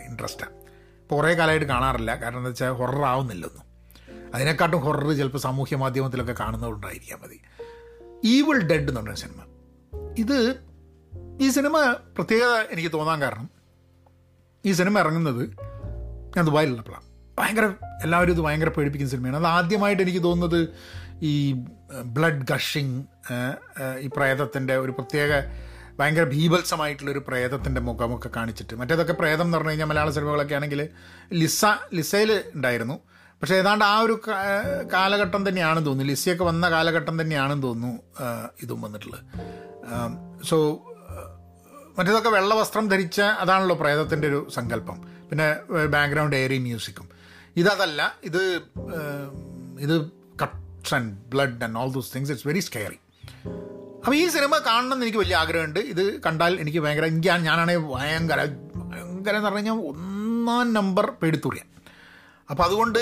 ഇൻട്രസ്റ്റാണ് 0.07 0.55
ഇപ്പോൾ 1.01 1.15
കുറേ 1.15 1.33
കാലമായിട്ട് 1.33 1.65
കാണാറില്ല. 1.65 2.11
കാരണം 2.15 2.37
എന്താ 2.37 2.49
വെച്ചാൽ 2.49 2.73
ഹൊറർ 2.73 3.03
ആവുന്നില്ലൊന്നും 3.05 3.65
അതിനെക്കാട്ടും 4.35 4.79
ഹൊറർ 4.79 5.07
ചിലപ്പോൾ 5.19 5.37
സാമൂഹ്യ 5.37 5.75
മാധ്യമത്തിലൊക്കെ 5.75 6.35
കാണുന്നതുകൊണ്ടായിരിക്കാം 6.39 7.19
മതി. 7.23 7.39
ഈവിൾ 8.23 8.57
ഡെഡ് 8.59 8.89
എന്ന് 8.89 9.01
പറഞ്ഞ 9.01 9.13
സിനിമ. 9.13 9.41
ഇത് 10.17 10.55
ഈ 11.41 11.49
സിനിമ 11.49 11.95
പ്രത്യേകത 12.15 12.53
എനിക്ക് 12.71 12.91
തോന്നാൻ 12.93 13.21
കാരണം 13.21 13.49
ഈ 14.65 14.71
സിനിമ 14.71 14.99
ഇറങ്ങുന്നത് 14.99 15.43
ഞാൻ 16.35 16.45
ദുബായിലുള്ളപ്പോഴാണ് 16.45 17.07
ഭയങ്കര 17.39 17.65
എല്ലാവരും 18.03 18.31
ഇത് 18.31 18.41
ഭയങ്കര 18.41 18.69
പേടിപ്പിക്കുന്ന 18.69 19.11
സിനിമയാണ്. 19.11 19.37
അത് 19.37 19.47
ആദ്യമായിട്ട് 19.47 20.03
എനിക്ക് 20.03 20.23
തോന്നുന്നത് 20.23 20.69
ഈ 21.21 21.53
ബ്ലഡ് 22.05 22.45
ഗഷിങ് 22.51 23.03
ഈ 23.99 24.09
പ്രേതത്തിന്റെ 24.17 24.77
ഒരു 24.77 24.91
പ്രത്യേക 24.91 25.31
ഭയങ്കര 25.99 26.23
ഭീഭത്സമായിട്ടുള്ളൊരു 26.23 27.21
പ്രേതത്തിന്റെ 27.27 27.81
മുഖമൊക്കെ 27.81 28.29
കാണിച്ചിട്ട്. 28.35 28.75
മറ്റേതൊക്കെ 28.75 29.13
പ്രേതം 29.13 29.45
എന്ന് 29.45 29.57
പറഞ്ഞു 29.57 29.71
കഴിഞ്ഞാൽ 29.71 29.85
മലയാള 29.85 30.09
സിനിമകളൊക്കെ 30.09 30.55
ആണെങ്കിൽ 30.55 30.89
ലിസ 31.33 31.65
ലിസയിൽ 31.93 32.43
ഉണ്ടായിരുന്നു. 32.55 32.99
പക്ഷേ 33.43 33.55
ഏതാണ്ട് 33.55 33.85
ആ 33.85 33.95
ഒരു 33.99 34.13
കാലഘട്ടം 34.93 35.49
തന്നെയാണെന്ന് 35.49 35.87
തോന്നുന്നു. 35.87 36.11
ലിസിയൊക്കെ 36.11 36.43
വന്ന 36.43 36.65
കാലഘട്ടം 36.69 37.15
തന്നെയാണെന്ന് 37.21 37.63
തോന്നുന്നു 37.63 37.99
ഇതും 38.61 38.81
വന്നിട്ടുള്ളത്. 38.81 39.23
സോ 40.49 40.57
മറ്റേതൊക്കെ 41.97 42.29
വെള്ള 42.29 42.53
വസ്ത്രം 42.59 42.85
ധരിച്ച 42.89 43.21
അതാണല്ലോ 43.21 43.75
പ്രേതത്തിന്റെ 43.75 44.27
ഒരു 44.27 44.39
സങ്കല്പം. 44.55 44.97
പിന്നെ 45.29 45.47
ബാക്ക്ഗ്രൗണ്ട് 45.95 46.35
ഏറി 46.35 46.57
മ്യൂസിക്കും 46.57 47.09
ഇതല്ല 47.55 48.15
ഇത് 48.23 48.41
ഇത് 49.79 49.95
cuts 50.41 50.95
and 50.95 51.11
blood 51.33 51.63
and 51.63 51.77
all 51.81 51.91
those 51.97 52.15
things 52.15 52.31
it's 52.31 52.47
very 52.47 52.59
scary 52.59 52.99
അപ്പോൾ 54.03 54.15
ഈ 54.15 54.23
സിനിമ 54.27 54.53
കാണണം 54.69 54.93
എന്ന് 54.93 55.05
എനിക്ക് 55.05 55.21
വലിയ 55.23 55.35
ആഗ്രഹമുണ്ട്. 55.35 55.81
ഇത് 55.93 56.03
കണ്ടാൽ 56.21 56.53
എനിക്ക് 56.63 56.79
ഭയങ്കര 56.79 57.05
എനിക്ക് 57.05 57.29
ഞാനാണെങ്കിൽ 57.49 57.85
ഭയങ്കര 57.97 58.39
ഭയങ്കര 58.93 59.35
എന്ന് 59.35 59.47
പറഞ്ഞു 59.49 59.61
കഴിഞ്ഞാൽ 59.61 59.85
ഒന്നാം 59.91 60.73
നമ്പർ 60.79 61.07
പേടിത്തുറിയാൻ 61.21 61.67
അപ്പോൾ 62.53 62.63
അതുകൊണ്ട് 62.63 62.99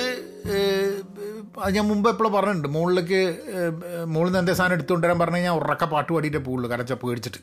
അത് 1.64 1.74
ഞാൻ 1.76 1.88
മുമ്പ് 1.88 2.10
എപ്പോഴും 2.10 2.34
പറഞ്ഞിട്ടുണ്ട് 2.34 2.68
മുകളിലേക്ക് 2.68 3.22
മുകളിൽ 4.06 4.28
നിന്ന് 4.28 4.40
എന്തേ 4.40 4.54
സാധനം 4.54 4.74
എടുത്തുകൊണ്ട് 4.74 5.08
വരാൻ 5.08 5.20
പറഞ്ഞു 5.20 5.36
കഴിഞ്ഞാൽ 5.36 5.54
ഉറക്ക 5.54 5.84
പാട്ട് 5.86 6.14
പാടിയിട്ടേ 6.14 6.38
പോകുള്ളൂ 6.38 6.70
കരച്ച 6.70 6.94
പേടിച്ചിട്ട്. 6.94 7.38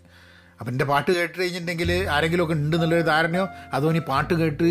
അപ്പം 0.60 0.70
എന്റെ 0.72 0.84
പാട്ട് 0.84 1.10
കേട്ട് 1.12 1.40
കഴിഞ്ഞിട്ടുണ്ടെങ്കിൽ 1.40 2.08
ആരെങ്കിലുമൊക്കെ 2.10 2.54
ഉണ്ട് 2.54 2.76
എന്നുള്ളൊരു 2.76 3.02
ധാരണയോ 3.02 3.48
അതോ 3.72 3.90
ഇനി 3.90 3.98
പാട്ട് 3.98 4.34
കേട്ട് 4.34 4.68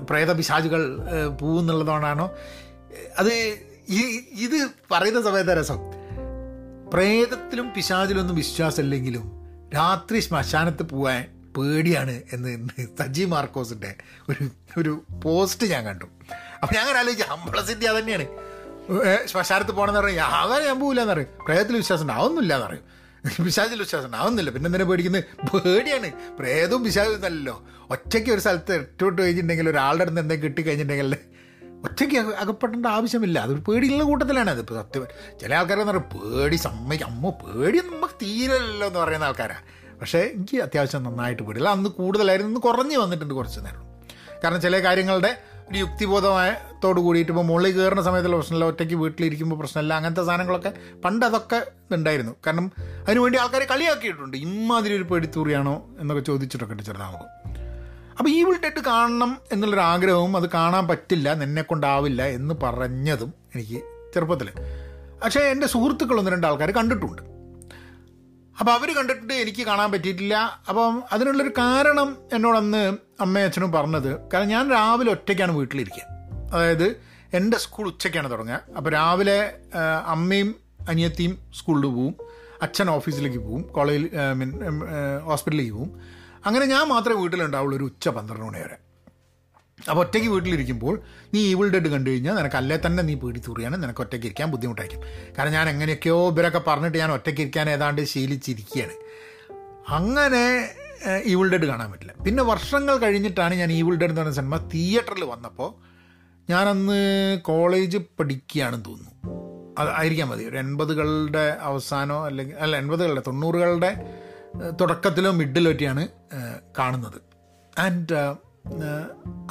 പ്രേത 0.00 0.32
പിശാചുകൾ 0.32 0.82
പോകുന്നുള്ളതുകൊണ്ടാണോ 1.40 2.26
അത് 3.18 3.32
ഈ 3.88 4.00
ഇത് 4.32 4.70
പറയുന്ന 4.90 5.22
സമയത്ത് 5.22 5.58
രസം? 5.60 5.78
പ്രേതത്തിലും 6.92 7.72
പിശാചിലൊന്നും 7.76 8.36
വിശ്വാസമില്ലെങ്കിലും 8.36 9.24
രാത്രി 9.74 10.20
ശ്മശാനത്ത് 10.20 10.82
പോകാൻ 10.82 11.22
പേടിയാണ് 11.56 12.22
എന്ന് 12.32 12.52
സജി 12.98 13.24
മാർക്കോസിന്റെ 13.24 13.94
ഒരു 14.28 14.44
ഒരു 14.78 15.04
പോസ്റ്റ് 15.22 15.66
ഞാൻ 15.66 15.84
കണ്ടു. 15.84 16.06
അപ്പം 16.64 16.74
ഞാൻ 16.76 16.82
അങ്ങനെ 16.84 16.98
ആലോചിച്ചു 16.98 17.24
അമ്പളസിറ്റി 17.34 17.86
അത് 17.92 17.98
തന്നെയാണ് 17.98 18.26
ശ്മശാനത്ത് 19.26 19.72
പോകണമെന്ന് 19.72 20.00
പറയും 20.00 20.20
ആകാൻ 20.20 20.62
ഞാൻ 20.62 20.80
പോകില്ല 20.80 21.00
എന്ന് 21.00 21.12
പറയും. 21.12 21.30
പ്രേതത്തിൽ 21.46 21.76
വിശ്വാസം 21.76 22.04
ഉണ്ട് 22.04 22.54
എന്ന് 22.54 22.66
പറയും. 22.66 22.84
പിശാചിൽ 23.44 23.78
വിശ്വാസം 23.78 24.06
ഉണ്ടാവുന്നില്ല 24.06 24.50
പിന്നെ 24.50 24.68
എന്തിനാ 24.68 24.84
പേടിക്കുന്നത് 24.84 25.24
പേടിയാണ്. 25.52 26.08
പ്രേതവും 26.38 26.82
നല്ലല്ലോ 26.82 27.54
ഒറ്റയ്ക്ക് 27.90 28.30
ഒരു 28.30 28.40
സ്ഥലത്ത് 28.40 28.74
ഇട്ടോട്ട് 28.74 29.22
കഴിഞ്ഞിട്ടുണ്ടെങ്കിൽ 29.22 29.70
ഒരാളുടെ 29.70 30.04
അടുത്ത് 30.04 30.20
എന്തെങ്കിലും 30.20 30.50
കിട്ടിക്കഴിഞ്ഞിട്ടുണ്ടെങ്കിൽ 30.50 31.16
ഒറ്റയ്ക്ക് 31.84 32.18
അകപ്പെടേണ്ട 32.42 32.86
ആവശ്യമില്ല. 32.86 33.38
അതൊരു 33.38 33.62
പേടിയുള്ള 33.68 34.04
കൂട്ടത്തിലാണ് 34.04 34.50
അത്. 34.50 34.60
ഇപ്പോൾ 34.60 34.74
സത്യം 34.74 35.06
ചില 35.40 35.54
ആൾക്കാരെന്ന് 35.54 35.92
പറയും 35.92 36.06
പേടി 36.14 36.56
സമ്മതിക്കും. 36.56 37.08
അമ്മ 37.08 37.30
പേടി 37.30 37.78
നമുക്ക് 37.78 38.14
തീരല്ലോ 38.22 38.86
എന്ന് 38.86 39.00
പറയുന്ന 39.00 39.24
ആൾക്കാരാണ് 39.24 39.64
പക്ഷേ 40.00 40.20
എനിക്ക് 40.34 40.62
അത്യാവശ്യം 40.62 41.02
നന്നായിട്ട് 41.02 41.42
പേടിയില്ല 41.42 41.68
അന്ന് 41.68 41.90
കൂടുതലായിരുന്നു 41.90 42.50
ഇന്ന് 42.50 42.60
കുറഞ്ഞ് 42.60 42.96
വന്നിട്ടുണ്ട് 42.96 43.34
കുറച്ച് 43.34 43.60
നേരം. 43.60 43.82
കാരണം 44.44 44.60
ചില 44.60 44.78
കാര്യങ്ങളുടെ 44.78 45.32
ഒരു 45.70 45.78
യുക്തിബോധമായത്തോട് 45.78 47.00
കൂടിയിട്ട് 47.00 47.32
ഇപ്പോൾ 47.32 47.44
മുകളിൽ 47.44 47.76
കയറുന്ന 47.76 48.02
സമയത്തുള്ള 48.02 48.36
പ്രശ്നമില്ല 48.36 48.64
ഒറ്റയ്ക്ക് 48.64 48.94
വീട്ടിലിരിക്കുമ്പോൾ 48.94 49.56
പ്രശ്നമില്ല 49.56 49.94
അങ്ങനത്തെ 49.94 50.22
സാധനങ്ങളൊക്കെ 50.22 50.72
പണ്ട് 51.04 51.26
അതൊക്കെ 51.26 51.66
ഉണ്ടായിരുന്നു 51.92 52.32
കാരണം 52.46 52.72
അതിനുവേണ്ടി 53.02 53.38
ആൾക്കാർ 53.38 53.62
കളിയാക്കിയിട്ടുണ്ട്. 53.62 54.36
ഇമ്മാതിരി 54.36 54.94
ഒരു 54.94 55.02
പേടിത്തൂറിയാണോ 55.02 55.88
എന്നൊക്കെ 55.98 56.24
ചോദിച്ചിട്ടൊക്കെ 56.24 56.72
ഉണ്ട് 56.72 56.82
ചെറുതാകുമ്പോൾ 56.82 57.30
അപ്പോൾ 58.18 58.30
ഈ 58.30 58.42
വീട്ടിട്ട് 58.44 58.80
കാണണം 58.80 59.38
എന്നുള്ളൊരു 59.52 59.80
ആഗ്രഹവും 59.80 60.36
അത് 60.36 60.50
കാണാൻ 60.50 60.88
പറ്റില്ല 60.88 61.34
നിന്നെ 61.34 61.62
കൊണ്ടാവില്ല 61.62 62.22
എന്ന് 62.22 62.54
പറഞ്ഞതും 62.62 63.34
എനിക്ക് 63.54 63.80
ചെറുപ്പത്തിൽ 64.14 64.50
പക്ഷേ 65.22 65.40
എന്റെ 65.40 65.66
സുഹൃത്തുക്കൾ 65.66 66.18
ഒന്ന് 66.18 66.30
രണ്ട് 66.30 66.46
ആൾക്കാർ 66.46 66.70
കണ്ടിട്ടുണ്ട്. 66.70 67.22
അപ്പോൾ 68.60 68.72
അവർ 68.72 68.96
കണ്ടിട്ട് 68.96 69.32
എനിക്ക് 69.32 69.62
കാണാൻ 69.62 69.92
പറ്റിയിട്ടില്ല. 69.92 70.62
അപ്പം 70.68 71.02
അതിനുള്ളൊരു 71.12 71.52
കാരണം 71.58 72.16
എന്നോടന്ന് 72.32 72.82
അമ്മയും 73.20 73.44
അച്ഛനും 73.44 73.72
പറഞ്ഞത് 73.72 74.20
കാരണം 74.28 74.48
ഞാൻ 74.48 74.70
രാവിലെ 74.70 75.10
ഒറ്റയ്ക്കാണ് 75.10 75.52
വീട്ടിലിരിക്കുക. 75.52 76.02
അതായത് 76.52 76.96
എന്റെ 77.34 77.58
സ്കൂൾ 77.58 77.86
ഉച്ചയ്ക്കാണ് 77.86 78.30
തുടങ്ങുക. 78.30 78.60
അപ്പോൾ 78.76 78.90
രാവിലെ 78.90 79.54
അമ്മയും 80.06 80.54
അനിയത്തിയും 80.88 81.38
സ്കൂളിൽ 81.54 81.82
പോവും. 81.82 82.14
അച്ഛൻ 82.62 82.90
ഓഫീസിലേക്ക് 82.90 83.38
പോവും. 83.38 83.62
കോളേജിൽ 83.62 84.10
മീൻ 84.34 84.50
ഹോസ്പിറ്റലിലേക്ക് 85.24 85.72
പോവും. 85.72 86.00
അങ്ങനെ 86.46 86.66
ഞാൻ 86.66 86.88
മാത്രമേ 86.88 87.20
വീട്ടിലുണ്ടാവുള്ളൂ 87.20 87.76
ഒരു 87.76 87.84
ഉച്ച 87.84 88.08
പന്ത്രണ്ട് 88.08 88.44
മണി 88.44 88.58
വരെ. 88.58 88.76
അപ്പോൾ 89.90 90.00
ഒറ്റയ്ക്ക് 90.00 90.28
വീട്ടിലിരിക്കുമ്പോൾ 90.28 91.00
നീ 91.34 91.40
ഈവിൾ 91.40 91.68
ഡെഡ് 91.68 91.88
കണ്ടു 91.88 92.10
കഴിഞ്ഞാൽ 92.10 92.34
നിനക്ക് 92.34 92.56
അല്ലേ 92.56 92.78
തന്നെ 92.86 93.02
നീ 93.02 93.14
പേടിത്തൂറിയാണ് 93.14 93.82
നിനക്ക് 93.82 94.00
ഒറ്റയ്ക്ക് 94.00 94.26
ഇരിക്കാൻ 94.26 94.50
ബുദ്ധിമുട്ടായിരിക്കും. 94.50 95.06
കാരണം 95.38 95.52
ഞാൻ 95.52 95.68
എങ്ങനെയൊക്കെയോ 95.68 96.30
ഇവരൊക്കെ 96.30 96.60
പറഞ്ഞിട്ട് 96.66 96.98
ഞാൻ 96.98 97.12
ഒറ്റയ്ക്ക് 97.12 97.40
ഇരിക്കാൻ 97.40 97.70
ഏതാണ്ട് 97.70 98.04
ശീലിച്ചിരിക്കുകയാണ്. 98.04 98.96
അങ്ങനെ 99.90 100.44
ഈവിൾ 101.24 101.50
ഡെഡ് 101.50 101.66
കാണാൻ 101.66 101.92
പറ്റില്ല. 101.92 102.12
പിന്നെ 102.26 102.42
വർഷങ്ങൾ 102.42 102.96
കഴിഞ്ഞിട്ടാണ് 102.96 103.54
ഞാൻ 103.54 103.72
ഈവിൾ 103.72 103.94
ഡെഡ് 103.94 104.10
എന്ന് 104.10 104.20
പറയുന്ന 104.20 104.36
സിനിമ 104.36 104.56
തിയേറ്ററിൽ 104.56 105.24
വന്നപ്പോൾ 105.24 105.70
ഞാനന്ന് 106.50 106.98
കോളേജ് 107.40 107.98
പഠിക്കുകയാണെന്ന് 107.98 108.84
തോന്നുന്നു. 108.84 109.12
അത് 109.78 109.88
ആയിരിക്കാൻ 109.88 110.28
മതി. 110.28 110.44
ഒരു 110.44 110.56
എൺപതുകളുടെ 110.56 111.56
അവസാനമോ 111.60 112.26
അല്ലെങ്കിൽ 112.26 112.56
അല്ല 112.56 112.76
എൺപതുകളുടെ 112.76 113.22
തൊണ്ണൂറുകളുടെ 113.26 113.90
തുടക്കത്തിലോ 114.80 115.30
മിഡിലോ 115.30 115.72
ഒക്കെയാണ് 115.72 116.08
കാണുന്നത്. 116.78 117.20
ആൻഡ് 117.78 118.14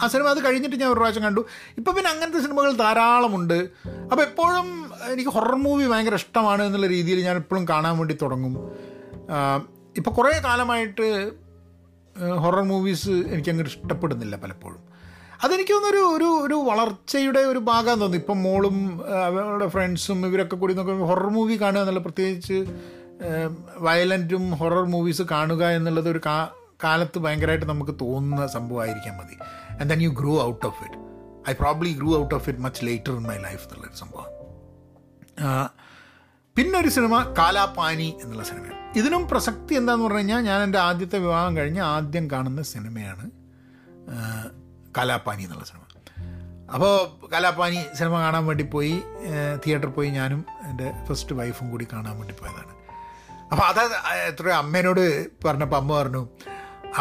ആ 0.01 0.07
സിനിമ 0.07 0.27
അത് 0.27 0.45
കഴിഞ്ഞിട്ട് 0.45 0.75
ഞാൻ 0.75 0.89
ഒരു 0.89 0.99
പ്രാവശ്യം 0.99 1.23
കണ്ടു. 1.23 1.45
ഇപ്പം 1.77 1.95
പിന്നെ 1.95 2.11
അങ്ങനത്തെ 2.11 2.39
സിനിമകൾ 2.39 2.71
ധാരാളമുണ്ട്. 2.71 3.67
അപ്പോൾ 4.11 4.21
എപ്പോഴും 4.21 4.91
എനിക്ക് 5.13 5.29
ഹൊറർ 5.29 5.55
മൂവി 5.55 5.85
ഭയങ്കര 5.85 6.13
ഇഷ്ടമാണ് 6.13 6.63
എന്നുള്ള 6.63 6.87
രീതിയിൽ 6.87 7.19
ഞാൻ 7.25 7.35
എപ്പോഴും 7.35 7.67
കാണാൻ 7.67 7.97
വേണ്ടി 7.97 8.17
തുടങ്ങും. 8.21 8.55
ഇപ്പോൾ 9.97 10.11
കുറേ 10.11 10.41
കാലമായിട്ട് 10.43 11.07
ഹൊറർ 12.19 12.61
മൂവീസ് 12.61 13.09
എനിക്ക് 13.09 13.49
ഇഷ്ടപ്പെടുന്നില്ല 13.49 14.35
പലപ്പോഴും. 14.35 14.81
അതെനിക്ക് 15.43 15.71
തോന്നുന്നൊരു 15.71 16.03
ഒരു 16.15 16.45
ഒരു 16.45 16.53
വളർച്ചയുടെ 16.53 17.39
ഒരു 17.39 17.59
ഭാഗം 17.59 17.91
തോന്നുന്നു. 17.91 18.17
ഇപ്പം 18.17 18.43
മോളും 18.43 19.01
അവരുടെ 19.25 19.67
ഫ്രണ്ട്സും 19.67 20.25
ഇവരൊക്കെ 20.25 20.55
കൂടി 20.55 20.73
നോക്കുമ്പോൾ 20.73 21.07
ഹൊറർ 21.07 21.29
മൂവി 21.29 21.61
കാണുക 21.61 21.81
എന്നുള്ള 21.81 21.99
പ്രത്യേകിച്ച് 21.99 22.65
വയലന്റും 23.77 24.51
ഹൊറർ 24.51 24.85
മൂവീസ് 24.85 25.21
കാണുക 25.21 25.63
എന്നുള്ളത് 25.65 26.09
ഒരു 26.09 26.21
കാ 26.25 26.49
കാലത്ത് 26.83 27.19
ഭയങ്കരമായിട്ട് 27.19 27.65
നമുക്ക് 27.65 27.91
തോന്നുന്ന 28.01 28.47
സംഭവമായിരിക്കാൻ 28.47 29.17
മതി. 29.17 29.35
And 29.81 29.89
then 29.89 30.01
you 30.01 30.09
grow 30.09 30.41
out 30.41 30.65
of 30.65 30.83
it 30.83 30.99
I 31.49 31.53
probably 31.53 31.93
grew 31.93 32.21
out 32.21 32.35
of 32.35 32.49
it 32.49 32.59
much 32.59 32.85
later 32.85 33.11
in 33.11 33.23
my 33.23 33.37
life 33.37 33.63
എന്നുള്ളൊരു 33.63 33.97
സംഭവം. 33.97 34.29
പിന്നൊരു 36.57 36.89
സിനിമ 36.89 37.33
കാലാപാനി 37.37 38.13
എന്നുള്ള 38.23 38.43
സിനിമ 38.43 38.82
ഇതിനും 38.99 39.23
പ്രസക്തി 39.29 39.73
എന്താന്ന് 39.75 40.03
പറഞ്ഞു 40.05 40.17
കഴിഞ്ഞാൽ 40.17 40.41
ഞാൻ 40.41 40.59
എന്റെ 40.63 40.79
ആദ്യത്തെ 40.79 41.17
വിവാഹം 41.17 41.57
കഴിഞ്ഞ് 41.57 41.81
ആദ്യം 41.81 42.25
കാണുന്ന 42.31 42.61
സിനിമയാണ് 42.73 43.25
കലാപാനി 44.97 45.43
എന്നുള്ള 45.43 45.65
സിനിമ. 45.65 45.81
അപ്പോൾ 46.73 46.93
കലാപ്പാനി 47.33 47.79
സിനിമ 47.97 48.13
കാണാൻ 48.19 48.43
വേണ്ടി 48.45 48.63
പോയി 48.63 48.93
തിയേറ്ററിൽ 49.63 49.91
പോയി 49.97 50.09
ഞാനും 50.09 50.45
എന്റെ 50.69 50.87
ഫസ്റ്റ് 51.07 51.35
വൈഫും 51.35 51.71
കൂടി 51.71 51.87
കാണാൻ 51.93 52.13
വേണ്ടി 52.19 52.35
പോയതാണ്. 52.39 52.73
അപ്പോൾ 53.51 53.63
അത് 53.63 53.81
എത്രയോ 54.29 54.55
അമ്മേനോട് 54.55 55.03
പറഞ്ഞപ്പോൾ 55.45 55.79
അമ്മ 55.81 55.91
പറഞ്ഞു 56.01 56.21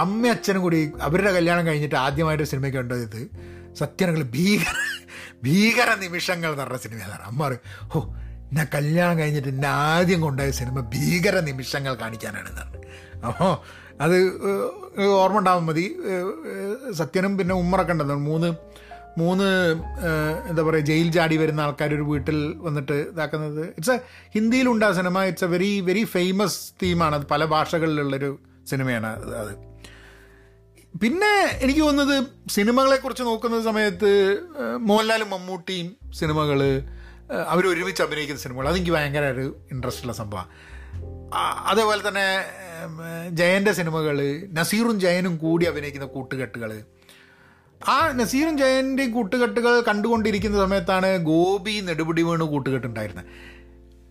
അമ്മ 0.03 0.27
അച്ഛനും 0.27 0.63
കൂടി 0.63 0.93
അവരുടെ 1.01 1.33
കല്യാണം 1.33 1.67
കഴിഞ്ഞിട്ട് 1.67 1.97
ആദ്യമായിട്ട് 1.97 2.45
സിനിമയ്ക്ക് 2.45 2.79
കണ്ടത് 2.79 3.21
സത്യനങ്ങൾ 3.81 4.23
ഭീകര 4.37 4.75
ഭീകര 5.45 5.91
നിമിഷങ്ങൾ 5.95 6.51
എന്ന് 6.53 6.79
സിനിമയാണ്. 6.79 7.23
അമ്മ 7.23 7.41
പറയും 7.47 7.63
ഓ 7.95 8.01
ഞാൻ 8.57 8.67
കല്യാണം 8.75 9.17
കഴിഞ്ഞിട്ട് 9.19 9.49
എന്നെ 9.49 9.69
ആദ്യം 9.69 10.21
കൊണ്ടുപോയ 10.21 10.51
സിനിമ 10.61 10.81
ഭീകര 10.95 11.37
നിമിഷങ്ങൾ 11.49 11.95
കാണിക്കാനാണെന്നാണ്. 12.03 12.77
അപ്പോൾ 13.29 13.51
അത് 14.05 14.17
ഓർമ്മ 15.23 15.39
ഉണ്ടാവും 15.39 15.67
മതി. 15.71 15.87
സത്യനും 17.01 17.33
പിന്നെ 17.39 17.55
ഉമ്മറൊക്കെ 17.63 17.95
ഉണ്ടല്ലോ. 17.97 18.19
മൂന്ന് 18.31 18.51
മൂന്ന് 19.21 19.47
എന്താ 20.51 20.63
പറയുക 20.67 20.85
ജയിൽ 20.91 21.09
ചാടി 21.13 21.37
വരുന്ന 21.41 21.61
ആൾക്കാർ 21.61 21.91
ഒരു 21.97 22.05
വീട്ടിൽ 22.11 22.39
വന്നിട്ട് 22.67 22.97
ഇതാക്കുന്നത്. 23.11 23.65
ഇറ്റ്സ് 23.79 23.95
എ 23.97 23.99
ഹിന്ദിയിലുണ്ട് 24.37 24.85
ആ 24.87 24.93
cinema. 24.99 25.25
It's 25.31 25.45
a 25.45 25.51
very 25.55 25.81
very 25.89 26.05
famous 26.15 26.59
തീമാണ് 26.83 27.15
അത് 27.19 27.27
പല 27.33 27.45
ഭാഷകളിലുള്ളൊരു 27.55 28.31
സിനിമയാണ് 28.71 29.11
അത് 29.43 29.53
പിന്നെ 31.03 31.33
എനിക്ക് 31.65 31.81
തോന്നുന്നത് 31.81 32.17
സിനിമകളെക്കുറിച്ച് 32.57 33.25
നോക്കുന്ന 33.29 33.61
സമയത്ത് 33.69 34.11
മോഹൻലാലും 34.89 35.31
മമ്മൂട്ടിയും 35.31 35.89
സിനിമകൾ 36.21 36.61
അവർ 37.49 37.67
ഒരുമിച്ച് 37.67 38.03
അഭിനയിക്കുന്ന 38.03 38.43
സിനിമകൾ. 38.43 38.69
അതെനിക്ക് 38.69 38.91
ഭയങ്കര 38.91 39.25
ഒരു 39.33 39.57
ഇൻട്രസ്റ്റ് 39.71 40.03
ഉള്ള 40.03 40.13
സംഭവമാണ് 40.13 40.49
അതേപോലെ 41.69 42.09
തന്നെ 42.09 42.45
ജയന്റെ 43.31 43.73
സിനിമകൾ 43.73 44.43
നസീറും 44.53 45.01
ജയനും 45.01 45.37
കൂടി 45.37 45.67
അഭിനയിക്കുന്ന 45.67 46.07
കൂട്ടുകെട്ടുകൾ 46.07 46.83
ആ 47.89 48.13
നസീറും 48.13 48.59
ജയന്റെയും 48.59 49.11
കൂട്ടുകെട്ടുകൾ 49.11 49.81
കണ്ടുകൊണ്ടിരിക്കുന്ന 49.81 50.59
സമയത്താണ് 50.59 51.17
ഗോപി 51.17 51.81
നെടുപിടി 51.81 52.23
വീണ് 52.23 52.41
കൂട്ടുകെട്ടുണ്ടായിരുന്നത് 52.41 53.25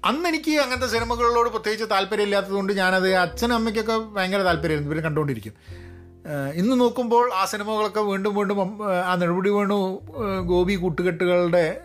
അന്ന് 0.05 0.29
എനിക്ക് 0.29 0.51
അങ്ങനത്തെ 0.61 0.87
സിനിമകളോട് 0.87 1.49
പ്രത്യേകിച്ച് 1.49 1.85
താല്പര്യമില്ലാത്തതുകൊണ്ട് 1.91 2.73
ഞാനത് 2.73 3.15
അച്ഛനും 3.15 3.55
അമ്മയ്ക്കൊക്കെ 3.55 3.97
ഭയങ്കര 3.97 4.41
താല്പര്യമായിരുന്നു. 4.41 4.95
ഇവർ 4.95 5.03
കണ്ടുകൊണ്ടിരിക്കും. 5.03 5.53
ഇന്ന് 6.53 6.79
നോക്കുമ്പോൾ 6.79 7.33
ആ 7.33 7.45
സിനിമകളൊക്കെ 7.45 8.01
വീണ്ടും 8.01 8.35
വീണ്ടും 8.35 8.87
ആ 9.05 9.15
നെടുപിടി 9.15 9.49
വേണു 9.49 10.01
ഗോപി 10.45 10.73
കൂട്ടുകെട്ടുകളുടെ 10.73 11.81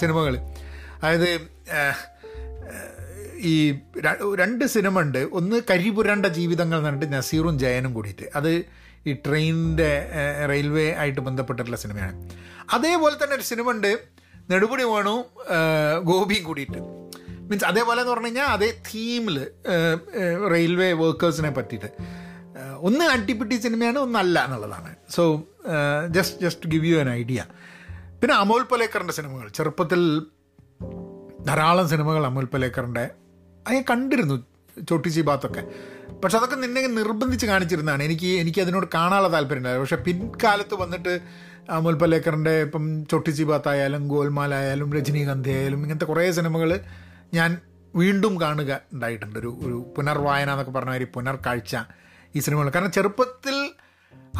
സിനിമകൾ 0.00 0.38
അതായത് 1.02 1.30
ഈ 3.50 3.54
രണ്ട് 4.38 4.64
സിനിമ 4.74 5.00
ഉണ്ട്. 5.00 5.18
ഒന്ന് 5.38 5.56
കരിപുരണ്ട 5.70 6.26
ജീവിതങ്ങൾ 6.26 6.76
എന്ന് 6.78 6.88
പറഞ്ഞിട്ട് 6.88 7.12
നസീറും 7.12 7.58
ജയനും 7.58 7.94
കൂടിയിട്ട്. 7.94 8.26
അത് 8.36 8.50
ഈ 9.06 9.12
ട്രെയിനിന്റെ 9.26 9.90
റെയിൽവേ 10.48 10.86
ആയിട്ട് 10.92 11.20
ബന്ധപ്പെട്ടിട്ടുള്ള 11.20 11.76
സിനിമയാണ്. 11.76 12.16
അതേപോലെ 12.72 13.16
തന്നെ 13.22 13.36
ഒരു 13.36 13.42
സിനിമ 13.42 13.70
ഉണ്ട്. 13.70 13.92
നെടുപടി 14.50 14.84
വേണു 14.84 15.14
ഗോപിയും 16.02 16.44
കൂടിയിട്ട്. 16.44 16.80
മീൻസ് 17.48 17.64
അതേപോലെ 17.64 18.00
എന്ന് 18.00 18.12
പറഞ്ഞു 18.12 18.26
കഴിഞ്ഞാൽ 18.26 18.48
അതേ 18.56 18.70
തീമിൽ 18.88 19.36
റെയിൽവേ 20.50 20.92
വർക്കേഴ്സിനെ 20.92 21.50
പറ്റിയിട്ട്. 21.50 21.90
ഒന്ന് 22.88 23.04
അട്ടിപ്പിട്ടി 23.04 23.54
സിനിമയാണ് 23.54 23.98
ഒന്നല്ല 23.98 24.44
എന്നുള്ളതാണ്. 24.44 24.92
So 25.10 25.24
just 26.08 26.42
just 26.42 26.70
give 26.70 26.86
you 26.86 26.96
an 26.96 27.10
idea 27.10 27.40
പിന്നെ 28.20 28.34
അമോൽ 28.36 28.62
പലേക്കറിന്റെ 28.62 29.12
സിനിമകൾ. 29.12 29.48
ചെറുപ്പത്തിൽ 29.48 30.02
ധാരാളം 31.46 31.88
സിനിമകൾ 31.88 32.26
അമുൽ 32.26 32.44
പലേക്കറിന്റെ 32.44 33.10
അത് 33.68 33.84
കണ്ടിരുന്നു 33.90 34.44
ചോട്ടി 34.90 35.08
ചി 35.08 35.20
ബാത്തൊക്കെ. 35.20 35.68
പക്ഷെ 36.24 36.38
അതൊക്കെ 36.38 36.56
നിന്നെ 36.56 36.86
നിർബന്ധിച്ച് 36.86 37.46
കാണിച്ചിരുന്നതാണ്. 37.46 38.02
എനിക്ക് 38.02 38.26
എനിക്ക് 38.26 38.60
അതിനോട് 38.60 38.86
കാണാനുള്ള 38.94 39.32
താല്പര്യം 39.32 39.58
ഉണ്ടായിരുന്നു. 39.58 39.84
പക്ഷെ 39.84 39.96
പിൻകാലത്ത് 39.96 40.74
വന്നിട്ട് 40.74 41.20
അമുൽ 41.70 41.94
പലേക്കറിന്റെ 41.94 42.60
ഇപ്പം 42.60 43.06
ചോട്ടി 43.06 43.30
ചി 43.30 43.42
ബാത്തായാലും 43.42 44.08
ഗോൽമാലായാലും 44.08 44.92
രജനീകാന്തി 44.92 45.50
ആയാലും 45.50 45.82
ഇങ്ങനത്തെ 45.82 46.04
കുറേ 46.04 46.30
സിനിമകൾ 46.30 46.80
ഞാൻ 47.34 47.58
വീണ്ടും 47.96 48.40
കാണുക 48.40 48.80
ഉണ്ടായിട്ടുണ്ട്. 48.92 49.38
ഒരു 49.38 49.58
ഒരു 49.62 49.94
പുനർവായന 49.96 50.50
എന്നൊക്കെ 50.50 50.72
പറഞ്ഞ 50.72 50.88
മാതിരി 50.88 51.04
പുനർക്കാഴ്ച 51.04 51.76
ഈ 52.36 52.38
സിനിമകൾ 52.38 52.68
കാരണം 52.68 52.92
ചെറുപ്പത്തിൽ 52.92 53.70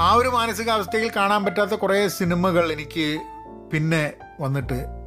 ആ 0.00 0.12
ഒരു 0.12 0.28
മാനസികാവസ്ഥയിൽ 0.28 1.10
കാണാൻ 1.16 1.44
പറ്റാത്ത 1.44 1.70
കുറേ 1.70 2.08
സിനിമകൾ 2.08 2.72
എനിക്ക് 2.72 3.20
പിന്നെ 3.72 4.12
വന്നിട്ട് 4.40 4.99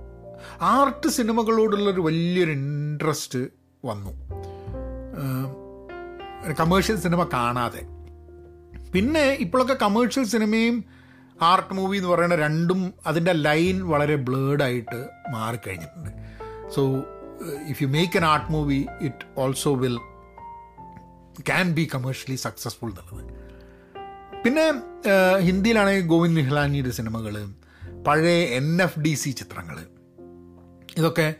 ആർട്ട് 0.62 1.08
സിനിമകളോടുള്ളൊരു 1.08 2.02
വലിയൊരു 2.02 2.52
ഇൻട്രസ്റ്റ് 2.52 3.40
വന്നു. 3.86 4.12
കമേഴ്ഷ്യൽ 6.60 6.98
സിനിമ 7.00 7.24
കാണാതെ. 7.34 7.82
പിന്നെ 8.92 9.24
ഇപ്പോഴൊക്കെ 9.32 9.74
കമേഴ്ഷ്യൽ 9.82 10.26
സിനിമയും 10.26 10.86
ആർട്ട് 11.42 11.74
മൂവി 11.74 11.98
എന്ന് 11.98 12.10
പറയുന്ന 12.10 12.36
രണ്ടും 12.36 12.94
അതിന്റെ 13.06 13.32
ലൈൻ 13.32 13.88
വളരെ 13.90 14.16
ബ്ലേഡായിട്ട് 14.16 15.10
മാറിക്കഴിഞ്ഞിട്ടുണ്ട്. 15.30 16.10
So 16.76 16.82
if 17.68 17.84
you 17.84 17.88
make 17.88 18.18
an 18.18 18.26
art 18.26 18.52
movie 18.52 18.86
it 19.02 19.26
also 19.38 19.76
will 19.76 19.98
can 21.42 21.74
be 21.74 21.90
commercially 21.96 22.36
successful 22.36 22.90
എന്നുള്ളത്. 22.90 23.34
പിന്നെ 24.46 24.74
ഹിന്ദിയിലാണെങ്കിൽ 25.40 26.08
ഗോവിന്ദ് 26.08 26.42
നിഹ്ലാനിയുടെ 26.42 26.90
സിനിമകൾ 26.90 27.46
പഴയ 28.08 28.44
എൻ 28.44 28.82
എഫ് 28.82 29.00
ഡി 29.00 29.14
സി 29.14 29.30
ചിത്രങ്ങൾ 29.30 29.78
ഇതൊക്കെ 30.98 31.36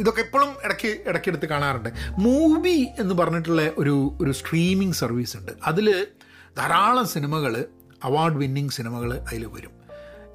ഇതൊക്കെ 0.00 0.20
എപ്പോഴും 0.20 0.50
ഇടയ്ക്ക് 0.64 0.88
ഇടയ്ക്കെടുത്ത് 1.08 1.46
കാണാറുണ്ട്. 1.46 1.90
മൂവി 2.18 2.86
എന്ന് 2.98 3.14
പറഞ്ഞിട്ടുള്ള 3.14 3.62
ഒരു 3.78 4.16
ഒരു 4.20 4.30
സ്ട്രീമിംഗ് 4.30 4.94
സർവീസ് 4.94 5.36
ഉണ്ട്. 5.36 5.52
അതിൽ 5.66 6.06
ധാരാളം 6.58 7.06
സിനിമകൾ 7.06 7.66
അവാർഡ് 8.04 8.34
വിന്നിങ് 8.34 8.68
സിനിമകൾ 8.68 9.12
അതിൽ 9.14 9.46
വരും. 9.46 9.74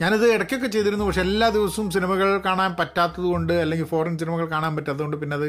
ഞാനത് 0.02 0.34
ഇടയ്ക്കൊക്കെ 0.34 0.68
ചെയ്തിരുന്നു. 0.68 1.06
പക്ഷെ 1.06 1.22
എല്ലാ 1.22 1.50
ദിവസവും 1.50 1.92
സിനിമകൾ 1.92 2.42
കാണാൻ 2.46 2.76
പറ്റാത്തത് 2.80 3.24
കൊണ്ട് 3.24 3.54
അല്ലെങ്കിൽ 3.54 3.86
ഫോറിൻ 3.86 4.18
സിനിമകൾ 4.18 4.46
കാണാൻ 4.46 4.76
പറ്റാത്തതുകൊണ്ട് 4.76 5.18
പിന്നെ 5.18 5.36
അത് 5.36 5.48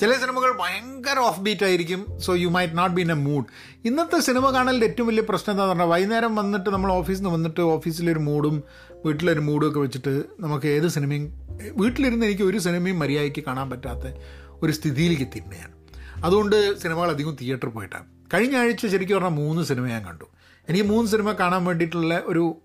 ചില 0.00 0.12
സിനിമകൾ 0.12 0.50
ഭയങ്കര 0.58 1.18
ഓഫ് 1.18 1.40
ബീറ്റ് 1.40 1.64
ആയിരിക്കും. 1.64 2.18
So 2.18 2.34
you 2.34 2.48
might 2.48 2.78
not 2.78 2.96
be 2.96 3.00
in 3.00 3.12
a 3.12 3.14
mood 3.14 3.46
ഇന്നത്തെ 3.84 4.20
സിനിമ 4.20 4.50
കാണലിന്റെ 4.50 4.86
ഏറ്റവും 4.86 5.08
വലിയ 5.08 5.22
പ്രശ്നം 5.28 5.52
എന്താണെന്ന് 5.52 5.74
പറഞ്ഞാൽ 5.74 5.90
വൈകുന്നേരം 5.94 6.36
വന്നിട്ട് 6.36 6.70
നമ്മൾ 6.70 6.92
ഓഫീസിൽ 6.92 7.22
നിന്ന് 7.22 7.34
വന്നിട്ട് 7.36 7.60
ഓഫീസിലൊരു 7.60 8.18
മൂഡും 8.18 8.62
വീട്ടിലൊരു 9.06 9.40
മൂഡും 9.40 9.68
ഒക്കെ 9.68 9.78
വെച്ചിട്ട് 9.78 10.24
നമുക്ക് 10.40 10.66
ഏത് 10.66 10.88
സിനിമയും 10.88 11.45
വീട്ടിലിരുന്ന് 11.62 12.26
എനിക്ക് 12.26 12.42
ഒരു 12.42 12.58
സിനിമയും 12.58 12.98
മര്യാദയ്ക്ക് 12.98 13.44
കാണാൻ 13.44 13.70
പറ്റാത്ത 13.70 14.18
ഒരു 14.62 14.72
സ്ഥിതിയിലേക്ക് 14.72 15.22
എത്തിയിട്ടുണ്ടെയാണ് 15.22 15.76
അതുകൊണ്ട് 16.24 16.78
സിനിമകൾ 16.78 17.10
അധികം 17.10 17.36
തിയേറ്ററിൽ 17.40 17.70
പോയിട്ടാണ് 17.70 18.16
കഴിഞ്ഞ 18.34 18.56
ആഴ്ച 18.56 18.86
ശരിക്കും 18.86 19.16
പറഞ്ഞാൽ 19.16 19.30
മൂന്ന് 19.30 19.62
സിനിമ 19.62 19.86
ഞാൻ 19.86 20.04
കണ്ടു. 20.06 20.24
എനിക്ക് 20.68 20.84
മൂന്ന് 20.84 21.10
സിനിമ 21.10 21.32
കാണാൻ 21.32 21.64
വേണ്ടിയിട്ടുള്ള 21.64 22.22
ഒരു 22.26 22.62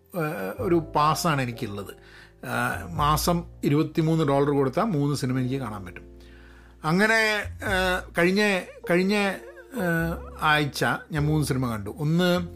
ഒരു 0.60 0.76
പാസ്സാണ് 0.96 1.42
എനിക്കുള്ളത്. 1.42 1.94
മാസം 2.90 3.44
ഇരുപത്തിമൂന്ന് 3.64 4.24
ഡോളർ 4.24 4.50
കൊടുത്താൽ 4.50 4.84
മൂന്ന് 4.84 5.16
സിനിമ 5.16 5.40
എനിക്ക് 5.40 5.56
കാണാൻ 5.56 5.86
പറ്റും. 5.86 6.04
അങ്ങനെ 6.84 7.44
കഴിഞ്ഞ 8.18 8.62
കഴിഞ്ഞ 8.90 9.34
ആഴ്ച 10.42 10.86
ഞാൻ 11.12 11.26
മൂന്ന് 11.26 11.48
സിനിമ 11.48 11.68
കണ്ടു. 11.68 11.90
ഒന്ന് 11.90 12.48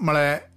നമ്മളെ 0.00 0.48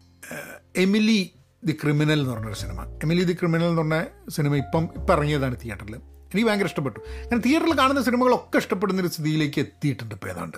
എമിലി 0.76 1.34
ദി 1.66 1.72
ക്രിമിനൽ 1.84 2.20
എന്ന് 2.20 2.34
പറഞ്ഞൊരു 2.34 2.56
സിനിമ. 2.56 2.82
എമിലി 3.04 3.24
ദി 3.24 3.34
ക്രിമിനൽ 3.34 3.66
എന്ന് 3.66 3.82
പറഞ്ഞ 3.82 4.04
സിനിമ 4.30 4.56
ഇപ്പം 4.56 4.84
ഇപ്പം 4.84 5.14
ഇറങ്ങിയതാണ് 5.14 5.56
തിയേറ്ററിൽ 5.64 5.96
എനിക്ക് 5.96 6.48
ഭയങ്കര 6.48 6.66
ഇഷ്ടപ്പെട്ടു. 6.66 7.00
ഞാൻ 7.32 7.40
തിയേറ്ററിൽ 7.40 7.78
കാണുന്ന 7.78 8.04
സിനിമകളൊക്കെ 8.04 8.58
ഇഷ്ടപ്പെടുന്ന 8.58 9.02
ഒരു 9.02 9.08
സ്ഥിതിയിലേക്ക് 9.08 9.60
എത്തിയിട്ടുണ്ട് 9.60 10.16
ഇപ്പോൾ 10.16 10.30
ഏതാണ്ട്. 10.30 10.58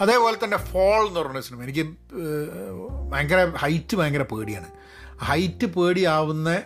അതേപോലെ 0.00 0.44
തന്നെ 0.44 0.56
ഫോൾ 0.56 1.08
എന്ന് 1.08 1.20
പറഞ്ഞ 1.20 1.40
സിനിമ. 1.40 1.62
എനിക്ക് 1.62 1.84
ഭയങ്കര 3.10 3.52
ഹൈറ്റ് 3.56 3.96
ഭയങ്കര 3.96 4.22
പേടിയാണ്. 4.22 4.66
ഹൈറ്റ് 5.20 5.66
പേടിയാവുന്ന 5.66 6.62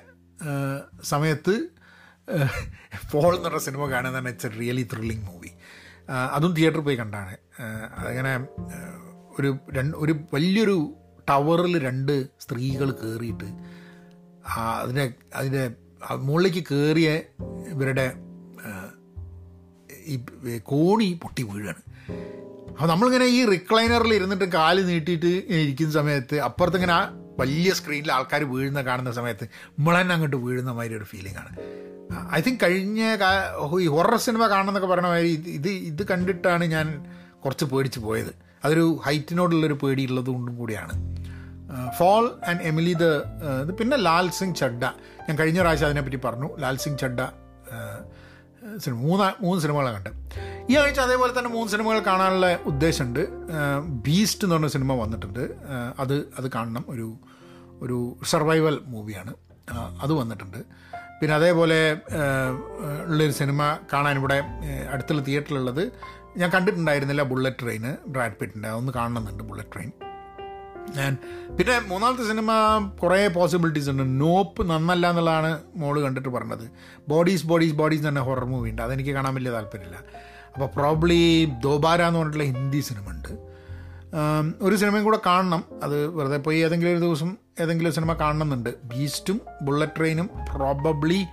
സമയത്ത് 1.02 1.54
ഫോൾ 3.10 3.36
എന്ന് 3.36 3.48
പറഞ്ഞ 3.48 3.58
സിനിമ 3.58 3.86
കാണുന്നതാണ് 3.90 4.28
it's 4.28 4.46
a 4.46 4.50
really 4.60 4.88
thrilling 4.92 5.22
movie 5.22 5.50
അതും 6.32 6.54
തിയേറ്ററിൽ 6.54 6.80
പോയി 6.80 6.96
കണ്ടാണ്. 6.96 7.36
അതങ്ങനെ 7.98 8.32
ഒരു 9.40 9.56
രണ്ട് 9.72 9.96
ഒരു 9.96 10.14
വലിയൊരു 10.34 10.94
ടവറിൽ 11.30 11.74
രണ്ട് 11.86 12.14
സ്ത്രീകൾ 12.40 12.90
കയറിയിട്ട് 12.90 13.48
അതിനെ 14.82 15.14
അതിന്റെ 15.34 15.64
മുകളിലേക്ക് 16.18 16.62
കയറിയ 16.70 17.10
ഇവരുടെ 17.68 18.12
ഈ 20.12 20.14
കോണി 20.62 21.08
പൊട്ടി 21.22 21.42
വീഴാണ്. 21.42 21.82
അപ്പോൾ 22.68 22.88
നമ്മളിങ്ങനെ 22.90 23.24
ഈ 23.24 23.40
റിക്ലൈനറിൽ 23.44 24.12
ഇരുന്നിട്ട് 24.14 24.44
കാൽ 24.44 24.76
നീട്ടിയിട്ട് 24.86 25.32
ഇരിക്കുന്ന 25.54 25.92
സമയത്ത് 25.92 26.36
അപ്പുറത്ത് 26.40 26.76
ഇങ്ങനെ 26.76 26.92
ആ 26.92 27.00
വലിയ 27.40 27.70
സ്ക്രീനിൽ 27.72 28.12
ആൾക്കാർ 28.12 28.44
വീഴുന്ന 28.44 28.80
കാണുന്ന 28.82 29.12
സമയത്ത് 29.12 29.44
നമ്മളെന്നെ 29.78 30.12
അങ്ങോട്ട് 30.14 30.36
വീഴുന്ന 30.36 30.72
മാതിരി 30.78 30.94
ഒരു 30.94 31.04
ഫീലിംഗ് 31.04 31.38
ആണ്. 31.38 31.52
ഐ 32.34 32.40
തിങ്ക് 32.40 32.60
കഴിഞ്ഞ 32.62 33.00
ഈ 33.80 33.86
ഹൊറർ 33.86 34.16
സിനിമ 34.26 34.46
കാണുന്നൊക്കെ 34.46 34.88
പറഞ്ഞ 34.88 35.06
മാതിരി 35.06 35.28
ഇത് 35.58 35.68
ഇത് 35.68 36.02
കണ്ടിട്ടാണ് 36.08 36.64
ഞാൻ 36.64 36.86
കുറച്ച് 37.44 37.64
പേടിച്ച് 37.64 38.00
പോയത്. 38.00 38.32
അതൊരു 38.64 39.00
ഹൈറ്റിനോടുള്ളൊരു 39.06 39.78
പേടി 39.82 40.02
ഉള്ളത് 40.06 40.26
കൊണ്ടും 40.26 40.56
കൂടിയാണ്. 40.56 40.94
ഫോൾ 41.98 42.24
ആൻഡ് 42.48 42.62
എമിലി 42.62 42.92
ദ 42.92 43.04
ഇത് 43.62 43.72
പിന്നെ 43.74 43.96
ലാൽ 43.96 44.30
സിംഗ് 44.30 44.56
ചഡ്ഡ. 44.56 44.84
ഞാൻ 45.28 45.38
കഴിഞ്ഞ 45.38 45.60
പ്രാവശ്യം 45.60 45.86
അതിനെപ്പറ്റി 45.86 46.16
പറഞ്ഞു. 46.24 46.56
ലാൽ 46.56 46.76
സിംഗ് 46.76 46.98
ചഡ്ഡ 46.98 47.20
സിനിമ 48.78 48.98
മൂന്ന് 48.98 49.44
മൂന്ന് 49.44 49.62
സിനിമകളാണ് 49.62 49.94
കണ്ടത്. 49.94 50.16
ഈ 50.70 50.76
ആഴ്ച 50.76 51.00
അതേപോലെ 51.00 51.38
തന്നെ 51.38 51.50
മൂന്ന് 51.50 51.72
സിനിമകൾ 51.72 51.98
കാണാനുള്ള 51.98 52.58
ഉദ്ദേശമുണ്ട്. 52.66 53.28
ബീസ്റ്റ് 53.86 54.44
എന്ന് 54.44 54.56
പറഞ്ഞ 54.56 54.66
സിനിമ 54.66 54.92
വന്നിട്ടുണ്ട്. 54.92 55.50
അത് 55.98 56.14
അത് 56.14 56.50
കാണണം. 56.54 56.84
ഒരു 56.88 57.16
ഒരു 57.82 58.16
സർവൈവൽ 58.24 58.80
മൂവിയാണ് 58.86 59.34
അത് 60.02 60.12
വന്നിട്ടുണ്ട്. 60.12 60.58
പിന്നെ 61.20 61.36
അതേപോലെ 61.36 61.96
ഉള്ളൊരു 63.06 63.30
സിനിമ 63.30 63.78
കാണാൻ 63.92 64.16
ഇവിടെ 64.18 64.42
അടുത്തുള്ള 64.90 65.22
തിയേറ്ററിലുള്ളത് 65.22 65.92
ഞാൻ 66.36 66.50
കണ്ടിട്ടുണ്ടായിരുന്നില്ല. 66.50 67.22
ബുള്ളറ്റ് 67.22 67.62
ട്രെയിന് 67.62 68.08
ബ്രാഡ് 68.08 68.32
പിറ്റിന്റെ 68.32 68.68
അതൊന്ന് 68.68 68.92
കാണണമെന്നുണ്ട് 68.92 69.42
ബുള്ളറ്റ് 69.42 69.72
ട്രെയിൻ 69.72 69.92
പിന്നെ 71.56 71.78
മൂന്നാമത്തെ 71.88 72.22
സിനിമ 72.22 72.50
കുറേ 73.02 73.28
പോസിബിലിറ്റീസ് 73.28 73.90
ഉണ്ട്. 73.90 74.20
നോപ്പ് 74.20 74.70
നന്നല്ല 74.70 75.10
എന്നുള്ളതാണ് 75.10 75.62
മോൾ 75.76 76.02
കണ്ടിട്ട് 76.02 76.28
പറഞ്ഞത്. 76.28 76.70
ബോഡീസ് 77.08 77.46
ബോഡീസ് 77.46 77.74
ബോഡീസ് 77.74 78.08
തന്നെ 78.08 78.20
ഹൊറർ 78.20 78.44
മൂവി 78.44 78.70
ഉണ്ട്. 78.70 78.82
അതെനിക്ക് 78.82 79.10
കാണാൻ 79.10 79.34
വലിയ 79.34 79.50
താല്പര്യമില്ല. 79.50 79.96
അപ്പോൾ 80.54 80.66
പ്രോബ്ലി 80.66 81.48
ദോബാര 81.64 82.02
എന്ന് 82.02 82.18
പറഞ്ഞിട്ടുള്ള 82.18 82.46
ഹിന്ദി 82.52 82.80
സിനിമ 82.80 83.10
ഉണ്ട് 83.10 83.50
ഒരു 84.62 84.76
സിനിമയും 84.76 85.04
കൂടെ 85.04 85.18
കാണണം. 85.26 85.64
അത് 85.82 86.06
വെറുതെ 86.06 86.36
പോയി 86.36 86.58
ഏതെങ്കിലും 86.58 86.92
ഒരു 86.92 86.98
ദിവസം 86.98 87.36
ഏതെങ്കിലും 87.60 87.92
സിനിമ 87.92 88.12
കാണണമെന്നുണ്ട്. 88.12 88.70
ബീസ്റ്റും 88.84 89.40
ബുള്ളറ്റ് 89.62 89.92
ട്രെയിനും 89.98 90.30
പ്രോബബ്ലി 90.56 91.26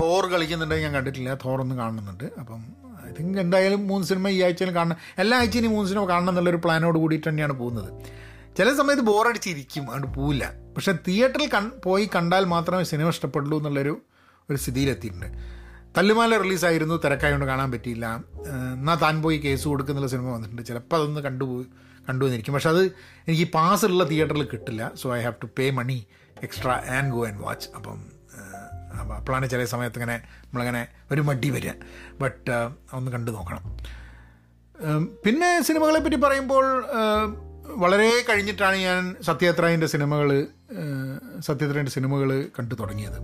തോർ 0.00 0.26
കളിക്കുന്നുണ്ടെങ്കിൽ 0.26 0.84
ഞാൻ 0.84 0.94
കണ്ടിട്ടില്ല. 0.94 1.34
തോർ 1.34 1.60
ഒന്ന് 1.60 1.74
കാണുന്നുണ്ട് 1.74 2.24
അപ്പം 2.24 2.64
ഐ 3.08 3.12
തിങ്ക് 3.12 3.38
എന്തായാലും 3.38 3.88
മൂന്ന് 3.88 4.06
സിനിമ 4.06 4.28
ഈ 4.28 4.42
ആഴ്ചയിൽ 4.42 4.74
കാണണം. 4.74 4.96
എല്ലാ 5.18 5.38
ആഴ്ചയും 5.38 5.70
മൂന്ന് 5.70 5.88
സിനിമ 5.90 6.04
കാണണം 6.04 6.28
എന്നുള്ളൊരു 6.28 6.56
പ്ലാനോട് 6.56 6.98
കൂടിയിട്ട് 6.98 7.28
തന്നെയാണ് 7.28 7.52
പോകുന്നത്. 7.52 8.19
ചില 8.56 8.74
സമയത്ത് 8.74 9.02
ബോറടിച്ചിരിക്കും 9.02 9.84
അതുകൊണ്ട് 9.90 10.18
പോവില്ല. 10.18 10.52
പക്ഷെ 10.76 10.92
തിയേറ്ററിൽ 10.92 11.48
കൺ 11.48 11.70
പോയി 11.84 12.10
കണ്ടാൽ 12.14 12.44
മാത്രമേ 12.44 12.84
സിനിമ 12.84 13.08
ഇഷ്ടപ്പെടുള്ളൂ 13.08 13.58
എന്നുള്ളൊരു 13.58 14.02
ഒരു 14.50 14.56
സ്ഥിതിയിലെത്തിയിട്ടുണ്ട്. 14.56 15.26
തല്ലുമാല 15.96 16.36
റിലീസായിരുന്നു 16.38 16.94
തിരക്കായതുകൊണ്ട് 17.04 17.46
കാണാൻ 17.46 17.72
പറ്റിയില്ല. 17.72 18.24
എന്നാൽ 18.74 18.94
താൻ 18.94 19.22
പോയി 19.22 19.38
കേസ് 19.38 19.68
കൊടുക്കുന്നുള്ള 19.68 20.08
സിനിമ 20.08 20.32
വന്നിട്ടുണ്ട്. 20.32 20.62
ചിലപ്പോൾ 20.62 20.96
അതൊന്ന് 20.96 21.20
കണ്ടുപോയി 21.20 21.66
കണ്ടു 22.08 22.24
എന്നിരിക്കും. 22.24 22.54
പക്ഷെ 22.54 22.68
അത് 22.68 22.84
എനിക്ക് 23.28 23.52
പാസ് 23.52 23.84
ഉള്ള 23.84 24.04
തിയേറ്ററിൽ 24.04 24.44
കിട്ടില്ല. 24.44 24.90
So 24.94 25.16
I 25.16 25.20
have 25.20 25.34
to 25.42 25.48
pay 25.58 25.70
money 25.70 26.06
extra 26.42 26.82
and 26.88 27.12
go 27.12 27.26
and 27.26 27.42
watch. 27.42 27.68
അപ്പം 27.76 27.98
അപ്പം 29.00 29.14
അപ്പോഴാണ് 29.16 29.50
ചില 29.50 29.64
സമയത്ത് 29.64 29.96
ഇങ്ങനെ 29.96 30.16
നമ്മളിങ്ങനെ 30.44 30.88
ഒരു 31.12 31.20
മടി 31.20 31.50
വരിക 31.50 31.70
ബട്ട് 32.20 32.50
ഒന്ന് 32.92 33.10
കണ്ടു 33.10 33.30
നോക്കണം. 33.30 33.76
പിന്നെ 35.24 35.62
സിനിമകളെ 35.62 36.00
പറ്റി 36.00 36.16
പറയുമ്പോൾ 36.16 36.66
വളരെ 37.76 38.24
കഴിഞ്ഞിട്ടാണ് 38.28 38.76
ഞാൻ 38.76 39.16
സത്യത്രയന്റെ 39.22 39.86
സിനിമകൾ 39.86 40.46
സത്യത്രയന്റെ 41.40 41.92
സിനിമകൾ 41.92 42.48
കണ്ടു 42.58 42.74
തുടങ്ങിയത്. 42.74 43.18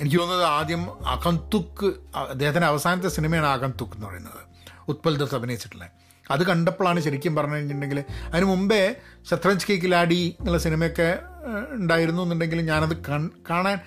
എനിക്ക് 0.00 0.18
തോന്നുന്നത് 0.18 0.46
ആദ്യം 0.46 0.82
അകന്തുക്ക് 1.08 1.86
അദ്ദേഹത്തിന്റെ 2.16 2.68
അവസാനത്തെ 2.68 3.08
സിനിമയാണ് 3.08 3.46
അകന്തുക്ക് 3.46 3.92
എന്ന് 3.92 4.06
പറയുന്നത്. 4.06 4.42
ഉത്പൽ 4.88 5.16
ദത്ത് 5.16 5.34
അഭിനയിച്ചിട്ടുള്ളത് 5.34 5.90
അത് 6.30 6.42
കണ്ടപ്പോഴാണ് 6.42 7.00
ശരിക്കും 7.00 7.36
പറഞ്ഞു 7.36 7.54
കഴിഞ്ഞിട്ടുണ്ടെങ്കിൽ 7.54 8.04
അതിന് 8.32 8.46
മുമ്പേ 8.46 8.94
ശത്രഞ്ജ് 9.30 9.66
കെ 9.66 9.72
കിലാടി 9.72 10.36
എന്നുള്ള 10.40 10.58
സിനിമയൊക്കെ 10.58 11.18
ഉണ്ടായിരുന്നു 11.72 12.22
എന്നുണ്ടെങ്കിൽ 12.22 12.60
ഞാനത് 12.60 12.96
കാണാൻ 13.50 13.78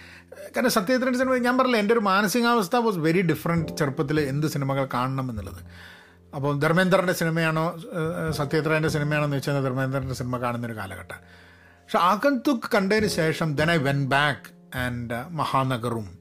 കാരണം 0.57 0.69
സത്യത്തിന്റെ 0.69 1.17
സിനിമ 1.17 1.35
ഞാൻ 1.35 1.57
പറഞ്ഞില്ല 1.57 1.77
എന്റെ 1.77 1.93
ഒരു 1.93 1.99
മാനസികാവസ്ഥ 1.99 2.75
വാസ് 2.75 2.97
വെരി 2.97 3.21
ഡിഫറെന്റ് 3.21 3.77
ചെറുപ്പത്തിൽ 3.77 4.19
എന്ത് 4.21 4.47
സിനിമകൾ 4.47 4.87
കാണണം 4.93 5.29
എന്നുള്ളത്. 5.29 5.90
അപ്പോൾ 6.35 6.59
ധർമ്മേന്ദ്രന്റെ 6.59 7.13
സിനിമയാണോ 7.13 7.81
സത്യത്രേന്റെ 8.31 8.89
സിനിമയാണോ 8.89 9.25
എന്ന് 9.25 9.37
വെച്ചാൽ 9.37 9.61
ധർമ്മേന്ദ്രന്റെ 9.61 10.15
സിനിമ 10.15 10.37
കാണുന്നൊരു 10.37 10.75
കാലഘട്ടം. 10.75 11.19
പക്ഷെ 11.79 11.97
ആകന്തുക്ക് 11.97 12.69
കണ്ടതിന് 12.75 13.07
ശേഷം 13.07 13.55
then 13.55 13.71
I 13.71 13.77
went 13.77 14.09
back 14.09 14.77
and 14.77 15.13
മഹാനഗറും 15.31 16.19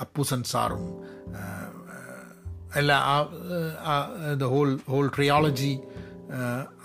Appu 0.00 0.22
സൻസാറും 0.22 0.84
അല്ല 2.76 2.92
ആ 2.92 4.08
ദ 4.38 4.44
ഹോൾ 4.44 4.78
ഹോൾ 4.88 5.10
ട്രിയോളജി 5.16 5.80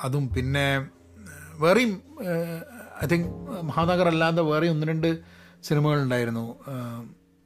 അതും 0.03 0.29
പിന്നെ 0.29 0.89
വേറെയും 1.53 2.01
ഐ 3.03 3.07
തിങ്ക് 3.07 3.27
മഹാനഗർ 3.61 4.07
അല്ലാതെ 4.07 4.41
വേറെ 4.41 4.67
ഒന്ന് 4.67 4.87
രണ്ട് 4.87 5.17
സിനിമകളുണ്ടായിരുന്നു 5.63 6.59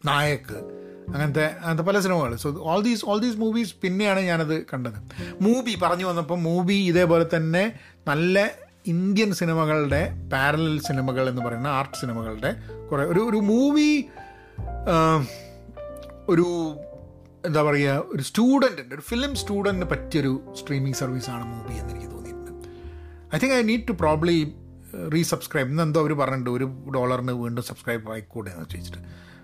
നായക്ക് 0.06 0.89
അങ്ങനത്തെ 1.14 1.46
അങ്ങനത്തെ 1.62 1.84
പല 1.84 2.00
സിനിമകൾ. 2.00 2.36
So 2.36 2.50
all 2.72 2.82
these 2.82 3.06
all 3.06 3.20
these 3.20 3.38
movies 3.38 3.76
പിന്നെയാണ് 3.84 4.20
ഞാനത് 4.20 4.66
കണ്ടത്. 4.72 5.00
മൂവി 5.42 5.76
പറഞ്ഞു 5.84 6.06
വന്നപ്പോൾ 6.06 6.40
മൂവി 6.40 6.78
ഇതേപോലെ 6.92 7.26
തന്നെ 7.36 7.64
നല്ല 8.08 8.52
ഇന്ത്യൻ 8.88 9.34
സിനിമകളുടെ 9.34 10.02
പാരലൽ 10.34 10.76
സിനിമകൾ 10.80 11.30
എന്ന് 11.30 11.42
പറയുന്ന 11.42 11.68
ആർട്ട് 11.80 11.98
സിനിമകളുടെ 11.98 12.52
കുറേ 12.92 13.04
ഒരു 13.04 13.20
ഒരു 13.20 13.38
മൂവി 13.52 13.90
ഒരു 16.30 16.48
എന്താ 17.46 17.62
പറയുക 17.64 18.04
ഒരു 18.14 18.24
സ്റ്റുഡന്റിന്റെ 18.24 18.96
ഒരു 18.96 19.02
ഫിലിം 19.02 19.36
സ്റ്റുഡന്റിന് 19.36 19.88
പറ്റിയൊരു 19.92 20.32
സ്ട്രീമിംഗ് 20.60 20.98
സർവീസാണ് 20.98 21.46
മൂവി 21.46 21.76
എന്ന് 21.82 21.94
എനിക്ക് 21.94 22.12
തോന്നിയിട്ടുണ്ട്. 22.16 22.68
I 23.36 23.40
think 23.40 23.56
I 23.56 23.62
need 23.62 23.88
to 23.88 23.92
probably 23.92 24.38
resubscribe 25.14 25.70
ഇന്ന് 25.70 25.84
എന്തോ 25.84 26.00
അവർ 26.00 26.14
പറഞ്ഞിട്ടുണ്ട് 26.14 26.50
ഒരു 26.50 26.66
ഡോളറിന് 26.96 27.32
വീണ്ടും 27.32 27.64
സബ്സ്ക്രൈബ് 27.64 28.12
ആയിക്കൂടെ 28.12 28.52
എന്ന് 28.52 28.66
ചോദിച്ചിട്ട്. 28.70 29.02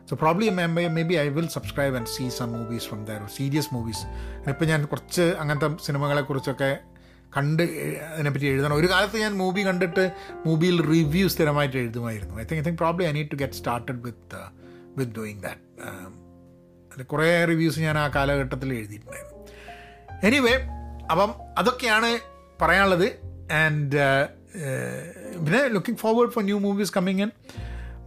So 0.10 0.16
probably 0.22 0.50
maybe 1.04 1.14
I 1.14 1.28
will 1.28 1.48
subscribe 1.48 1.96
and 1.96 2.08
see 2.08 2.30
some 2.30 2.54
movies 2.54 2.86
from 2.86 3.06
their 3.06 3.22
serious 3.38 3.70
movies 3.74 4.04
ഇപ്പം 4.50 4.68
ഞാൻ 4.68 4.86
കുറച്ച് 4.86 5.22
അങ്ങനത്തെ 5.22 5.86
സിനിമകളെക്കുറിച്ചൊക്കെ 5.86 6.78
കണ്ട് 7.38 7.64
അതിനെപ്പറ്റി 8.14 8.46
എഴുതണം. 8.46 8.76
ഒരു 8.76 8.88
കാലത്ത് 8.92 9.18
ഞാൻ 9.18 9.34
മൂവി 9.38 9.62
കണ്ടിട്ട് 9.62 10.12
മൂവിയിൽ 10.46 10.78
റിവ്യൂ 10.88 11.28
സ്ഥിരമായിട്ട് 11.28 11.78
എഴുതുമായിരുന്നു. 11.78 12.36
I 12.36 12.44
think 12.44 12.62
I 12.62 12.66
think 12.66 12.78
probably 12.78 13.06
I 13.06 13.12
need 13.12 13.32
to 13.32 13.36
get 13.36 13.54
started 13.54 14.02
with 14.02 14.42
with 14.98 15.16
doing 15.16 15.44
that 15.44 17.04
കുറേ 17.04 17.46
റിവ്യൂസ് 17.46 17.80
ഞാൻ 17.80 17.98
ആ 17.98 18.08
കാലഘട്ടത്തിൽ 18.08 18.74
എഴുതിയിട്ടുണ്ടായിരുന്നു. 18.74 19.36
എനിവേ 20.24 20.54
അപ്പം 21.12 21.34
അതൊക്കെയാണ് 21.58 22.20
പറയാനുള്ളത്. 22.62 23.08
ആൻഡ് 23.54 24.28
പിന്നെ 25.46 25.68
looking 25.68 26.00
forward 26.00 26.30
for 26.30 26.44
new 26.44 26.60
movies 26.60 26.94
coming 26.94 27.22
in 27.22 27.32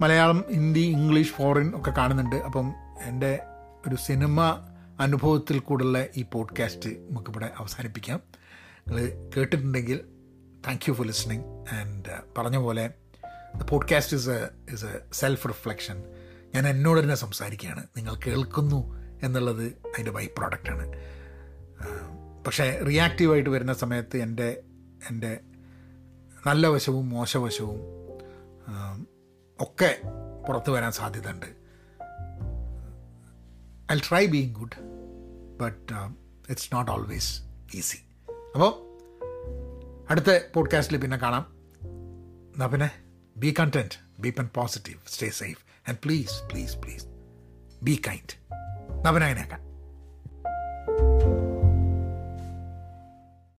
Malayalam 0.01 0.45
Hindi 0.53 0.81
English 0.81 1.33
foreign 1.33 1.73
ഒക്കെ 1.77 1.91
കാണുന്നുണ്ട്. 1.91 2.37
അപ്പം 2.37 2.75
എന്റെ 3.03 3.39
ഒരു 3.89 3.97
സിനിമ 3.97 4.41
അനുഭവത്തിൽ 5.01 5.59
കൂടുള്ള 5.59 6.05
ഈ 6.17 6.25
പോഡ്കാസ്റ്റ് 6.33 6.91
നമുക്കിവിടെ 6.91 7.51
അവസാനിപ്പിക്കാം. 7.59 8.21
നിങ്ങൾ 8.89 9.31
കേട്ടിട്ടുണ്ടെങ്കിൽ 9.37 10.01
thank 10.67 10.81
you 10.89 10.93
for 10.93 11.07
listening 11.07 11.45
and 11.75 12.39
പറഞ്ഞ 12.39 12.57
പോലെ 12.57 12.91
the 13.57 13.63
podcast 13.63 14.17
is 14.17 14.29
a 14.29 14.49
is 14.73 14.85
a 14.85 15.01
self 15.13 15.49
reflection 15.49 16.03
ഞാൻ 16.55 16.69
എന്നോട് 16.69 17.01
തന്നെ 17.01 17.15
സംസാരിക്കുകയാണ്. 17.15 17.87
നിങ്ങൾ 17.97 18.15
കേൾക്കുന്നു 18.27 18.97
എന്നുള്ളത് 19.23 19.65
അതിന്റെ 19.65 20.11
ബൈ 20.11 20.27
പ്രോഡക്റ്റാണ് 20.39 20.93
പക്ഷേ 22.47 22.83
റിയാക്റ്റീവായിട്ട് 22.89 23.51
വരുന്ന 23.51 23.73
സമയത്ത് 23.73 24.17
എന്റെ 24.17 24.63
എന്റെ 25.11 25.41
നല്ല 26.47 26.67
വശവും 26.67 27.09
മോശവശവും 27.09 27.98
ഒക്കെ 29.61 30.01
പുറത്തു 30.49 30.71
വരാൻ 30.73 30.93
സാധ്യതയുണ്ട്. 30.93 31.47
I 33.93 33.99
try 34.09 34.27
being 34.27 34.55
good 34.55 34.79
but 35.61 35.93
it's 36.51 36.75
not 36.75 36.91
always 36.91 37.43
easy 37.75 37.97
അപ്പോൾ 38.31 38.89
അടുത്ത 40.11 40.41
പോഡ്കാസ്റ്റിൽ 40.55 40.97
പിന്നെ 40.97 41.17
കാണാം. 41.17 41.53
എന്നാൽ 42.53 42.67
പിന്നെ 42.67 42.91
be 43.37 43.55
content 43.61 44.23
be 44.23 44.31
pen 44.31 44.49
positive 44.55 44.99
stay 45.09 45.31
safe 45.31 45.61
and 45.89 45.99
please 46.05 46.43
please 46.53 46.77
please 46.77 47.07
be 47.83 48.03
kind 48.09 48.49
അങ്ങനെയാക്കാം. 49.09 49.68